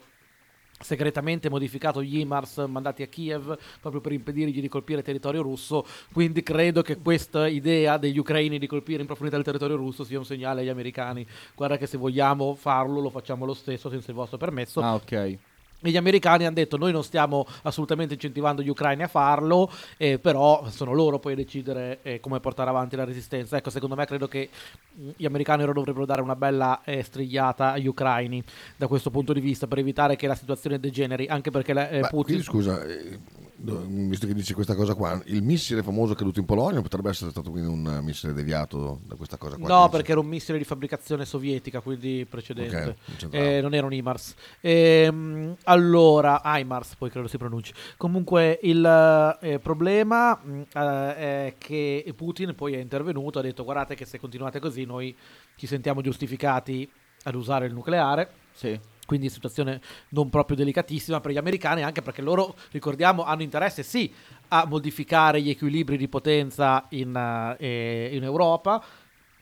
segretamente 0.81 1.49
modificato 1.49 2.03
gli 2.03 2.19
IMARS 2.19 2.65
mandati 2.67 3.03
a 3.03 3.07
Kiev 3.07 3.57
proprio 3.79 4.01
per 4.01 4.11
impedirgli 4.11 4.61
di 4.61 4.67
colpire 4.67 5.01
territorio 5.01 5.41
russo. 5.41 5.85
Quindi 6.11 6.43
credo 6.43 6.81
che 6.81 6.97
questa 6.97 7.47
idea 7.47 7.97
degli 7.97 8.17
ucraini 8.17 8.59
di 8.59 8.67
colpire 8.67 9.01
in 9.01 9.07
profondità 9.07 9.37
il 9.37 9.43
territorio 9.43 9.75
russo 9.75 10.03
sia 10.03 10.17
un 10.17 10.25
segnale 10.25 10.61
agli 10.61 10.69
americani. 10.69 11.25
Guarda 11.55 11.77
che 11.77 11.87
se 11.87 11.97
vogliamo 11.97 12.55
farlo 12.55 12.99
lo 12.99 13.09
facciamo 13.09 13.45
lo 13.45 13.53
stesso 13.53 13.89
senza 13.89 14.11
il 14.11 14.17
vostro 14.17 14.37
permesso. 14.37 14.81
ah, 14.81 14.95
ok. 14.95 15.37
E 15.83 15.89
gli 15.89 15.97
americani 15.97 16.45
hanno 16.45 16.53
detto 16.55 16.77
noi 16.77 16.91
non 16.91 17.03
stiamo 17.03 17.45
assolutamente 17.63 18.13
incentivando 18.13 18.61
gli 18.61 18.69
ucraini 18.69 19.03
a 19.03 19.07
farlo, 19.07 19.71
eh, 19.97 20.19
però 20.19 20.63
sono 20.69 20.93
loro 20.93 21.17
poi 21.17 21.33
a 21.33 21.35
decidere 21.35 21.99
eh, 22.03 22.19
come 22.19 22.39
portare 22.39 22.69
avanti 22.69 22.95
la 22.95 23.03
resistenza. 23.03 23.57
Ecco, 23.57 23.71
secondo 23.71 23.95
me 23.95 24.05
credo 24.05 24.27
che 24.27 24.49
mh, 24.93 25.09
gli 25.17 25.25
americani 25.25 25.63
ora 25.63 25.73
dovrebbero 25.73 26.05
dare 26.05 26.21
una 26.21 26.35
bella 26.35 26.81
eh, 26.83 27.01
strigliata 27.01 27.71
agli 27.71 27.87
ucraini 27.87 28.43
da 28.77 28.87
questo 28.87 29.09
punto 29.09 29.33
di 29.33 29.39
vista 29.39 29.65
per 29.67 29.79
evitare 29.79 30.15
che 30.15 30.27
la 30.27 30.35
situazione 30.35 30.79
degeneri, 30.79 31.25
anche 31.27 31.49
perché 31.49 31.73
la- 31.73 31.89
eh, 31.89 32.01
Ma 32.01 32.07
Putin... 32.09 32.23
quindi, 32.25 32.43
scusa, 32.43 32.83
eh, 32.83 33.19
visto 33.63 34.27
che 34.27 34.33
dici 34.33 34.53
questa 34.53 34.75
cosa 34.75 34.95
qua, 34.95 35.21
il 35.25 35.43
missile 35.43 35.83
famoso 35.83 36.15
caduto 36.15 36.39
in 36.39 36.45
Polonia 36.45 36.81
potrebbe 36.81 37.09
essere 37.09 37.31
stato 37.31 37.51
quindi 37.51 37.69
un 37.69 37.99
missile 38.03 38.33
deviato 38.33 39.01
da 39.05 39.15
questa 39.15 39.37
cosa 39.37 39.57
qua? 39.57 39.67
No, 39.67 39.89
perché 39.89 40.11
era 40.11 40.19
un 40.19 40.27
missile 40.27 40.57
di 40.57 40.63
fabbricazione 40.63 41.25
sovietica, 41.25 41.81
quindi 41.81 42.25
precedente. 42.27 42.75
Ok, 42.75 42.85
non 42.85 43.17
c'entrava. 43.17 43.45
Eh, 43.45 43.61
non 43.61 43.73
era 43.73 43.85
un 43.85 43.93
IMARS. 43.93 44.35
Ehm, 44.61 45.55
allora, 45.65 46.41
IMARS 46.43 46.95
poi 46.95 47.09
credo 47.09 47.27
si 47.27 47.37
pronunci. 47.37 47.73
Comunque 47.97 48.59
il 48.63 49.37
eh, 49.41 49.59
problema 49.59 50.35
mh, 50.35 50.61
eh, 50.73 51.15
è 51.15 51.55
che 51.57 52.13
Putin 52.15 52.55
poi 52.55 52.73
è 52.73 52.79
intervenuto, 52.79 53.39
ha 53.39 53.41
detto 53.41 53.63
guardate 53.63 53.95
che 53.95 54.05
se 54.05 54.19
continuate 54.19 54.59
così 54.59 54.85
noi 54.85 55.15
ci 55.55 55.67
sentiamo 55.67 56.01
giustificati 56.01 56.89
ad 57.23 57.35
usare 57.35 57.67
il 57.67 57.73
nucleare. 57.73 58.29
Sì. 58.53 58.79
Quindi 59.11 59.27
situazione 59.27 59.81
non 60.11 60.29
proprio 60.29 60.55
delicatissima 60.55 61.19
per 61.19 61.31
gli 61.33 61.37
americani, 61.37 61.83
anche 61.83 62.01
perché 62.01 62.21
loro, 62.21 62.55
ricordiamo, 62.71 63.25
hanno 63.25 63.41
interesse 63.41 63.83
sì 63.83 64.09
a 64.47 64.65
modificare 64.65 65.41
gli 65.41 65.49
equilibri 65.49 65.97
di 65.97 66.07
potenza 66.07 66.85
in, 66.91 67.13
eh, 67.59 68.09
in 68.13 68.23
Europa, 68.23 68.81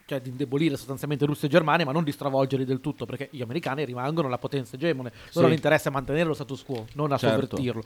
cioè 0.08 0.22
di 0.22 0.30
indebolire 0.30 0.76
sostanzialmente 0.76 1.28
Russia 1.28 1.48
e 1.48 1.52
Germania, 1.52 1.86
ma 1.86 1.92
non 1.92 2.04
di 2.04 2.12
stravolgerli 2.12 2.66
del 2.66 2.82
tutto, 2.82 3.06
perché 3.06 3.30
gli 3.32 3.44
americani 3.44 3.86
rimangono 3.86 4.28
la 4.28 4.40
potenza 4.40 4.76
egemone. 4.76 5.12
Loro 5.12 5.30
Sì. 5.32 5.40
hanno 5.44 5.54
interesse 5.54 5.88
a 5.90 5.92
mantenere 5.92 6.26
lo 6.26 6.34
status 6.34 6.64
quo, 6.64 6.88
non 6.94 7.12
a 7.12 7.18
Certo. 7.20 7.36
sovvertirlo. 7.58 7.84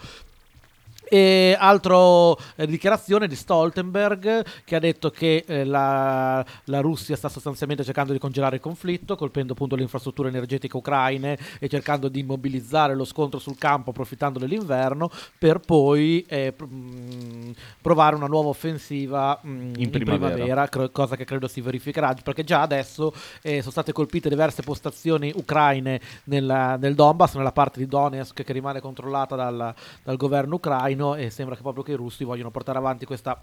E 1.14 1.56
altro 1.60 2.40
eh, 2.56 2.66
dichiarazione 2.66 3.28
di 3.28 3.36
Stoltenberg 3.36 4.44
che 4.66 4.76
ha 4.76 4.80
detto 4.80 5.12
che 5.12 5.44
eh, 5.46 5.64
la, 5.64 6.44
la 6.64 6.80
Russia 6.80 7.16
sta 7.16 7.30
sostanzialmente 7.30 7.84
cercando 7.84 8.14
di 8.14 8.18
congelare 8.18 8.56
il 8.56 8.62
conflitto, 8.64 9.16
colpendo 9.16 9.54
appunto 9.54 9.76
le 9.76 9.84
infrastrutture 9.84 10.30
energetiche 10.30 10.76
ucraine 10.76 11.38
e 11.60 11.70
cercando 11.70 12.08
di 12.08 12.22
immobilizzare 12.22 12.96
lo 12.96 13.06
scontro 13.06 13.38
sul 13.38 13.60
campo 13.60 13.92
approfittando 13.92 14.40
dell'inverno 14.40 15.12
per 15.38 15.60
poi 15.60 16.26
eh, 16.28 16.52
pr- 16.52 16.68
mh, 16.68 17.54
provare 17.80 18.16
una 18.16 18.26
nuova 18.26 18.50
offensiva 18.50 19.38
mh, 19.40 19.50
in, 19.76 19.90
primavera. 19.92 20.34
primavera, 20.34 20.68
cre- 20.68 20.92
cosa 20.92 21.16
che 21.16 21.26
credo 21.26 21.48
si 21.48 21.62
verificherà 21.62 22.16
perché 22.24 22.44
già 22.44 22.62
adesso 22.62 23.14
eh, 23.44 23.60
sono 23.60 23.70
state 23.70 23.92
colpite 23.92 24.30
diverse 24.30 24.64
postazioni 24.64 25.32
ucraine 25.36 26.02
nella- 26.24 26.76
nel 26.78 26.96
Donbass, 26.96 27.36
nella 27.36 27.52
parte 27.52 27.78
di 27.78 27.86
Donetsk 27.86 28.42
che 28.42 28.52
rimane 28.52 28.82
controllata 28.82 29.36
dal, 29.36 29.76
dal 30.02 30.18
governo 30.18 30.56
ucraino 30.56 31.02
e 31.16 31.30
sembra 31.30 31.56
che 31.56 31.62
proprio 31.62 31.84
che 31.84 31.92
i 31.92 31.96
russi 31.96 32.24
vogliono 32.24 32.52
portare 32.52 32.78
avanti 32.78 33.06
questa 33.06 33.42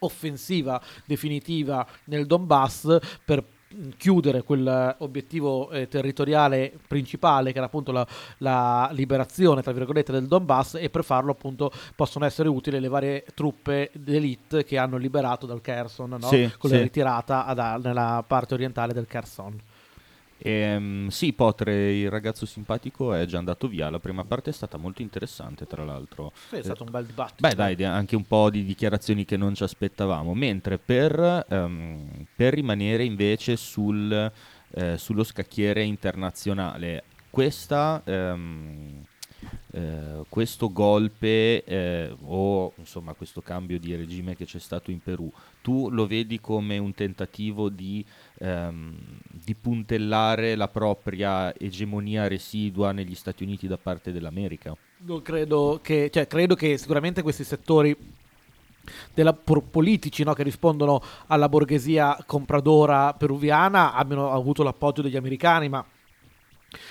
offensiva 0.00 0.80
definitiva 1.04 1.86
nel 2.04 2.26
Donbass 2.26 2.98
per 3.24 3.44
chiudere 3.98 4.42
quell'obiettivo 4.42 5.70
eh, 5.70 5.88
territoriale 5.88 6.72
principale 6.86 7.52
che 7.52 7.58
era 7.58 7.66
appunto 7.66 7.92
la, 7.92 8.06
la 8.38 8.88
liberazione 8.92 9.60
tra 9.60 9.72
virgolette 9.72 10.10
del 10.10 10.26
Donbass 10.26 10.76
e 10.76 10.88
per 10.88 11.04
farlo 11.04 11.32
appunto 11.32 11.70
possono 11.94 12.24
essere 12.24 12.48
utili 12.48 12.80
le 12.80 12.88
varie 12.88 13.26
truppe 13.34 13.90
d'elite 13.92 14.64
che 14.64 14.78
hanno 14.78 14.96
liberato 14.96 15.44
dal 15.44 15.60
Kherson 15.60 16.16
no? 16.18 16.28
Sì, 16.28 16.50
con 16.56 16.70
sì. 16.70 16.76
la 16.76 16.82
ritirata 16.82 17.44
ad- 17.44 17.84
nella 17.84 18.24
parte 18.26 18.54
orientale 18.54 18.94
del 18.94 19.06
Kherson 19.06 19.60
Ehm, 20.38 21.08
sì, 21.08 21.32
Potre, 21.32 21.94
il 21.94 22.10
ragazzo 22.10 22.46
simpatico, 22.46 23.12
è 23.12 23.24
già 23.26 23.38
andato 23.38 23.68
via. 23.68 23.90
La 23.90 23.98
prima 23.98 24.24
parte 24.24 24.50
è 24.50 24.52
stata 24.52 24.76
molto 24.76 25.02
interessante, 25.02 25.66
tra 25.66 25.84
l'altro. 25.84 26.32
Sì, 26.48 26.56
è 26.56 26.62
stato 26.62 26.84
un 26.84 26.90
bel 26.90 27.06
dibattito 27.06 27.46
Beh, 27.46 27.54
dai, 27.54 27.84
anche 27.84 28.16
un 28.16 28.26
po' 28.26 28.50
di 28.50 28.64
dichiarazioni 28.64 29.24
che 29.24 29.36
non 29.36 29.54
ci 29.54 29.62
aspettavamo. 29.62 30.34
Mentre 30.34 30.78
per, 30.78 31.46
ehm, 31.48 32.26
per 32.34 32.54
rimanere 32.54 33.04
invece 33.04 33.56
sul, 33.56 34.32
eh, 34.70 34.96
sullo 34.98 35.24
scacchiere 35.24 35.82
internazionale, 35.82 37.04
questa, 37.30 38.02
ehm, 38.04 39.04
eh, 39.70 40.24
questo 40.28 40.72
golpe 40.72 41.62
eh, 41.64 42.16
o 42.24 42.72
insomma 42.76 43.12
questo 43.12 43.40
cambio 43.40 43.78
di 43.78 43.94
regime 43.94 44.34
che 44.34 44.44
c'è 44.44 44.58
stato 44.58 44.90
in 44.90 45.00
Perù, 45.00 45.30
tu 45.62 45.90
lo 45.90 46.06
vedi 46.06 46.40
come 46.40 46.78
un 46.78 46.94
tentativo 46.94 47.68
di, 47.68 48.04
ehm, 48.38 48.96
di 49.30 49.54
puntellare 49.54 50.54
la 50.54 50.68
propria 50.68 51.54
egemonia 51.54 52.26
residua 52.28 52.92
negli 52.92 53.14
Stati 53.14 53.42
Uniti 53.44 53.66
da 53.66 53.76
parte 53.76 54.12
dell'America? 54.12 54.76
Non 55.00 55.22
credo 55.22 55.78
che, 55.82 56.10
cioè, 56.12 56.26
credo 56.26 56.54
che 56.54 56.76
sicuramente 56.76 57.22
questi 57.22 57.44
settori 57.44 57.96
della, 59.12 59.32
politici 59.34 60.24
no, 60.24 60.32
che 60.32 60.42
rispondono 60.42 61.02
alla 61.26 61.48
borghesia 61.48 62.18
compradora 62.26 63.12
peruviana 63.12 63.92
abbiano 63.94 64.32
avuto 64.32 64.62
l'appoggio 64.62 65.02
degli 65.02 65.16
americani, 65.16 65.68
ma 65.68 65.84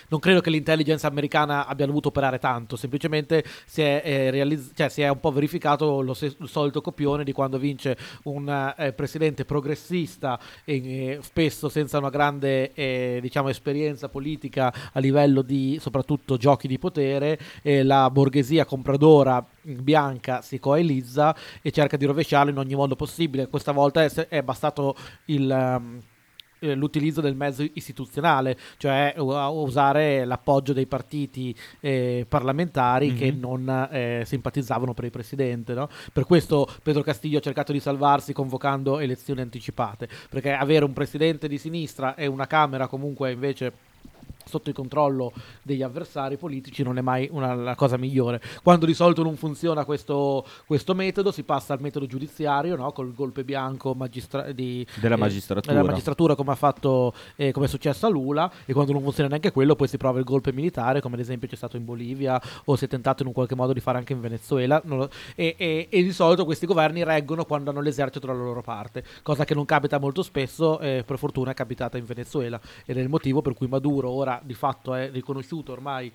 non 0.10 0.20
credo 0.20 0.42
che 0.42 0.50
l'intelligence 0.50 1.06
americana 1.06 1.68
abbia 1.68 1.86
dovuto 1.86 2.08
operare 2.08 2.40
tanto, 2.40 2.76
semplicemente 2.76 3.44
si 3.66 3.82
è, 3.82 4.02
eh, 4.04 4.32
realizz- 4.32 4.76
cioè, 4.76 4.90
si 4.90 5.02
è 5.02 5.10
un 5.10 5.20
po' 5.20 5.32
verificato 5.32 6.02
lo, 6.02 6.14
se- 6.14 6.36
il 6.40 6.48
solito 6.48 6.82
copione 6.82 7.24
di 7.24 7.32
quando 7.32 7.60
vince 7.60 7.98
un 8.24 8.74
eh, 8.78 8.94
presidente 8.94 9.46
progressista 9.46 10.40
e 10.64 10.76
eh, 10.76 11.20
spesso 11.22 11.70
senza 11.70 11.98
una 12.00 12.10
grande 12.10 12.74
eh, 12.74 13.20
diciamo, 13.22 13.50
esperienza 13.50 14.10
politica 14.10 14.74
a 14.92 15.00
livello 15.00 15.42
di 15.42 15.78
soprattutto 15.80 16.38
giochi 16.38 16.68
di 16.68 16.80
potere, 16.80 17.40
la 17.62 18.10
borghesia 18.10 18.66
compradora 18.66 19.46
bianca 19.62 20.42
si 20.42 20.60
coalizza 20.60 21.36
e 21.62 21.72
cerca 21.72 21.98
di 21.98 22.06
rovesciarlo 22.06 22.52
in 22.52 22.58
ogni 22.58 22.76
modo 22.76 22.96
possibile. 22.96 23.48
Questa 23.48 23.72
volta 23.72 24.04
è, 24.04 24.10
è 24.28 24.42
bastato 24.42 24.96
il... 25.26 25.50
ehm, 25.50 26.02
eh, 26.60 26.76
l'utilizzo 26.76 27.22
del 27.22 27.36
mezzo 27.36 27.66
istituzionale, 27.74 28.58
cioè 28.78 29.14
u- 29.18 29.30
a 29.30 29.50
usare 29.50 30.26
l'appoggio 30.26 30.74
dei 30.74 30.86
partiti 30.88 31.56
eh, 31.80 32.26
parlamentari 32.28 33.14
che 33.14 33.32
Mhm. 33.32 33.40
non 33.40 33.88
eh, 33.92 34.24
simpatizzavano 34.26 34.94
per 34.94 35.06
il 35.06 35.12
presidente. 35.12 35.74
no? 35.74 35.90
Per 36.14 36.26
questo 36.26 36.68
Pedro 36.84 37.02
Castillo 37.04 37.38
ha 37.38 37.42
cercato 37.42 37.72
di 37.72 37.80
salvarsi 37.80 38.34
convocando 38.34 39.00
elezioni 39.00 39.42
anticipate, 39.42 40.08
perché 40.30 40.52
avere 40.54 40.86
un 40.86 40.94
presidente 40.94 41.48
di 41.48 41.58
sinistra 41.58 42.16
e 42.16 42.26
una 42.28 42.48
Camera 42.48 42.88
comunque 42.88 43.32
invece 43.32 43.72
sotto 44.48 44.70
il 44.70 44.76
controllo 44.76 45.32
degli 45.62 45.82
avversari 45.82 46.38
politici 46.38 46.84
non 46.84 46.98
è 46.98 47.02
mai 47.02 47.28
una, 47.32 47.54
la 47.54 47.76
cosa 47.76 47.98
migliore. 47.98 48.42
Quando 48.64 48.86
di 48.86 48.94
solito 48.94 49.24
non 49.24 49.36
funziona 49.36 49.86
questo, 49.86 50.46
questo 50.66 50.94
metodo, 50.94 51.32
si 51.32 51.44
passa 51.44 51.74
al 51.74 51.82
metodo 51.82 52.06
giudiziario, 52.06 52.76
no? 52.76 52.92
col 52.92 53.14
golpe 53.14 53.44
bianco 53.44 53.94
magistra- 53.94 54.52
di, 54.52 54.86
Della 55.00 55.16
eh, 55.16 55.18
magistratura. 55.20 55.74
della 55.74 55.86
magistratura 55.86 56.36
come 56.36 56.52
ha 56.52 56.56
fatto 56.56 57.14
eh, 57.36 57.52
come 57.52 57.66
è 57.66 57.70
successo 57.70 58.06
a 58.06 58.10
Lula 58.10 58.52
e 58.66 58.74
quando 58.74 58.92
non 58.94 59.02
funziona 59.02 59.30
neanche 59.30 59.52
quello 59.52 59.76
poi 59.76 59.88
si 59.88 59.98
prova 59.98 60.20
il 60.20 60.26
golpe 60.26 60.52
militare 60.52 61.02
come 61.02 61.16
ad 61.16 61.22
esempio 61.22 61.48
c'è 61.48 61.56
stato 61.56 61.78
in 61.78 61.86
Bolivia 61.86 62.42
o 62.66 62.76
si 62.76 62.86
è 62.86 62.88
tentato 62.88 63.22
in 63.22 63.28
un 63.28 63.34
qualche 63.34 63.56
modo 63.56 63.74
di 63.74 63.80
fare 63.80 63.98
anche 63.98 64.14
in 64.14 64.22
Venezuela 64.22 64.82
lo- 64.86 65.10
e, 65.36 65.56
e- 65.58 65.88
e 65.90 66.04
di 66.04 66.12
solito 66.12 66.46
questi 66.46 66.66
governi 66.66 67.04
reggono 67.04 67.46
quando 67.46 67.70
hanno 67.70 67.82
l'esercito 67.82 68.26
dalla 68.28 68.40
loro 68.44 68.62
parte 68.62 69.04
cosa 69.24 69.44
che 69.46 69.54
non 69.54 69.66
capita 69.66 70.00
molto 70.00 70.24
spesso 70.24 70.80
eh, 70.80 71.04
per 71.06 71.18
fortuna 71.18 71.52
è 71.52 71.54
capitata 71.54 71.98
in 71.98 72.06
Venezuela 72.06 72.60
ed 72.86 72.98
è 72.98 73.02
il 73.02 73.10
motivo 73.10 73.42
per 73.42 73.54
cui 73.54 73.68
Maduro 73.68 74.10
ora 74.10 74.37
di 74.44 74.54
fatto 74.54 74.94
è 74.94 75.10
riconosciuto 75.12 75.72
ormai 75.72 76.12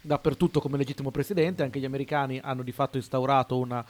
dappertutto 0.00 0.60
come 0.60 0.76
legittimo 0.76 1.10
presidente 1.10 1.62
anche 1.62 1.80
gli 1.80 1.84
americani 1.84 2.40
hanno 2.42 2.62
di 2.62 2.72
fatto 2.72 2.96
instaurato 2.96 3.58
una 3.58 3.84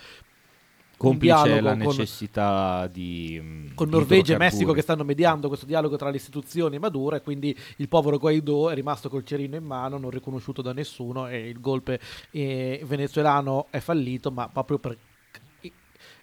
un 0.98 1.10
Complice 1.10 1.60
la 1.60 1.76
con- 1.76 1.86
necessità 1.86 2.88
di... 2.88 3.38
mm, 3.40 3.66
con 3.74 3.88
Norvegia 3.88 4.34
e. 4.34 4.38
Messico 4.38 4.72
che 4.72 4.82
stanno 4.82 5.04
mediando 5.04 5.46
questo 5.46 5.64
dialogo 5.64 5.96
tra 5.96 6.10
le 6.10 6.16
istituzioni 6.16 6.74
e 6.74 6.78
Maduro 6.80 7.14
e 7.14 7.22
quindi 7.22 7.56
il 7.76 7.88
povero 7.88 8.18
Guaidó 8.18 8.68
è 8.68 8.74
rimasto 8.74 9.08
col 9.08 9.24
cerino 9.24 9.54
in 9.54 9.64
mano, 9.64 9.96
non 9.96 10.10
riconosciuto 10.10 10.60
da 10.60 10.72
nessuno 10.72 11.28
e 11.28 11.48
il 11.48 11.60
golpe 11.60 12.00
eh, 12.32 12.82
venezuelano 12.84 13.68
è 13.70 13.78
fallito, 13.78 14.32
ma 14.32 14.48
proprio 14.48 14.78
per 14.78 14.98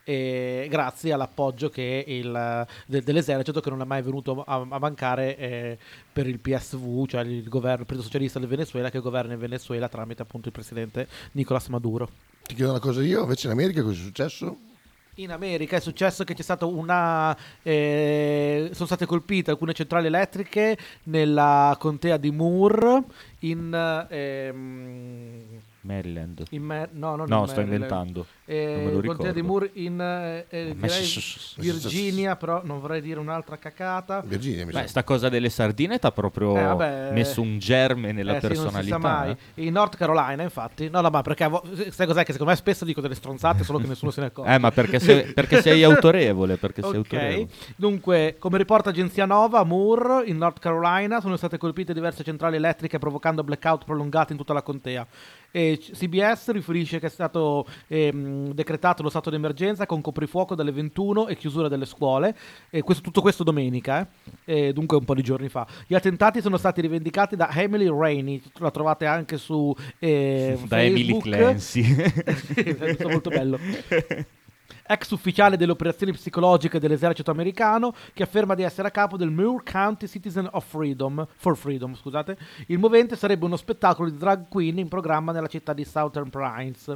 eh, 0.06 0.68
grazie 0.70 1.12
all'appoggio 1.12 1.70
che 1.70 2.06
il, 2.08 2.66
de- 2.86 3.01
dell'esercito 3.01 3.60
che 3.60 3.70
non 3.70 3.82
è 3.82 3.86
mai 3.86 4.01
venuto 4.03 4.43
a, 4.43 4.66
a 4.70 4.80
mancare 4.80 5.36
eh, 5.38 5.78
per 6.14 6.28
il 6.28 6.39
PSV, 6.39 7.08
cioè 7.08 7.24
il 7.24 7.49
governo 7.49 7.82
il 7.82 7.86
Partito 7.86 8.03
Socialista 8.03 8.39
del 8.39 8.47
Venezuela 8.47 8.89
che 8.89 8.99
governa 8.99 9.34
il 9.34 9.39
Venezuela 9.39 9.89
tramite 9.89 10.22
appunto 10.22 10.47
il 10.47 10.53
presidente 10.53 11.08
Nicolas 11.32 11.68
Maduro. 11.68 12.10
Ti 12.43 12.53
chiedo 12.53 12.70
una 12.72 12.80
cosa 12.80 13.01
io, 13.01 13.24
invece 13.24 13.47
in 13.47 13.53
America 13.53 13.82
cosa 13.82 13.99
è 13.99 14.03
successo? 14.03 14.58
In 15.16 15.32
America 15.32 15.78
è 15.78 15.80
successo 15.80 16.24
che 16.24 16.34
c'è 16.34 16.41
stata 16.41 16.66
una. 16.66 17.36
eh, 17.64 18.70
sono 18.74 18.86
state 18.86 19.06
colpite 19.06 19.49
alcune 19.49 19.74
centrali 19.74 20.08
elettriche 20.08 20.78
nella 21.03 21.76
contea 21.80 22.18
di 22.18 22.32
Moore 22.32 23.01
in, 23.39 24.06
ehm, 24.10 25.62
Maryland. 25.86 26.44
In 26.50 26.64
Ma- 26.64 26.88
no, 26.92 27.16
non 27.16 27.26
No, 27.30 27.42
in 27.42 27.48
sto 27.48 27.56
Maryland. 27.62 27.72
inventando. 27.72 28.26
Eh, 28.46 28.74
non 28.76 28.86
me 28.86 28.92
lo 28.92 29.02
Contea 29.14 29.32
di. 29.32 29.42
Moore 29.42 29.70
in 29.74 30.00
eh, 30.00 30.46
eh. 30.50 30.76
Virginia, 31.56 32.36
però 32.36 32.62
non 32.64 32.80
vorrei 32.80 33.02
dire 33.02 33.20
un'altra 33.20 33.58
cacata. 33.58 34.22
Virginia, 34.26 34.66
mi 34.66 34.72
Beh, 34.72 34.88
sta 34.88 35.04
cosa 35.04 35.30
delle 35.30 35.50
sardine 35.50 36.00
ti 36.00 36.06
ha 36.06 36.12
proprio 36.12 36.58
Eh, 36.58 36.64
vabbè. 36.64 37.12
messo 37.14 37.42
un 37.42 37.58
germe 37.60 38.12
nella 38.12 38.36
Eh, 38.38 38.40
sì, 38.40 38.46
non 38.48 38.56
si 38.56 38.62
personalità. 38.62 38.96
sa 38.96 38.98
mai. 39.00 39.38
eh. 39.56 39.64
In 39.66 39.74
North 39.74 39.96
Carolina, 39.96 40.44
infatti. 40.44 40.90
No, 40.90 41.02
no, 41.02 41.10
ma 41.10 41.22
perché 41.22 41.44
avo- 41.46 41.64
sai 41.90 42.06
cos'è? 42.08 42.24
Che 42.24 42.32
secondo 42.32 42.52
me 42.52 42.58
spesso 42.58 42.86
dico 42.86 43.02
delle 43.02 43.16
stronzate 43.16 43.64
solo 43.64 43.80
che 43.80 43.88
nessuno 43.88 44.12
se 44.12 44.22
ne 44.22 44.28
accorge. 44.28 44.54
Eh, 44.54 44.58
ma 44.60 44.72
perché 44.72 45.00
sei, 45.00 45.34
perché 45.34 45.62
sei 45.62 45.84
autorevole? 45.84 46.58
Perché 46.58 46.82
sei 46.82 46.90
Ok, 46.92 46.96
autorevole. 47.14 47.48
dunque, 47.76 48.36
come 48.40 48.58
riporta 48.58 48.90
agenzia 48.90 49.26
Nova, 49.26 49.64
Moore, 49.64 50.26
in 50.26 50.38
North 50.38 50.60
Carolina, 50.60 51.20
sono 51.22 51.36
state 51.38 51.58
colpite 51.58 51.94
diverse 51.94 52.24
centrali 52.24 52.56
elettriche 52.58 53.00
provocando 53.00 53.44
blackout 53.44 53.86
prolungati 53.86 54.32
in 54.34 54.38
tutta 54.38 54.54
la 54.54 54.62
contea. 54.62 55.06
E 55.56 55.78
c- 55.80 55.91
CBS 55.93 56.51
riferisce 56.51 56.99
che 56.99 57.06
è 57.06 57.10
stato 57.10 57.66
ehm, 57.88 58.51
decretato 58.51 59.01
lo 59.01 59.10
stato 59.10 59.30
d'emergenza 59.30 59.86
con 59.86 60.01
coprifuoco 60.01 60.53
dalle 60.53 60.74
21 60.74 61.28
e 61.30 61.38
chiusura 61.38 61.70
delle 61.70 61.86
scuole. 61.86 62.36
E 62.70 62.82
questo- 62.82 63.01
tutto 63.01 63.22
questo 63.22 63.45
domenica, 63.45 64.06
eh, 64.43 64.74
dunque 64.74 64.97
un 64.97 65.06
po' 65.06 65.16
di 65.16 65.22
giorni 65.22 65.47
fa. 65.47 65.66
Gli 65.88 65.95
attentati 65.95 66.41
sono 66.41 66.58
stati 66.58 66.82
rivendicati 66.82 67.38
da 67.38 67.49
Emily 67.53 67.88
Rainey, 67.88 68.41
la 68.56 68.70
trovate 68.72 69.06
anche 69.06 69.38
su 69.38 69.74
eh, 69.99 70.60
Da 70.68 70.84
Emily 70.84 71.12
Facebook. 71.12 71.24
Clancy. 71.24 71.95
È 72.97 73.03
molto 73.06 73.30
bello. 73.30 73.58
Ex 74.88 75.10
ufficiale 75.12 75.58
delle 75.58 75.72
operazioni 75.72 76.12
psicologiche 76.12 76.80
dell'esercito 76.80 77.32
americano 77.32 77.94
che 78.14 78.24
afferma 78.24 78.54
di 78.56 78.64
essere 78.64 78.88
a 78.88 78.92
capo 78.92 79.18
del 79.18 79.32
Moore 79.32 79.64
County 79.64 80.08
Citizen 80.08 80.48
of 80.52 80.66
Freedom, 80.66 81.26
for 81.38 81.58
Freedom. 81.58 81.96
Scusate. 81.96 82.38
Il 82.68 82.78
movente 82.78 83.16
sarebbe 83.16 83.46
uno 83.46 83.58
spettacolo 83.58 84.10
di 84.10 84.18
drag 84.18 84.48
queen 84.48 84.78
in 84.78 84.88
programma 84.88 85.32
nella 85.32 85.48
città 85.48 85.74
di 85.74 85.84
Southern 85.86 86.30
Pines. 86.30 86.96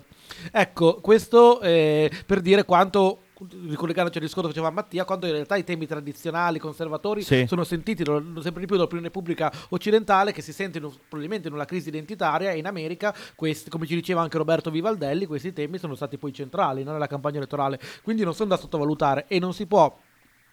Ecco, 0.51 0.99
questo 1.01 1.61
eh, 1.61 2.11
per 2.25 2.41
dire 2.41 2.63
quanto 2.65 3.21
ricollegandoci 3.47 4.17
al 4.17 4.23
discorso 4.23 4.49
che 4.49 4.53
faceva 4.55 4.71
Mattia, 4.73 5.05
quando 5.05 5.25
in 5.25 5.31
realtà 5.33 5.55
i 5.55 5.63
temi 5.63 5.85
tradizionali, 5.87 6.59
conservatori 6.59 7.21
Sì. 7.21 7.45
sono 7.47 7.63
sentiti 7.63 8.03
sempre 8.05 8.59
di 8.59 8.65
più 8.65 8.75
dall'opinione 8.75 9.09
pubblica 9.09 9.51
occidentale 9.69 10.31
che 10.33 10.41
si 10.41 10.51
sente 10.53 10.77
in 10.77 10.83
un- 10.85 10.93
probabilmente 11.07 11.47
in 11.47 11.53
una 11.53 11.65
crisi 11.65 11.89
identitaria 11.89 12.51
e 12.51 12.57
in 12.57 12.65
America, 12.65 13.13
questi, 13.35 13.69
come 13.69 13.85
ci 13.85 13.95
diceva 13.95 14.21
anche 14.21 14.37
Roberto 14.37 14.69
Vivaldelli, 14.71 15.25
questi 15.25 15.53
temi 15.53 15.77
sono 15.77 15.95
stati 15.95 16.17
poi 16.17 16.33
centrali 16.33 16.83
no, 16.83 16.91
nella 16.91 17.07
campagna 17.07 17.37
elettorale, 17.37 17.79
quindi 18.03 18.23
non 18.23 18.33
sono 18.33 18.49
da 18.49 18.57
sottovalutare 18.57 19.25
e 19.27 19.39
non 19.39 19.53
si 19.53 19.65
può 19.65 19.95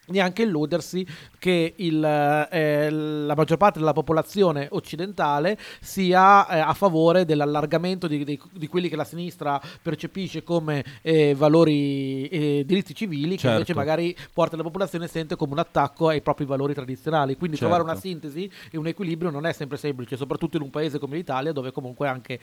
neanche 0.08 0.42
illudersi 0.42 1.06
che 1.38 1.74
il, 1.76 2.02
eh, 2.04 2.90
la 2.90 3.34
maggior 3.34 3.56
parte 3.56 3.78
della 3.78 3.92
popolazione 3.92 4.68
occidentale 4.70 5.58
sia 5.80 6.46
eh, 6.48 6.58
a 6.58 6.72
favore 6.74 7.24
dell'allargamento 7.24 8.06
di, 8.06 8.24
di- 8.24 8.40
di 8.52 8.66
quelli 8.68 8.88
che 8.88 8.96
la 8.96 9.04
sinistra 9.04 9.60
percepisce 9.82 10.42
come 10.42 10.84
eh, 11.02 11.34
valori 11.34 12.26
e 12.28 12.64
diritti 12.66 12.94
civili 12.94 13.30
che 13.30 13.38
Certo. 13.38 13.56
invece 13.56 13.74
magari 13.74 14.16
porta 14.32 14.56
la 14.56 14.62
popolazione 14.62 15.06
sente 15.08 15.36
come 15.36 15.52
un 15.52 15.58
attacco 15.58 16.08
ai 16.08 16.22
propri 16.22 16.44
valori 16.44 16.74
tradizionali 16.74 17.36
quindi 17.36 17.56
trovare 17.56 17.82
Certo. 17.82 17.92
una 17.92 18.00
sintesi 18.00 18.50
e 18.70 18.78
un 18.78 18.86
equilibrio 18.86 19.30
non 19.30 19.46
è 19.46 19.52
sempre 19.52 19.76
semplice 19.76 20.16
soprattutto 20.16 20.56
in 20.56 20.62
un 20.62 20.70
paese 20.70 20.98
come 20.98 21.16
l'Italia 21.16 21.52
dove 21.52 21.72
comunque 21.72 22.08
anche 22.08 22.38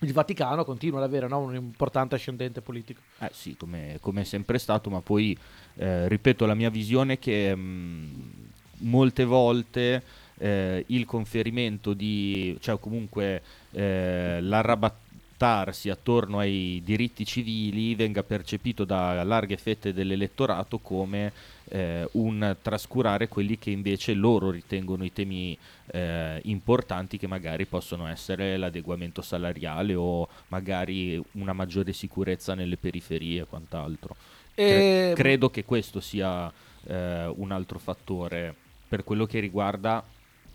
il 0.00 0.12
Vaticano 0.12 0.64
continua 0.64 0.98
ad 0.98 1.04
avere 1.04 1.28
no, 1.28 1.40
un 1.40 1.54
importante 1.54 2.14
ascendente 2.14 2.60
politico. 2.60 3.00
Eh 3.18 3.30
sì, 3.32 3.56
come, 3.56 3.98
come 4.00 4.22
è 4.22 4.24
sempre 4.24 4.58
stato, 4.58 4.90
ma 4.90 5.00
poi 5.00 5.36
eh, 5.76 6.08
ripeto 6.08 6.46
la 6.46 6.54
mia 6.54 6.70
visione 6.70 7.18
che 7.18 7.54
mh, 7.54 8.32
molte 8.78 9.24
volte 9.24 10.02
eh, 10.38 10.84
il 10.88 11.04
conferimento 11.04 11.92
di, 11.92 12.56
cioè 12.60 12.78
comunque 12.78 13.42
eh, 13.72 14.38
l'arrabattarsi 15.40 15.88
attorno 15.88 16.38
ai 16.38 16.82
diritti 16.84 17.24
civili 17.24 17.94
venga 17.94 18.22
percepito 18.22 18.84
da 18.84 19.22
larghe 19.24 19.56
fette 19.56 19.94
dell'elettorato 19.94 20.78
come 20.78 21.32
eh, 21.70 22.06
un 22.12 22.56
trascurare 22.60 23.28
quelli 23.28 23.58
che 23.58 23.70
invece 23.70 24.12
loro 24.12 24.50
ritengono 24.50 25.04
i 25.04 25.12
temi 25.12 25.56
eh, 25.92 26.40
importanti 26.44 27.16
che 27.16 27.26
magari 27.26 27.64
possono 27.64 28.06
essere 28.06 28.58
l'adeguamento 28.58 29.22
salariale 29.22 29.94
o 29.94 30.28
magari 30.48 31.20
una 31.32 31.54
maggiore 31.54 31.92
sicurezza 31.94 32.54
nelle 32.54 32.76
periferie 32.76 33.42
e 33.42 33.46
quant'altro. 33.46 34.16
Cre- 34.54 35.10
E- 35.10 35.12
credo 35.14 35.48
che 35.48 35.64
questo 35.64 36.00
sia 36.00 36.52
eh, 36.84 37.32
un 37.34 37.50
altro 37.50 37.78
fattore 37.78 38.54
per 38.86 39.04
quello 39.04 39.24
che 39.24 39.40
riguarda 39.40 40.04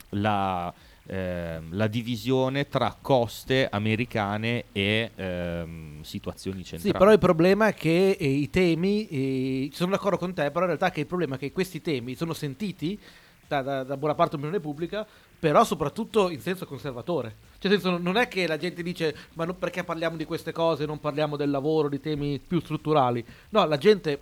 la, 0.10 0.72
ehm, 1.06 1.76
la 1.76 1.88
divisione 1.88 2.68
tra 2.68 2.96
coste 3.00 3.68
americane 3.70 4.66
e 4.72 5.12
ehm, 5.16 6.02
situazioni 6.02 6.64
centrali. 6.64 6.94
Sì, 6.94 6.98
però 6.98 7.12
il 7.12 7.20
problema 7.20 7.68
è 7.68 7.74
che 7.74 8.18
eh, 8.20 8.28
i 8.28 8.50
temi, 8.50 9.08
eh, 9.08 9.70
sono 9.74 9.92
d'accordo 9.92 10.18
con 10.18 10.34
te, 10.34 10.50
però 10.52 10.62
in 10.62 10.68
realtà 10.68 10.92
che 10.92 11.02
il 11.02 11.08
problema 11.08 11.36
è 11.36 11.38
che 11.38 11.52
questi 11.52 11.82
temi 11.82 12.16
sono 12.16 12.34
sentiti 12.34 13.00
da, 13.48 13.62
da- 13.62 13.84
da 13.84 13.98
buona 13.98 14.16
parte 14.16 14.36
dell'opinione 14.36 14.64
pubblica, 14.64 15.06
però 15.40 15.64
soprattutto 15.64 16.30
in 16.30 16.42
senso 16.42 16.66
conservatore. 16.66 17.36
Cioè, 17.60 17.72
senso, 17.72 17.98
non 17.98 18.18
è 18.18 18.28
che 18.28 18.48
la 18.48 18.58
gente 18.58 18.82
dice, 18.82 19.16
ma 19.34 19.46
non- 19.46 19.58
perché 19.58 19.84
parliamo 19.84 20.18
di 20.18 20.26
queste 20.26 20.52
cose, 20.52 20.86
non 20.86 21.00
parliamo 21.00 21.36
del 21.36 21.50
lavoro, 21.50 21.90
di 21.90 22.00
temi 22.00 22.40
più 22.40 22.60
strutturali. 22.60 23.24
No, 23.50 23.66
la 23.66 23.78
gente 23.78 24.20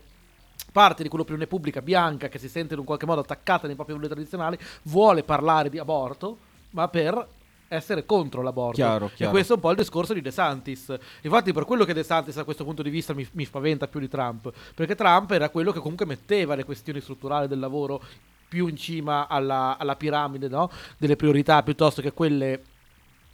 parte 0.71 1.03
di 1.03 1.09
quell'opinione 1.09 1.47
pubblica 1.47 1.81
bianca 1.81 2.27
che 2.27 2.39
si 2.39 2.49
sente 2.49 2.73
in 2.73 2.79
un 2.79 2.85
qualche 2.85 3.05
modo 3.05 3.21
attaccata 3.21 3.67
nei 3.67 3.75
propri 3.75 3.93
valori 3.93 4.11
tradizionali, 4.11 4.57
vuole 4.83 5.23
parlare 5.23 5.69
di 5.69 5.77
aborto, 5.77 6.37
ma 6.73 6.87
per 6.87 7.27
essere 7.67 8.05
contro 8.05 8.43
l'aborto. 8.43 8.75
Chiaro, 8.75 9.05
E 9.07 9.13
chiaro. 9.15 9.31
questo 9.31 9.53
è 9.53 9.55
un 9.55 9.61
po' 9.61 9.71
il 9.71 9.77
discorso 9.77 10.13
di 10.13 10.21
De 10.21 10.29
Santis. 10.29 10.95
Infatti, 11.21 11.51
per 11.53 11.65
quello 11.65 11.85
che 11.85 11.93
De 11.93 12.03
Santis 12.03 12.37
a 12.37 12.43
questo 12.43 12.63
punto 12.63 12.83
di 12.83 12.89
vista 12.91 13.13
mi, 13.13 13.27
mi 13.31 13.45
spaventa 13.45 13.87
più 13.87 13.99
di 13.99 14.07
Trump, 14.07 14.51
perché 14.75 14.93
Trump 14.93 15.31
era 15.31 15.49
quello 15.49 15.71
che 15.71 15.79
comunque 15.79 16.05
metteva 16.05 16.53
le 16.53 16.65
questioni 16.65 17.01
strutturali 17.01 17.47
del 17.47 17.57
lavoro 17.59 18.01
più 18.47 18.67
in 18.67 18.77
cima 18.77 19.27
alla, 19.27 19.75
alla 19.79 19.95
piramide 19.95 20.47
no? 20.47 20.69
delle 20.99 21.15
priorità 21.15 21.63
piuttosto 21.63 22.03
che 22.03 22.11
quelle 22.13 22.61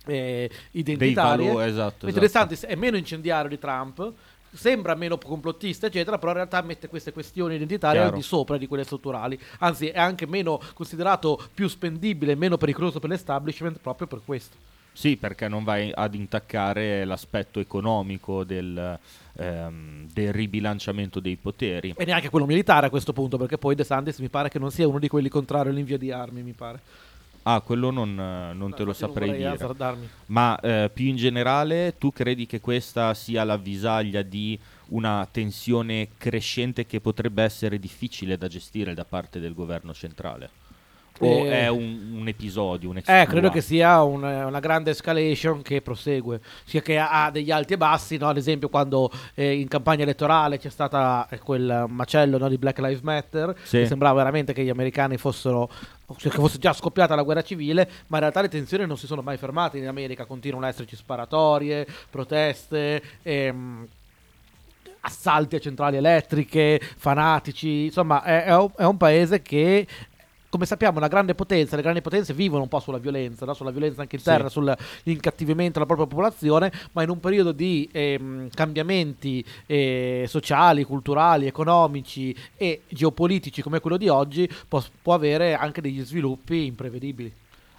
eh, 0.05 0.49
identitarie. 0.71 1.47
valori, 1.47 1.67
esatto, 1.69 2.05
Mentre 2.05 2.21
De 2.21 2.25
esatto. 2.27 2.55
Santis 2.55 2.63
è 2.65 2.75
meno 2.75 2.95
incendiario 2.95 3.49
di 3.49 3.59
Trump. 3.59 4.13
Sembra 4.51 4.95
meno 4.95 5.17
complottista, 5.17 5.87
eccetera, 5.87 6.17
però 6.17 6.31
in 6.31 6.37
realtà 6.37 6.61
mette 6.61 6.87
queste 6.87 7.11
questioni 7.11 7.55
identitarie 7.55 7.99
Chiaro. 7.99 8.13
al 8.13 8.19
di 8.19 8.25
sopra 8.25 8.57
di 8.57 8.67
quelle 8.67 8.83
strutturali. 8.83 9.39
Anzi, 9.59 9.87
è 9.87 9.99
anche 9.99 10.25
meno 10.25 10.59
considerato 10.73 11.39
più 11.53 11.67
spendibile, 11.67 12.35
meno 12.35 12.57
pericoloso 12.57 12.99
per 12.99 13.09
l'establishment 13.09 13.79
proprio 13.79 14.07
per 14.07 14.21
questo. 14.25 14.57
Sì, 14.91 15.15
perché 15.15 15.47
non 15.47 15.63
vai 15.63 15.91
ad 15.93 16.13
intaccare 16.13 17.05
l'aspetto 17.05 17.59
economico 17.59 18.43
del, 18.43 18.99
ehm, 19.37 20.09
del 20.11 20.33
ribilanciamento 20.33 21.21
dei 21.21 21.37
poteri. 21.37 21.93
E 21.95 22.05
neanche 22.05 22.29
quello 22.29 22.45
militare 22.45 22.87
a 22.87 22.89
questo 22.89 23.13
punto, 23.13 23.37
perché 23.37 23.57
poi 23.57 23.75
De 23.75 23.85
Santis 23.85 24.17
mi 24.19 24.27
pare 24.29 24.49
che 24.49 24.59
non 24.59 24.71
sia 24.71 24.87
uno 24.87 24.99
di 24.99 25.07
quelli 25.07 25.29
contrari 25.29 25.69
all'invio 25.69 25.97
di 25.97 26.11
armi, 26.11 26.41
mi 26.41 26.51
pare. 26.51 26.81
Ah, 27.51 27.61
quello 27.61 27.89
non, 27.89 28.09
eh, 28.19 28.53
non 28.53 28.73
te 28.75 28.83
lo 28.83 28.93
saprei 28.93 29.31
dire. 29.31 29.49
azzardarmi. 29.49 30.07
Ma 30.27 30.59
eh, 30.59 30.91
più 30.93 31.05
in 31.07 31.15
generale, 31.15 31.95
tu 31.97 32.11
credi 32.11 32.45
che 32.45 32.59
questa 32.59 33.13
sia 33.15 33.43
l'avvisaglia 33.43 34.21
di 34.21 34.59
una 34.89 35.27
tensione 35.31 36.09
crescente 36.17 36.85
che 36.85 36.99
potrebbe 37.01 37.41
essere 37.41 37.79
difficile 37.79 38.37
da 38.37 38.47
gestire 38.47 38.93
da 38.93 39.03
parte 39.05 39.39
del 39.39 39.53
governo 39.55 39.93
centrale? 39.93 40.49
O 41.21 41.25
Eh, 41.45 41.63
è 41.63 41.67
un, 41.67 42.17
un 42.19 42.27
episodio? 42.29 42.89
Un 42.91 43.01
Eh, 43.03 43.25
credo 43.27 43.49
che 43.49 43.59
sia 43.61 44.01
un- 44.03 44.23
una 44.23 44.59
grande 44.59 44.91
escalation 44.91 45.61
che 45.61 45.81
prosegue, 45.81 46.39
sia 46.63 46.81
che 46.81 46.97
ha 46.97 47.25
ha 47.25 47.31
degli 47.31 47.51
alti 47.51 47.73
e 47.73 47.77
bassi, 47.77 48.15
no? 48.17 48.29
ad 48.29 48.37
esempio 48.37 48.69
quando 48.69 49.11
eh, 49.33 49.59
in 49.59 49.67
campagna 49.67 50.03
elettorale 50.03 50.57
c'è 50.59 50.69
stato 50.69 51.27
quel 51.43 51.85
macello 51.89 52.37
no, 52.37 52.47
di 52.47 52.57
Black 52.57 52.77
Lives 52.79 53.01
Matter, 53.01 53.53
Sì. 53.63 53.79
mi 53.79 53.85
sembrava 53.87 54.15
veramente 54.15 54.53
che 54.53 54.63
gli 54.63 54.69
americani 54.69 55.17
fossero, 55.17 55.69
che 56.17 56.29
fosse 56.29 56.57
già 56.57 56.73
scoppiata 56.73 57.15
la 57.15 57.23
guerra 57.23 57.41
civile, 57.41 57.89
ma 58.07 58.17
in 58.17 58.21
realtà 58.21 58.41
le 58.41 58.49
tensioni 58.49 58.85
non 58.85 58.97
si 58.97 59.07
sono 59.07 59.21
mai 59.21 59.37
fermate 59.37 59.77
in 59.77 59.87
America, 59.87 60.25
continuano 60.25 60.65
ad 60.65 60.73
esserci 60.73 60.95
sparatorie, 60.95 61.87
proteste. 62.09 63.01
ehm, 63.21 63.87
assalti 65.01 65.55
a 65.55 65.59
centrali 65.59 65.97
elettriche, 65.97 66.79
fanatici, 66.97 67.85
insomma 67.85 68.21
è, 68.23 68.43
è 68.43 68.55
un, 68.55 68.69
è 68.75 68.83
un 68.83 68.97
paese 68.97 69.41
che 69.41 69.87
come 70.49 70.65
sappiamo 70.65 70.97
una 70.97 71.07
grande 71.07 71.35
potenza, 71.35 71.75
le 71.75 71.81
grandi 71.81 72.01
potenze 72.01 72.33
vivono 72.33 72.63
un 72.63 72.67
po' 72.67 72.79
sulla 72.79 72.97
violenza, 72.97 73.45
no? 73.45 73.53
sulla 73.53 73.71
violenza 73.71 74.01
anche 74.01 74.15
interna, 74.15 74.49
Sì. 74.49 74.53
sull'incattivimento 74.53 75.73
della 75.73 75.85
propria 75.85 76.07
popolazione, 76.07 76.71
ma 76.93 77.03
in 77.03 77.09
un 77.09 77.19
periodo 77.19 77.51
di 77.51 77.87
ehm, 77.91 78.49
cambiamenti 78.49 79.43
eh, 79.67 80.25
sociali, 80.27 80.83
culturali, 80.83 81.45
economici 81.45 82.35
e 82.57 82.81
geopolitici 82.87 83.61
come 83.61 83.79
quello 83.79 83.97
di 83.97 84.07
oggi 84.09 84.49
può, 84.67 84.83
può 85.01 85.13
avere 85.13 85.53
anche 85.53 85.81
degli 85.81 86.03
sviluppi 86.03 86.65
imprevedibili. 86.65 87.31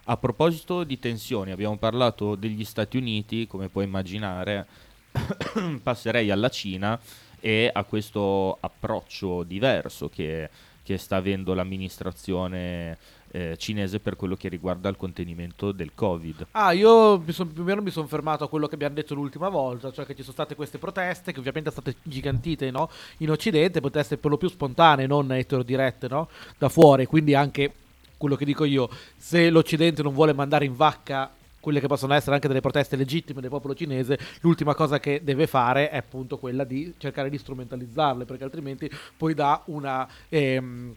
A 0.04 0.16
proposito 0.16 0.84
di 0.84 0.98
tensioni, 0.98 1.50
abbiamo 1.50 1.76
parlato 1.76 2.34
degli 2.34 2.64
Stati 2.64 2.96
Uniti, 2.96 3.46
come 3.46 3.68
puoi 3.68 3.84
immaginare, 3.84 4.66
passerei 5.82 6.30
alla 6.30 6.48
Cina 6.48 6.98
e 7.40 7.70
a 7.72 7.84
questo 7.84 8.56
approccio 8.60 9.42
diverso 9.44 10.08
che, 10.08 10.48
che 10.90 10.98
sta 10.98 11.16
avendo 11.16 11.54
l'amministrazione 11.54 12.98
eh, 13.30 13.56
cinese 13.56 14.00
per 14.00 14.16
quello 14.16 14.34
che 14.34 14.48
riguarda 14.48 14.88
il 14.88 14.96
contenimento 14.96 15.70
del 15.70 15.92
Covid. 15.94 16.48
Ah, 16.50 16.72
io 16.72 17.22
son- 17.28 17.52
più 17.52 17.62
o 17.62 17.64
meno 17.64 17.80
mi 17.80 17.90
sono 17.90 18.08
fermato 18.08 18.42
a 18.42 18.48
quello 18.48 18.66
che 18.66 18.74
abbiamo 18.74 18.96
detto 18.96 19.14
l'ultima 19.14 19.48
volta, 19.48 19.92
cioè 19.92 20.04
che 20.04 20.16
ci 20.16 20.22
sono 20.22 20.32
state 20.32 20.56
queste 20.56 20.78
proteste, 20.78 21.32
che 21.32 21.38
ovviamente 21.38 21.70
sono 21.70 21.82
state 21.82 21.98
gigantite 22.02 22.72
no? 22.72 22.90
in 23.18 23.30
Occidente, 23.30 23.78
proteste 23.78 24.16
per 24.16 24.32
lo 24.32 24.36
più 24.36 24.48
spontanee, 24.48 25.06
non 25.06 25.30
eterodirette, 25.30 26.08
no? 26.08 26.28
da 26.58 26.68
fuori, 26.68 27.06
quindi 27.06 27.36
anche 27.36 27.72
quello 28.16 28.34
che 28.34 28.44
dico 28.44 28.64
io, 28.64 28.90
se 29.16 29.48
l'Occidente 29.48 30.02
non 30.02 30.12
vuole 30.12 30.32
mandare 30.32 30.64
in 30.64 30.74
vacca 30.74 31.30
quelle 31.60 31.80
che 31.80 31.86
possono 31.86 32.14
essere 32.14 32.34
anche 32.34 32.48
delle 32.48 32.60
proteste 32.60 32.96
legittime 32.96 33.40
del 33.40 33.50
popolo 33.50 33.74
cinese, 33.74 34.18
l'ultima 34.40 34.74
cosa 34.74 34.98
che 34.98 35.20
deve 35.22 35.46
fare 35.46 35.90
è 35.90 35.96
appunto 35.96 36.38
quella 36.38 36.64
di 36.64 36.94
cercare 36.96 37.30
di 37.30 37.38
strumentalizzarle, 37.38 38.24
perché 38.24 38.44
altrimenti 38.44 38.90
poi 39.16 39.34
dà 39.34 39.62
una... 39.66 40.08
ehm, 40.28 40.94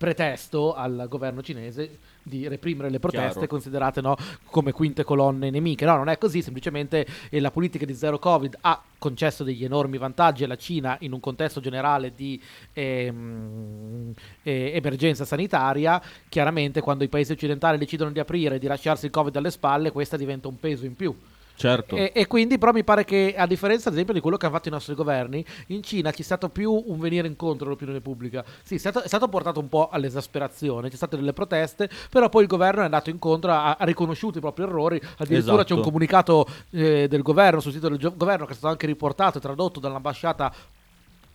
pretesto 0.00 0.74
al 0.74 1.04
governo 1.10 1.42
cinese 1.42 1.98
di 2.30 2.48
reprimere 2.48 2.88
le 2.88 2.98
proteste 2.98 3.32
Chiaro. 3.32 3.46
considerate 3.46 4.00
no, 4.00 4.16
come 4.46 4.72
quinte 4.72 5.04
colonne 5.04 5.50
nemiche. 5.50 5.84
No, 5.84 5.96
non 5.96 6.08
è 6.08 6.16
così, 6.16 6.40
semplicemente 6.40 7.06
eh, 7.28 7.40
la 7.40 7.50
politica 7.50 7.84
di 7.84 7.94
zero 7.94 8.18
Covid 8.18 8.56
ha 8.62 8.82
concesso 8.96 9.44
degli 9.44 9.64
enormi 9.64 9.98
vantaggi 9.98 10.44
alla 10.44 10.56
Cina 10.56 10.96
in 11.00 11.12
un 11.12 11.20
contesto 11.20 11.60
generale 11.60 12.14
di 12.14 12.40
ehm, 12.72 14.14
eh, 14.42 14.72
emergenza 14.74 15.26
sanitaria. 15.26 16.00
Chiaramente 16.28 16.80
quando 16.80 17.04
i 17.04 17.08
paesi 17.08 17.32
occidentali 17.32 17.76
decidono 17.76 18.12
di 18.12 18.20
aprire 18.20 18.54
e 18.54 18.58
di 18.58 18.66
lasciarsi 18.66 19.04
il 19.04 19.10
Covid 19.10 19.36
alle 19.36 19.50
spalle, 19.50 19.90
questa 19.90 20.16
diventa 20.16 20.48
un 20.48 20.58
peso 20.58 20.86
in 20.86 20.94
più. 20.94 21.14
Certo. 21.54 21.96
E, 21.96 22.12
e 22.14 22.26
quindi 22.26 22.58
però 22.58 22.72
mi 22.72 22.84
pare 22.84 23.04
che 23.04 23.34
a 23.36 23.46
differenza 23.46 23.88
ad 23.88 23.94
esempio 23.94 24.14
di 24.14 24.20
quello 24.20 24.36
che 24.36 24.46
hanno 24.46 24.54
fatto 24.54 24.68
i 24.68 24.72
nostri 24.72 24.94
governi, 24.94 25.44
in 25.68 25.82
Cina 25.82 26.10
c'è 26.10 26.22
stato 26.22 26.48
più 26.48 26.72
un 26.72 26.98
venire 26.98 27.26
incontro 27.26 27.66
all'opinione 27.66 28.00
pubblica. 28.00 28.44
Sì, 28.62 28.76
è 28.76 28.78
stato, 28.78 29.02
è 29.02 29.06
stato 29.06 29.28
portato 29.28 29.60
un 29.60 29.68
po' 29.68 29.88
all'esasperazione, 29.90 30.88
c'è 30.88 30.96
state 30.96 31.16
delle 31.16 31.32
proteste, 31.32 31.90
però 32.08 32.28
poi 32.28 32.42
il 32.42 32.48
governo 32.48 32.80
è 32.80 32.84
andato 32.84 33.10
incontro, 33.10 33.50
ha, 33.52 33.76
ha 33.76 33.84
riconosciuto 33.84 34.38
i 34.38 34.40
propri 34.40 34.62
errori, 34.62 34.96
addirittura 35.18 35.54
Esatto. 35.54 35.64
c'è 35.64 35.74
un 35.74 35.82
comunicato 35.82 36.46
eh, 36.70 37.08
del 37.08 37.22
governo 37.22 37.60
sul 37.60 37.72
sito 37.72 37.88
del 37.88 37.98
gio- 37.98 38.14
governo 38.16 38.46
che 38.46 38.52
è 38.52 38.54
stato 38.54 38.72
anche 38.72 38.86
riportato 38.86 39.38
e 39.38 39.40
tradotto 39.40 39.80
dall'ambasciata 39.80 40.52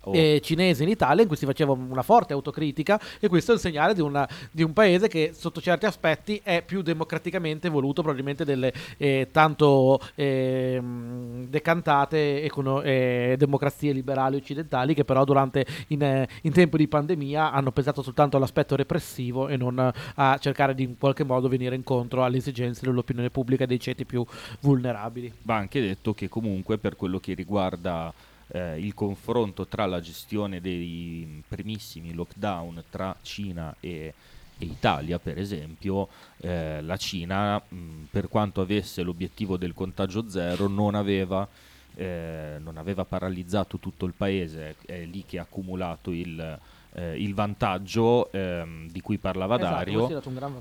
Oh. 0.05 0.13
eh, 0.13 0.39
cinese 0.43 0.83
in 0.83 0.89
Italia 0.89 1.23
in 1.23 1.27
cui 1.27 1.37
si 1.37 1.45
faceva 1.45 1.71
una 1.71 2.03
forte 2.03 2.33
autocritica 2.33 2.99
e 3.19 3.27
questo 3.27 3.51
è 3.51 3.55
il 3.55 3.59
segnale 3.61 3.93
di, 3.93 4.01
una- 4.01 4.27
di 4.51 4.61
un 4.63 4.71
paese 4.71 5.07
che 5.07 5.31
sotto 5.33 5.59
certi 5.61 5.85
aspetti 5.85 6.39
è 6.43 6.63
più 6.63 6.81
democraticamente 6.81 7.69
voluto 7.69 8.01
probabilmente 8.01 8.45
delle 8.45 8.71
eh, 8.97 9.29
tanto 9.31 9.99
ehm, 10.15 11.47
decantate 11.47 12.43
econo- 12.43 12.81
eh, 12.81 13.35
democrazie 13.37 13.91
liberali 13.93 14.35
occidentali 14.35 14.93
che 14.93 15.03
però 15.05 15.23
durante 15.23 15.65
in, 15.87 16.01
eh, 16.03 16.27
in 16.43 16.51
tempo 16.51 16.77
di 16.77 16.87
pandemia 16.87 17.51
hanno 17.51 17.71
pensato 17.71 18.01
soltanto 18.01 18.37
all'aspetto 18.37 18.75
repressivo 18.75 19.47
e 19.47 19.57
non 19.57 19.91
a 20.15 20.37
cercare 20.39 20.73
di 20.75 20.83
in 20.83 20.97
qualche 20.97 21.23
modo 21.23 21.47
venire 21.47 21.75
incontro 21.75 22.23
alle 22.23 22.37
esigenze 22.37 22.85
dell'opinione 22.85 23.29
pubblica 23.29 23.63
e 23.63 23.67
dei 23.67 23.79
ceti 23.79 24.05
più 24.05 24.23
vulnerabili. 24.61 25.31
Va 25.41 25.55
anche 25.55 25.81
detto 25.81 26.13
che 26.13 26.29
comunque 26.29 26.77
per 26.77 26.95
quello 26.95 27.19
che 27.19 27.33
riguarda 27.33 28.13
eh, 28.49 28.79
il 28.79 28.93
confronto 28.93 29.65
tra 29.67 29.85
la 29.85 29.99
gestione 29.99 30.61
dei 30.61 31.43
primissimi 31.47 32.13
lockdown 32.13 32.83
tra 32.89 33.15
Cina 33.21 33.75
e, 33.79 34.13
e 34.57 34.65
Italia, 34.65 35.19
per 35.19 35.37
esempio, 35.37 36.07
eh, 36.37 36.81
la 36.81 36.97
Cina, 36.97 37.59
mh, 37.59 38.07
per 38.11 38.27
quanto 38.27 38.61
avesse 38.61 39.03
l'obiettivo 39.03 39.57
del 39.57 39.73
contagio 39.73 40.29
zero, 40.29 40.67
non 40.67 40.95
aveva, 40.95 41.47
eh, 41.95 42.57
non 42.59 42.77
aveva 42.77 43.03
paralizzato 43.05 43.77
tutto 43.79 44.05
il 44.05 44.13
paese, 44.15 44.75
è 44.85 45.03
lì 45.05 45.23
che 45.25 45.39
ha 45.39 45.43
accumulato 45.43 46.11
il, 46.11 46.59
eh, 46.95 47.21
il 47.21 47.33
vantaggio 47.33 48.31
ehm, 48.31 48.89
di 48.89 49.01
cui 49.01 49.17
parlava 49.17 49.55
Esatto, 49.57 49.73
Dario. 49.73 50.07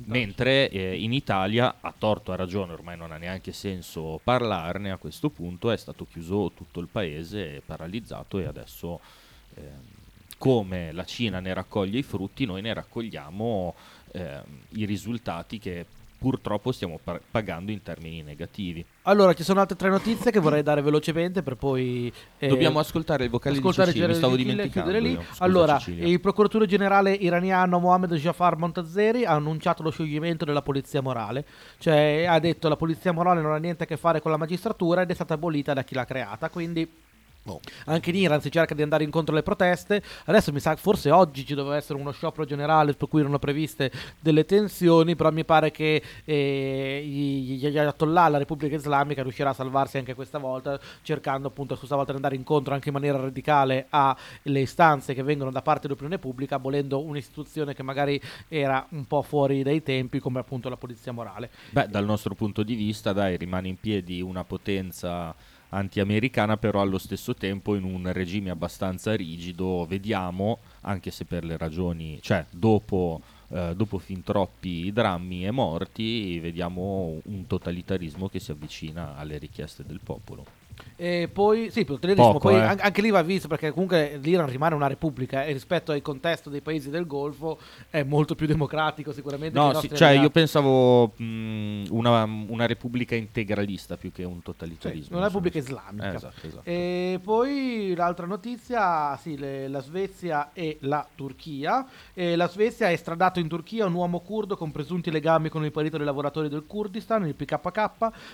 Mentre 0.07 0.69
eh, 0.69 1.01
in 1.01 1.13
Italia, 1.13 1.77
a 1.81 1.95
torto 1.97 2.33
a 2.33 2.37
ragione, 2.37 2.73
ormai 2.73 2.97
non 2.97 3.13
ha 3.13 3.17
neanche 3.17 3.53
senso 3.53 4.21
parlarne 4.23 4.91
a 4.91 4.97
questo 4.97 5.31
punto, 5.31 5.71
è 5.71 5.77
stato 5.77 6.07
chiuso 6.11 6.51
tutto 6.55 6.81
il 6.81 6.89
paese, 6.91 7.63
paralizzato 7.65 8.39
e 8.41 8.47
adesso 8.47 9.01
ehm, 9.55 9.93
come 10.37 10.93
la 10.93 11.05
Cina 11.05 11.39
ne 11.39 11.55
raccoglie 11.55 11.99
i 11.99 12.03
frutti, 12.03 12.45
noi 12.45 12.63
ne 12.63 12.75
raccogliamo 12.75 13.75
ehm, 14.13 14.43
i 14.71 14.85
risultati 14.85 15.59
che 15.59 15.87
purtroppo 16.25 16.73
stiamo 16.73 16.99
pa- 17.05 17.21
pagando 17.31 17.71
in 17.71 17.83
termini 17.83 18.23
negativi. 18.23 18.83
Allora, 19.03 19.35
ci 19.35 19.43
sono 19.43 19.61
altre 19.61 19.77
tre 19.77 19.91
notizie 19.91 20.31
che 20.31 20.41
vorrei 20.41 20.63
dare 20.63 20.81
velocemente 20.81 21.43
per 21.43 21.57
poi... 21.57 22.11
eh, 22.39 22.49
Dobbiamo 22.49 22.79
ascoltare 22.79 23.25
il 23.25 23.31
vocale 23.31 23.55
di 23.55 23.61
ascoltare 23.61 23.89
Cecilia, 23.89 24.09
mi 24.09 24.15
stavo 24.15 24.35
dimenticando 24.35 24.91
chiudere 24.91 25.01
lì. 25.01 25.13
io. 25.13 25.23
Scusa, 25.29 25.45
allora, 25.45 25.77
Cecilia. 25.77 26.07
il 26.07 26.21
procuratore 26.21 26.65
generale 26.67 27.13
iraniano 27.13 27.79
Mohammed 27.79 28.15
Jafar 28.15 28.57
Montazeri 28.57 29.27
ha 29.27 29.33
annunciato 29.33 29.83
lo 29.83 29.91
scioglimento 29.91 30.47
della 30.47 30.63
polizia 30.63 31.03
morale, 31.03 31.45
cioè 31.79 32.25
ha 32.27 32.39
detto 32.39 32.69
la 32.71 32.77
polizia 32.77 33.13
morale 33.13 33.43
non 33.43 33.53
ha 33.53 33.59
niente 33.59 33.83
a 33.83 33.87
che 33.87 33.99
fare 33.99 34.23
con 34.23 34.31
la 34.31 34.39
magistratura 34.39 35.03
ed 35.03 35.11
è 35.11 35.15
stata 35.15 35.35
abolita 35.35 35.75
da 35.75 35.85
chi 35.85 35.95
l'ha 35.95 36.07
creata, 36.07 36.49
quindi 36.49 36.91
anche 37.87 38.11
in 38.11 38.17
Iran 38.17 38.41
si 38.41 38.51
cerca 38.51 38.75
di 38.75 38.83
andare 38.83 39.05
incontro 39.05 39.35
alle 39.35 39.43
proteste. 39.43 40.03
Adesso 40.25 40.53
mi 40.53 40.61
sa 40.61 40.75
forse 40.77 41.11
oggi 41.11 41.45
ci 41.45 41.55
doveva 41.55 41.77
essere 41.77 41.99
uno 41.99 42.11
sciopero 42.11 42.47
generale 42.47 42.95
per 42.95 43.09
cui 43.09 43.21
erano 43.21 43.39
previste 43.39 43.91
delle 44.21 44.45
tensioni, 44.45 45.15
però 45.15 45.31
mi 45.31 45.45
pare 45.45 45.71
che 45.71 46.03
eh, 46.25 47.03
gli 47.05 47.55
gli 47.57 47.79
Ayatollah, 47.79 48.29
la 48.29 48.39
Repubblica 48.39 48.77
Islamica, 48.77 49.23
riuscirà 49.23 49.51
a 49.51 49.53
salvarsi 49.55 49.99
anche 49.99 50.15
questa 50.15 50.39
volta, 50.39 50.79
cercando 51.03 51.49
appunto 51.49 51.77
questa 51.77 51.97
volta 51.97 52.11
di 52.11 52.17
andare 52.17 52.37
incontro 52.37 52.75
anche 52.75 52.89
in 52.89 52.95
maniera 52.95 53.19
radicale 53.19 53.87
alle 53.91 54.61
istanze 54.61 55.15
che 55.15 55.23
vengono 55.23 55.51
da 55.51 55.63
parte 55.63 55.83
dell'opinione 55.83 56.19
pubblica, 56.19 56.57
abolendo 56.57 57.03
un'istituzione 57.03 57.75
che 57.75 57.83
magari 57.83 58.21
era 58.49 58.87
un 58.91 59.07
po' 59.07 59.23
fuori 59.23 59.63
dai 59.63 59.83
tempi, 59.83 60.19
come 60.19 60.41
appunto 60.41 60.69
la 60.69 60.77
polizia 60.77 61.13
morale. 61.13 61.51
Beh, 61.71 61.89
dal 61.89 62.05
nostro 62.05 62.35
punto 62.35 62.63
di 62.63 62.75
vista, 62.75 63.13
dai, 63.13 63.37
rimane 63.37 63.69
in 63.69 63.79
piedi 63.79 64.21
una 64.21 64.45
potenza 64.45 65.35
anti-americana, 65.75 66.57
però 66.57 66.81
allo 66.81 66.99
stesso 66.99 67.35
tempo 67.35 67.75
in 67.75 67.85
un 67.85 68.11
regime 68.13 68.51
abbastanza 68.51 69.15
rigido. 69.15 69.85
Vediamo, 69.87 70.59
anche 70.83 71.11
se 71.11 71.25
per 71.25 71.45
le 71.45 71.57
ragioni, 71.57 72.19
cioè 72.23 72.47
dopo, 72.51 73.21
eh, 73.49 73.75
dopo 73.75 73.99
fin 73.99 74.23
troppi 74.23 74.93
drammi 74.93 75.45
e 75.45 75.51
morti, 75.51 76.39
vediamo 76.39 77.21
un 77.25 77.47
totalitarismo 77.47 78.29
che 78.29 78.39
si 78.41 78.51
avvicina 78.51 79.17
alle 79.17 79.39
richieste 79.39 79.85
del 79.85 80.01
popolo. 80.03 80.64
E 80.97 81.29
poi, 81.33 81.71
sì, 81.71 81.85
Poco, 81.85 82.39
poi 82.39 82.55
eh. 82.55 82.61
an- 82.61 82.79
anche 82.81 83.03
lì 83.03 83.11
va 83.11 83.23
visto 83.23 83.49
perché 83.49 83.71
comunque 83.73 84.19
l'Iran 84.23 84.49
rimane 84.49 84.75
una 84.75 84.87
repubblica 84.87 85.45
e 85.45 85.53
rispetto 85.53 85.93
al 85.93 86.01
contesto 86.03 86.51
dei 86.51 86.61
paesi 86.61 86.89
del 86.91 87.07
Golfo 87.07 87.59
è 87.91 88.03
molto 88.05 88.35
più 88.35 88.47
democratico 88.47 89.13
sicuramente. 89.13 89.59
No, 89.59 89.75
sì, 89.75 89.91
cioè 89.93 90.11
io 90.11 90.31
pensavo 90.31 91.13
mh, 91.17 91.87
una, 91.91 92.25
una 92.25 92.67
repubblica 92.67 93.15
integralista 93.15 93.97
più 93.97 94.13
che 94.13 94.25
un 94.25 94.43
totalitarismo. 94.43 95.17
una 95.17 95.27
repubblica 95.27 95.59
insomma. 95.59 95.81
islamica. 95.81 96.13
Eh, 96.13 96.15
esatto, 96.15 96.47
esatto. 96.47 96.63
E 96.71 97.21
poi 97.23 97.95
l'altra 97.97 98.27
notizia, 98.27 99.17
sì, 99.17 99.37
le- 99.37 99.69
la 99.69 99.81
Svezia 99.81 100.51
e 100.53 100.79
la 100.81 101.07
Turchia. 101.15 101.87
E 102.15 102.37
la 102.37 102.49
Svezia 102.49 102.87
ha 102.87 102.91
estradato 102.91 103.41
in 103.41 103.49
Turchia 103.49 103.87
un 103.87 103.95
uomo 103.95 104.21
curdo 104.21 104.57
con 104.57 104.71
presunti 104.71 105.11
legami 105.11 105.49
con 105.49 105.65
il 105.65 105.73
partito 105.73 105.97
dei 105.97 106.07
lavoratori 106.07 106.49
del 106.49 106.65
Kurdistan, 106.67 107.27
il 107.27 107.35
PKK. 107.35 107.91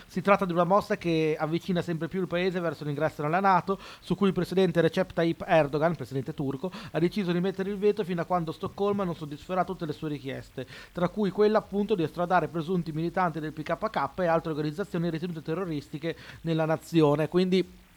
Si 0.07 0.21
tratta 0.21 0.45
di 0.45 0.53
una 0.53 0.65
mossa 0.65 0.97
che 0.97 1.37
avvicina 1.39 1.81
sempre 1.81 2.09
più 2.09 2.21
il 2.21 2.27
paese 2.31 2.61
verso 2.61 2.85
l'ingresso 2.85 3.23
nella 3.23 3.41
Nato, 3.41 3.79
su 3.99 4.15
cui 4.15 4.29
il 4.29 4.33
presidente 4.33 4.81
Recep 4.81 5.13
Tayyip 5.13 5.45
Erdogan, 5.45 5.97
presidente 5.97 6.33
turco, 6.33 6.71
ha 6.93 6.99
deciso 7.01 7.33
di 7.33 7.41
mettere 7.41 7.71
il 7.71 7.77
veto 7.77 8.05
fino 8.05 8.21
a 8.21 8.25
quando 8.25 8.53
Stoccolma 8.53 9.03
non 9.03 9.17
soddisferà 9.17 9.65
tutte 9.65 9.85
le 9.85 9.93
sue 9.93 10.11
richieste, 10.11 10.65
tra 10.93 11.09
cui 11.09 11.31
quella 11.31 11.59
appunto 11.59 11.97
di 11.97 12.05
estradare 12.05 12.47
presunti 12.47 12.93
militanti 12.93 13.41
del 13.41 13.53
PKK 13.53 14.21
e 14.21 14.27
altre 14.27 14.53
organizzazioni 14.53 15.11
ritenute 15.11 15.43
terroristiche 15.43 16.17
nella 16.43 16.67
nazione. 16.67 17.29
Quindi 17.29 17.89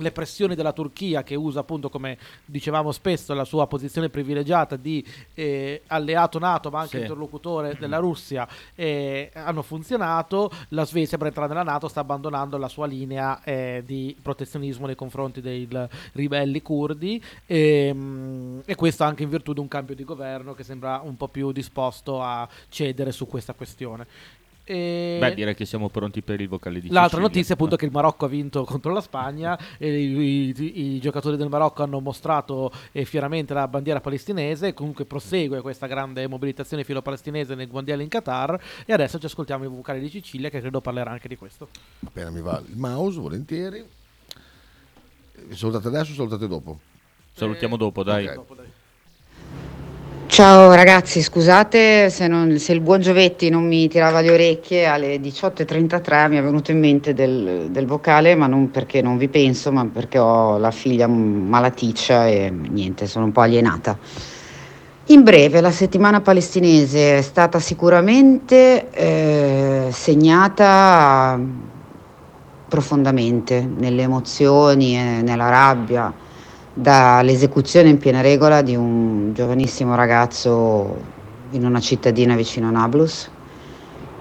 le 0.00 0.12
pressioni 0.12 0.54
della 0.54 0.72
Turchia 0.72 1.22
che 1.22 1.34
usa 1.34 1.60
appunto 1.60 1.88
come 1.90 2.18
dicevamo 2.44 2.92
spesso 2.92 3.34
la 3.34 3.44
sua 3.44 3.66
posizione 3.66 4.08
privilegiata 4.08 4.76
di 4.76 5.04
eh, 5.34 5.82
alleato 5.88 6.38
NATO 6.38 6.70
ma 6.70 6.80
anche 6.80 6.96
Sì. 6.96 7.02
interlocutore 7.02 7.76
della 7.78 7.98
Russia 7.98 8.46
eh, 8.74 9.30
hanno 9.34 9.62
funzionato 9.62 10.50
la 10.70 10.84
Svezia 10.84 11.18
per 11.18 11.28
entrare 11.28 11.48
nella 11.48 11.62
NATO 11.62 11.88
sta 11.88 12.00
abbandonando 12.00 12.56
la 12.58 12.68
sua 12.68 12.86
linea 12.86 13.42
eh, 13.44 13.82
di 13.84 14.16
protezionismo 14.20 14.86
nei 14.86 14.94
confronti 14.96 15.40
dei 15.40 15.68
ribelli 16.12 16.62
curdi 16.62 17.22
ehm, 17.46 18.62
e 18.64 18.74
questo 18.74 19.04
anche 19.04 19.22
in 19.22 19.28
virtù 19.30 19.52
di 19.52 19.60
un 19.60 19.68
cambio 19.68 19.94
di 19.94 20.04
governo 20.04 20.54
che 20.54 20.62
sembra 20.64 21.00
un 21.02 21.16
po' 21.16 21.28
più 21.28 21.52
disposto 21.52 22.22
a 22.22 22.48
cedere 22.68 23.12
su 23.12 23.26
questa 23.26 23.52
questione 23.54 24.06
E- 24.70 25.16
Beh, 25.18 25.34
direi 25.34 25.54
che 25.54 25.64
siamo 25.64 25.88
pronti 25.88 26.20
per 26.20 26.42
il 26.42 26.48
vocale 26.48 26.78
di 26.80 26.88
L'altra 26.88 27.04
Cecilia. 27.18 27.26
notizia 27.26 27.54
è 27.54 27.56
appunto 27.56 27.76
che 27.76 27.86
il 27.86 27.90
Marocco 27.90 28.26
ha 28.26 28.28
vinto 28.28 28.64
contro 28.64 28.92
la 28.92 29.00
Spagna 29.00 29.58
e 29.78 29.98
i, 29.98 30.54
i- 30.54 30.94
i 30.96 31.00
giocatori 31.00 31.38
del 31.38 31.48
Marocco 31.48 31.82
hanno 31.82 32.00
mostrato 32.00 32.70
eh, 32.92 33.06
fieramente 33.06 33.54
la 33.54 33.66
bandiera 33.66 34.00
palestinese, 34.02 34.74
comunque 34.74 35.06
prosegue 35.06 35.62
questa 35.62 35.86
grande 35.86 36.26
mobilitazione 36.28 36.84
filo-palestinese 36.84 37.54
nel 37.54 37.68
mondiale 37.70 38.02
in 38.02 38.10
Qatar 38.10 38.60
e 38.84 38.92
adesso 38.92 39.18
ci 39.18 39.24
ascoltiamo 39.24 39.64
il 39.64 39.70
vocale 39.70 40.00
di 40.00 40.10
Sicilia 40.10 40.50
che 40.50 40.60
credo 40.60 40.82
parlerà 40.82 41.12
anche 41.12 41.28
di 41.28 41.36
questo. 41.36 41.68
Appena 42.06 42.28
mi 42.30 42.42
va 42.42 42.62
il 42.68 42.76
mouse, 42.76 43.18
volentieri. 43.18 43.82
Vi 45.46 45.56
salutate 45.56 45.88
adesso 45.88 46.12
o 46.12 46.14
salutate 46.14 46.46
dopo? 46.46 46.78
Salutiamo 47.32 47.76
dopo, 47.78 48.02
dai. 48.02 48.26
Ok. 48.26 48.56
Ciao 50.38 50.72
ragazzi, 50.72 51.20
scusate 51.20 52.10
se, 52.10 52.28
non- 52.28 52.60
se 52.60 52.72
il 52.72 52.80
buon 52.80 53.00
Giovetti 53.00 53.48
non 53.50 53.66
mi 53.66 53.88
tirava 53.88 54.20
le 54.20 54.30
orecchie 54.30 54.86
alle 54.86 55.16
18.33 55.16 56.28
mi 56.28 56.36
è 56.36 56.42
venuto 56.44 56.70
in 56.70 56.78
mente 56.78 57.12
del, 57.12 57.66
del 57.70 57.86
vocale, 57.86 58.36
ma 58.36 58.46
non 58.46 58.70
perché 58.70 59.02
non 59.02 59.18
vi 59.18 59.26
penso, 59.26 59.72
ma 59.72 59.84
perché 59.92 60.20
ho 60.20 60.56
la 60.58 60.70
figlia 60.70 61.08
malaticcia 61.08 62.28
e 62.28 62.50
niente, 62.50 63.08
sono 63.08 63.24
un 63.24 63.32
po' 63.32 63.40
alienata. 63.40 63.98
In 65.06 65.24
breve, 65.24 65.60
la 65.60 65.72
settimana 65.72 66.20
palestinese 66.20 67.18
è 67.18 67.22
stata 67.22 67.58
sicuramente 67.58 68.90
eh, 68.92 69.88
segnata 69.90 71.36
profondamente 72.68 73.68
nelle 73.76 74.02
emozioni 74.02 75.20
nella 75.20 75.48
rabbia 75.48 76.26
dall'esecuzione 76.80 77.88
in 77.88 77.98
piena 77.98 78.20
regola 78.20 78.62
di 78.62 78.76
un 78.76 79.32
giovanissimo 79.34 79.96
ragazzo 79.96 80.96
in 81.50 81.64
una 81.64 81.80
cittadina 81.80 82.36
vicino 82.36 82.68
a 82.68 82.70
Nablus. 82.70 83.28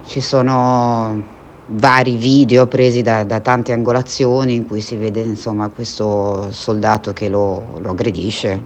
Ci 0.08 0.22
sono 0.22 1.36
vari 1.68 2.16
video 2.16 2.66
presi 2.66 3.04
da, 3.04 3.24
da 3.26 3.42
tante 3.42 3.74
angolazioni 3.74 4.56
in 4.56 4.66
cui 4.66 4.82
si 4.82 4.96
vede 4.96 5.22
insomma 5.22 5.70
questo 5.70 6.48
soldato 6.52 7.14
che 7.14 7.30
lo, 7.30 7.78
lo 7.80 7.92
aggredisce, 7.92 8.60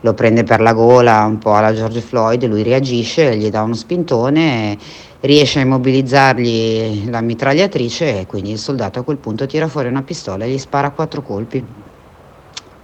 lo 0.00 0.14
prende 0.14 0.42
per 0.42 0.60
la 0.60 0.72
gola 0.72 1.24
un 1.24 1.38
po' 1.38 1.54
alla 1.54 1.72
George 1.72 2.00
Floyd, 2.00 2.44
lui 2.44 2.64
reagisce, 2.64 3.36
gli 3.36 3.50
dà 3.50 3.62
uno 3.62 3.74
spintone, 3.74 4.76
riesce 5.20 5.60
a 5.60 5.62
immobilizzargli 5.62 7.08
la 7.08 7.20
mitragliatrice 7.20 8.20
e 8.20 8.26
quindi 8.26 8.50
il 8.50 8.58
soldato 8.58 8.98
a 8.98 9.02
quel 9.02 9.18
punto 9.18 9.46
tira 9.46 9.68
fuori 9.68 9.86
una 9.86 10.02
pistola 10.02 10.44
e 10.44 10.50
gli 10.50 10.58
spara 10.58 10.90
quattro 10.90 11.22
colpi 11.22 11.86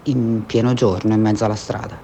in 0.05 0.44
pieno 0.46 0.74
giorno 0.74 1.14
in 1.14 1.20
mezzo 1.20 1.44
alla 1.44 1.55
strada. 1.55 2.00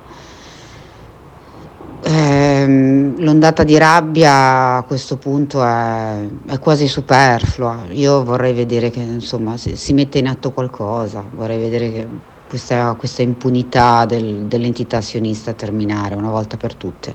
Ehm, 2.02 3.20
l'ondata 3.20 3.62
di 3.62 3.76
rabbia 3.76 4.76
a 4.76 4.82
questo 4.84 5.18
punto 5.18 5.62
è, 5.64 6.28
è 6.46 6.58
quasi 6.58 6.88
superflua. 6.88 7.84
Io 7.90 8.24
vorrei 8.24 8.52
vedere 8.54 8.90
che 8.90 9.00
insomma 9.00 9.56
si, 9.56 9.76
si 9.76 9.92
mette 9.92 10.18
in 10.18 10.28
atto 10.28 10.52
qualcosa, 10.52 11.24
vorrei 11.30 11.58
vedere 11.58 11.92
che 11.92 12.08
questa, 12.48 12.94
questa 12.94 13.22
impunità 13.22 14.06
del- 14.06 14.46
dell'entità 14.46 15.00
sionista 15.00 15.52
terminare 15.52 16.14
una 16.14 16.30
volta 16.30 16.56
per 16.56 16.74
tutte. 16.74 17.14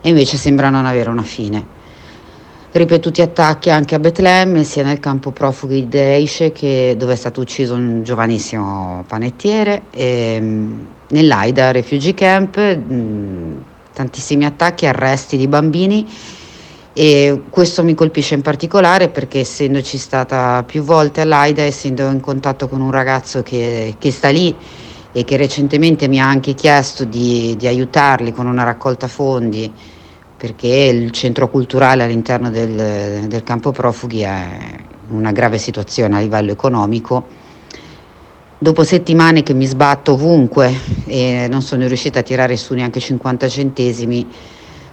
E 0.00 0.08
invece 0.08 0.36
sembra 0.36 0.68
non 0.70 0.86
avere 0.86 1.10
una 1.10 1.22
fine 1.22 1.80
ripetuti 2.72 3.20
attacchi 3.20 3.70
anche 3.70 3.94
a 3.94 3.98
Betlemme, 3.98 4.64
sia 4.64 4.82
nel 4.82 4.98
campo 4.98 5.30
profughi 5.30 5.88
di 5.88 5.98
Eiche, 5.98 6.52
che- 6.52 6.94
dove 6.98 7.12
è 7.12 7.16
stato 7.16 7.40
ucciso 7.40 7.74
un 7.74 8.02
giovanissimo 8.02 9.04
panettiere, 9.06 9.82
e 9.90 10.40
mh, 10.40 10.86
nell'Aida 11.08 11.70
Refugee 11.70 12.14
Camp, 12.14 12.56
mh, 12.58 13.64
tantissimi 13.92 14.44
attacchi, 14.44 14.86
arresti 14.86 15.36
di 15.36 15.46
bambini. 15.48 16.06
E 16.94 17.42
questo 17.48 17.82
mi 17.84 17.94
colpisce 17.94 18.34
in 18.34 18.42
particolare 18.42 19.08
perché 19.08 19.40
essendoci 19.40 19.96
stata 19.96 20.62
più 20.64 20.82
volte 20.82 21.22
all'AIDA, 21.22 21.62
essendo 21.62 22.10
in 22.10 22.20
contatto 22.20 22.68
con 22.68 22.80
un 22.82 22.90
ragazzo 22.90 23.42
che, 23.42 23.96
che 23.98 24.10
sta 24.10 24.28
lì 24.28 24.54
e 25.12 25.24
che 25.24 25.36
recentemente 25.36 26.08
mi 26.08 26.20
ha 26.20 26.26
anche 26.28 26.54
chiesto 26.54 27.04
di, 27.04 27.54
di 27.58 27.66
aiutarli 27.66 28.32
con 28.32 28.46
una 28.46 28.62
raccolta 28.62 29.08
fondi 29.08 29.72
perché 30.42 30.66
il 30.66 31.12
centro 31.12 31.48
culturale 31.48 32.02
all'interno 32.02 32.50
del, 32.50 33.26
del 33.28 33.44
campo 33.44 33.70
profughi 33.70 34.22
è 34.22 34.58
in 35.08 35.14
una 35.14 35.30
grave 35.30 35.56
situazione 35.56 36.16
a 36.16 36.18
livello 36.18 36.50
economico. 36.50 37.28
Dopo 38.58 38.82
settimane 38.82 39.44
che 39.44 39.54
mi 39.54 39.66
sbatto 39.66 40.14
ovunque 40.14 40.74
e 41.06 41.46
non 41.48 41.62
sono 41.62 41.86
riuscita 41.86 42.18
a 42.18 42.22
tirare 42.22 42.56
su 42.56 42.74
neanche 42.74 42.98
50 42.98 43.48
centesimi, 43.48 44.28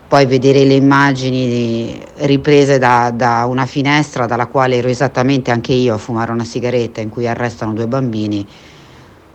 poi 0.07 0.27
vedere 0.27 0.65
le 0.65 0.75
immagini 0.75 1.99
riprese 2.17 2.77
da, 2.77 3.11
da 3.11 3.45
una 3.45 3.65
finestra 3.65 4.27
dalla 4.27 4.45
quale 4.45 4.75
ero 4.75 4.87
esattamente 4.87 5.49
anche 5.49 5.73
io 5.73 5.95
a 5.95 5.97
fumare 5.97 6.31
una 6.31 6.45
sigaretta 6.45 7.01
in 7.01 7.09
cui 7.09 7.27
arrestano 7.27 7.73
due 7.73 7.87
bambini, 7.87 8.45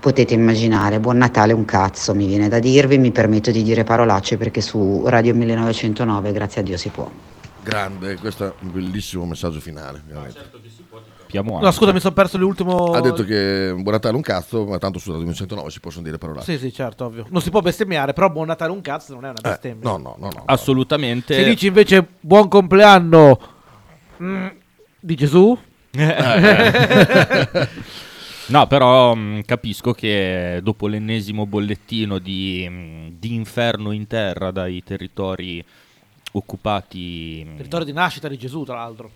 potete 0.04 0.34
immaginare, 0.34 1.00
buon 1.00 1.16
Natale 1.16 1.54
un 1.54 1.64
cazzo 1.64 2.14
mi 2.14 2.26
viene 2.26 2.48
da 2.48 2.58
dirvi, 2.58 2.98
mi 2.98 3.10
permetto 3.10 3.50
di 3.50 3.62
dire 3.62 3.84
parolacce 3.84 4.36
perché 4.36 4.60
su 4.60 5.02
Radio 5.06 5.34
1909 5.34 6.30
grazie 6.30 6.60
a 6.60 6.64
Dio 6.64 6.76
si 6.76 6.90
può. 6.90 7.10
Grande, 7.62 8.16
questo 8.16 8.44
è 8.44 8.52
un 8.60 8.70
bellissimo 8.70 9.24
messaggio 9.24 9.60
finale. 9.60 10.02
veramente. 10.06 10.40
No, 11.32 11.70
scusa, 11.70 11.94
mi 11.94 12.00
sono 12.00 12.12
perso 12.12 12.36
l'ultimo. 12.36 12.92
Ha 12.92 13.00
detto 13.00 13.24
che 13.24 13.70
buon 13.72 13.92
Natale 13.92 14.14
un 14.14 14.20
cazzo, 14.20 14.66
ma 14.66 14.76
tanto 14.76 14.98
su 14.98 15.06
Radio 15.06 15.22
1909 15.22 15.70
si 15.70 15.80
possono 15.80 16.04
dire 16.04 16.18
parolacce. 16.18 16.52
Sì, 16.52 16.58
sì, 16.58 16.70
certo, 16.70 17.06
ovvio. 17.06 17.24
Non 17.30 17.40
si 17.40 17.48
può 17.48 17.62
bestemmiare, 17.62 18.12
però 18.12 18.28
buon 18.28 18.48
Natale 18.48 18.72
un 18.72 18.82
cazzo 18.82 19.14
non 19.14 19.24
è 19.24 19.30
una 19.30 19.40
bestemmia. 19.40 19.88
Eh, 19.88 19.90
no, 19.90 19.96
no, 19.96 20.16
no, 20.18 20.28
no. 20.34 20.42
Assolutamente. 20.44 21.34
Se 21.34 21.44
dici 21.44 21.68
invece 21.68 22.06
buon 22.20 22.48
compleanno 22.48 23.40
mm, 24.22 24.46
di 25.00 25.14
Gesù, 25.14 25.58
No, 28.48 28.66
però 28.66 29.14
mh, 29.14 29.42
capisco 29.44 29.92
che 29.92 30.60
dopo 30.62 30.86
l'ennesimo 30.86 31.46
bollettino 31.46 32.18
di, 32.18 32.68
mh, 32.68 33.18
di 33.18 33.34
inferno 33.34 33.90
in 33.92 34.06
terra 34.06 34.50
dai 34.50 34.82
territori 34.82 35.64
occupati, 36.32 37.44
mh, 37.46 37.56
territorio 37.56 37.86
di 37.86 37.92
nascita 37.92 38.28
di 38.28 38.36
Gesù, 38.36 38.64
tra 38.64 38.76
l'altro. 38.76 39.10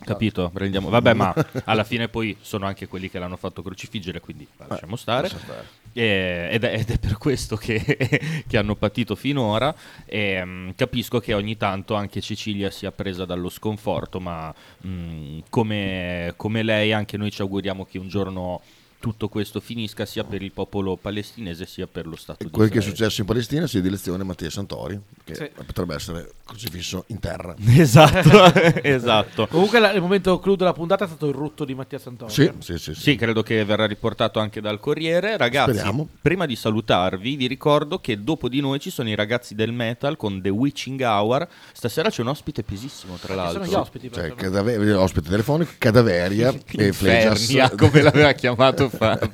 capito? 0.00 0.50
Prendiamo, 0.52 0.90
vabbè, 0.90 1.14
ma 1.14 1.32
alla 1.64 1.84
fine 1.84 2.08
poi 2.08 2.36
sono 2.40 2.66
anche 2.66 2.86
quelli 2.86 3.08
che 3.08 3.18
l'hanno 3.18 3.36
fatto 3.36 3.62
crocifiggere, 3.62 4.20
quindi 4.20 4.46
lasciamo 4.56 4.96
stare. 4.96 5.22
lascia 5.22 5.38
stare. 5.38 5.66
E- 5.96 6.48
ed, 6.50 6.64
è, 6.64 6.74
ed 6.80 6.90
è 6.90 6.98
per 6.98 7.16
questo 7.18 7.56
che, 7.56 7.80
che 8.46 8.56
hanno 8.58 8.74
patito 8.74 9.14
finora. 9.14 9.74
E, 10.04 10.44
mh, 10.44 10.74
capisco 10.74 11.20
che 11.20 11.32
ogni 11.34 11.56
tanto 11.56 11.94
anche 11.94 12.20
Cecilia 12.20 12.70
sia 12.70 12.90
presa 12.92 13.24
dallo 13.24 13.48
sconforto, 13.48 14.18
ma 14.20 14.52
mh, 14.80 15.44
come, 15.48 16.34
come 16.36 16.62
lei, 16.62 16.92
anche 16.92 17.16
noi 17.16 17.30
ci 17.30 17.40
auguriamo 17.42 17.84
che 17.86 17.98
un 17.98 18.08
giorno 18.08 18.60
tutto 18.98 19.28
questo 19.28 19.60
finisca 19.60 20.06
sia 20.06 20.24
per 20.24 20.40
il 20.40 20.50
popolo 20.50 20.96
palestinese 20.96 21.66
sia 21.66 21.86
per 21.86 22.06
lo 22.06 22.16
Stato 22.16 22.42
di 22.42 22.50
Quel 22.50 22.68
che 22.70 22.76
è 22.76 22.78
Israele. 22.78 22.96
successo 22.96 23.20
in 23.20 23.26
Palestina 23.26 23.66
si 23.66 23.76
è 23.76 23.80
di 23.82 23.88
elezione 23.88 24.24
Mattia 24.24 24.48
Santori, 24.48 24.98
che 25.24 25.34
Sì. 25.34 25.50
potrebbe 25.64 25.94
essere 25.94 26.30
crocifisso 26.44 27.04
in 27.08 27.18
terra. 27.18 27.54
Esatto, 27.66 28.52
esatto. 28.82 29.46
Comunque 29.46 29.78
la- 29.80 29.92
il 29.92 30.00
momento 30.02 30.38
clou 30.38 30.54
della 30.56 30.72
puntata 30.74 31.04
è 31.04 31.06
stato 31.08 31.26
il 31.28 31.34
rutto 31.34 31.64
di 31.64 31.74
Mattia 31.74 31.98
Santoro. 31.98 32.30
Sì, 32.30 32.50
sì, 32.58 32.78
sì. 32.78 32.94
sì. 32.94 33.00
Sì, 33.00 33.16
credo 33.16 33.42
che 33.42 33.64
verrà 33.64 33.86
riportato 33.86 34.38
anche 34.38 34.60
dal 34.60 34.78
Corriere. 34.80 35.36
Ragazzi, 35.36 35.72
Speriamo. 35.72 36.06
prima 36.20 36.44
di 36.46 36.54
salutarvi, 36.56 37.36
vi 37.36 37.46
ricordo 37.46 37.98
che 38.00 38.22
dopo 38.22 38.48
di 38.48 38.60
noi 38.60 38.78
ci 38.80 38.90
sono 38.90 39.08
i 39.08 39.14
ragazzi 39.14 39.54
del 39.54 39.72
metal 39.72 40.16
con 40.16 40.42
The 40.42 40.50
Witching 40.50 41.00
Hour. 41.00 41.48
Stasera 41.72 42.10
c'è 42.10 42.20
un 42.22 42.28
ospite 42.28 42.62
pesissimo, 42.62 43.16
tra 43.16 43.28
Chi 43.32 43.34
l'altro. 43.40 43.64
sono 43.64 43.72
gli 43.76 43.80
ospiti? 43.80 44.10
Cioè, 44.12 44.22
però? 44.24 44.34
cadave- 44.36 44.92
ospite 44.92 45.30
telefonico, 45.30 45.72
Cadaveria 45.78 46.50
e 46.76 46.86
Infernia, 46.86 47.70
come 47.70 48.02
l'aveva 48.02 48.32
chiamato 48.32 48.88
Fabio. 48.90 49.30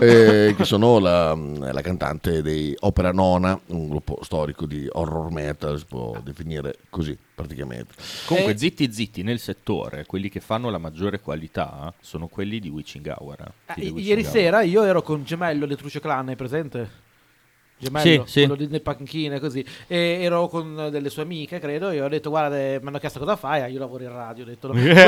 eh, 0.00 0.54
che 0.56 0.64
sono 0.64 0.98
la, 0.98 1.34
la 1.34 1.80
cantante 1.80 2.42
dei 2.42 2.74
Opera 2.80 3.12
Nona, 3.12 3.58
un 3.66 3.88
gruppo 3.88 4.18
storico 4.22 4.57
di 4.66 4.88
horror 4.90 5.30
metal, 5.30 5.78
si 5.78 5.84
può 5.86 6.18
definire 6.22 6.76
così 6.90 7.16
praticamente. 7.34 7.94
Comunque, 8.26 8.52
Eh. 8.52 8.58
zitti 8.58 8.92
zitti, 8.92 9.22
nel 9.22 9.38
settore, 9.38 10.04
quelli 10.06 10.28
che 10.28 10.40
fanno 10.40 10.70
la 10.70 10.78
maggiore 10.78 11.20
qualità 11.20 11.92
sono 12.00 12.26
quelli 12.28 12.58
di 12.60 12.68
Witching 12.68 13.14
Hour. 13.18 13.40
Eh, 13.40 13.46
di 13.74 13.80
The 13.80 13.80
Witching 13.90 13.98
ieri 14.06 14.22
Hour. 14.22 14.30
sera 14.30 14.62
io 14.62 14.82
ero 14.84 15.02
con 15.02 15.24
Gemello 15.24 15.66
del 15.66 15.76
Truce 15.76 16.00
Clan, 16.00 16.28
hai 16.28 16.36
presente? 16.36 17.06
Gemello, 17.80 18.24
Sì, 18.26 18.32
sì. 18.32 18.38
quello 18.40 18.56
di- 18.56 18.66
delle 18.66 18.80
panchine 18.80 19.38
così. 19.38 19.64
E 19.86 20.18
ero 20.20 20.48
con 20.48 20.88
delle 20.90 21.10
sue 21.10 21.22
amiche, 21.22 21.60
credo, 21.60 21.90
e 21.90 22.00
ho 22.02 22.08
detto 22.08 22.28
guarda, 22.28 22.58
eh, 22.58 22.80
mi 22.82 22.88
hanno 22.88 22.98
chiesto 22.98 23.20
cosa 23.20 23.36
fai, 23.36 23.60
Ah, 23.62 23.66
io 23.68 23.78
lavoro 23.78 24.02
in 24.02 24.10
radio, 24.10 24.42
ho 24.42 24.46
detto 24.48 24.66
no. 24.72 24.72
Ho 24.72 24.82
detto, 24.82 24.98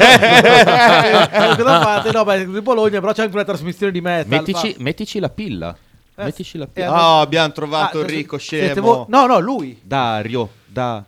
cosa 1.62 1.80
fate? 1.82 2.12
No, 2.12 2.24
beh, 2.24 2.46
di 2.50 2.60
Bologna, 2.62 3.00
però 3.00 3.12
c'è 3.12 3.22
anche 3.22 3.34
una 3.34 3.44
trasmissione 3.44 3.92
di 3.92 4.00
metal. 4.00 4.28
Mettici, 4.28 4.74
mettici 4.78 5.18
la 5.18 5.28
pilla. 5.28 5.76
Eh, 6.18 6.24
Mettici 6.24 6.56
la 6.58 6.66
pilla. 6.66 6.86
hanno- 6.92 7.02
Oh, 7.02 7.20
abbiamo 7.20 7.52
trovato 7.52 7.98
Ah, 7.98 8.00
Enrico 8.02 8.38
siete 8.38 8.72
scemo. 8.72 8.86
voi- 8.86 9.04
No, 9.08 9.26
no, 9.26 9.38
lui. 9.38 9.78
Dario, 9.82 10.48
da. 10.66 11.04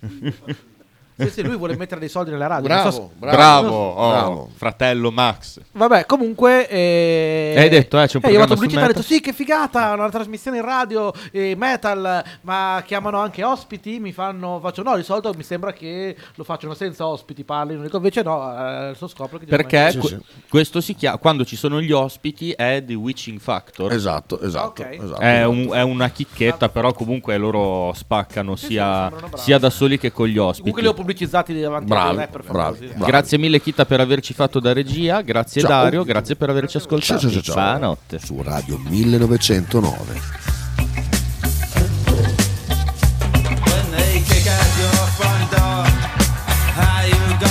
Sì, 1.18 1.30
sì, 1.30 1.42
lui 1.42 1.56
vuole 1.56 1.76
mettere 1.76 1.98
dei 2.00 2.08
soldi 2.10 2.30
nella 2.30 2.46
radio. 2.46 2.68
non 2.68 2.90
so 2.90 2.90
Bravo, 2.90 3.08
se- 3.08 3.14
bravo. 3.18 3.36
Bravo, 3.36 3.76
oh, 3.90 4.10
Bravo. 4.10 4.50
fratello 4.54 5.10
Max. 5.10 5.60
Vabbè, 5.72 6.04
comunque. 6.06 6.68
Eh... 6.68 7.54
Hai 7.56 7.68
detto, 7.70 7.98
eh, 8.00 8.06
c'è 8.06 8.16
un 8.16 8.22
io 8.30 8.40
ho 8.40 8.44
programma 8.44 8.56
fatto 8.56 8.78
ho 8.78 8.86
detto 8.86 9.02
sì, 9.02 9.20
che 9.20 9.32
figata, 9.32 9.92
una 9.94 10.10
trasmissione 10.10 10.58
in 10.58 10.64
radio, 10.64 11.12
eh, 11.32 11.54
metal, 11.56 12.22
ma 12.42 12.82
chiamano 12.84 13.18
anche 13.18 13.42
ospiti, 13.44 13.98
mi 13.98 14.12
fanno. 14.12 14.58
Faccio 14.60 14.82
no, 14.82 14.94
di 14.96 15.02
solito 15.02 15.32
mi 15.34 15.42
sembra 15.42 15.72
che 15.72 16.14
lo 16.34 16.44
facciano 16.44 16.74
senza 16.74 17.06
ospiti, 17.06 17.44
parlino. 17.44 17.82
Dico, 17.82 17.96
invece 17.96 18.22
no, 18.22 18.52
eh, 18.52 18.56
adesso 18.88 19.08
scopro 19.08 19.38
che. 19.38 19.46
devo 19.46 19.56
Perché 19.56 19.76
mettere- 19.78 19.92
Sì, 19.92 19.98
que- 19.98 20.08
sì. 20.08 20.42
questo 20.50 20.80
si 20.82 20.94
chiama 20.94 21.16
quando 21.16 21.44
ci 21.46 21.56
sono 21.56 21.80
gli 21.80 21.92
ospiti 21.92 22.50
è 22.52 22.82
The 22.84 22.94
Witching 22.94 23.38
Factor. 23.40 23.90
Esatto, 23.92 24.38
esatto. 24.40 24.82
Ok. 24.82 24.88
esatto, 25.00 25.20
È, 25.20 25.26
esatto. 25.34 25.50
un- 25.50 25.70
è 25.72 25.82
una 25.82 26.10
chicchetta, 26.10 26.68
però 26.68 26.92
comunque 26.92 27.36
loro 27.38 27.92
spaccano 27.94 28.54
sia, 28.56 29.10
sia 29.34 29.58
da 29.58 29.70
soli 29.70 29.98
che 29.98 30.12
con 30.12 30.26
gli 30.26 30.36
ospiti. 30.38 30.60
Comunque 30.70 30.82
li 30.82 30.88
ho 30.88 30.94
pubblicizzati 31.06 31.60
davanti 31.60 31.86
Bravi, 31.86 32.10
ai 32.10 32.16
rapper 32.16 32.44
famosi. 32.44 32.86
bravi. 32.86 33.04
Grazie 33.04 33.38
mille 33.38 33.60
Kita 33.60 33.84
per 33.86 34.00
averci 34.00 34.34
fatto 34.34 34.60
da 34.60 34.72
regia, 34.72 35.20
grazie 35.22 35.60
Ciao. 35.60 35.70
Dario, 35.70 36.04
grazie 36.04 36.36
per 36.36 36.50
averci 36.50 36.76
ascoltato. 36.76 37.20
Ciao, 37.20 37.30
ciao, 37.30 37.42
ciao, 37.42 37.54
ciao. 37.54 37.70
Buonanotte. 37.70 38.18
su 38.18 38.42
Radio 38.42 38.78
1909. 38.78 40.65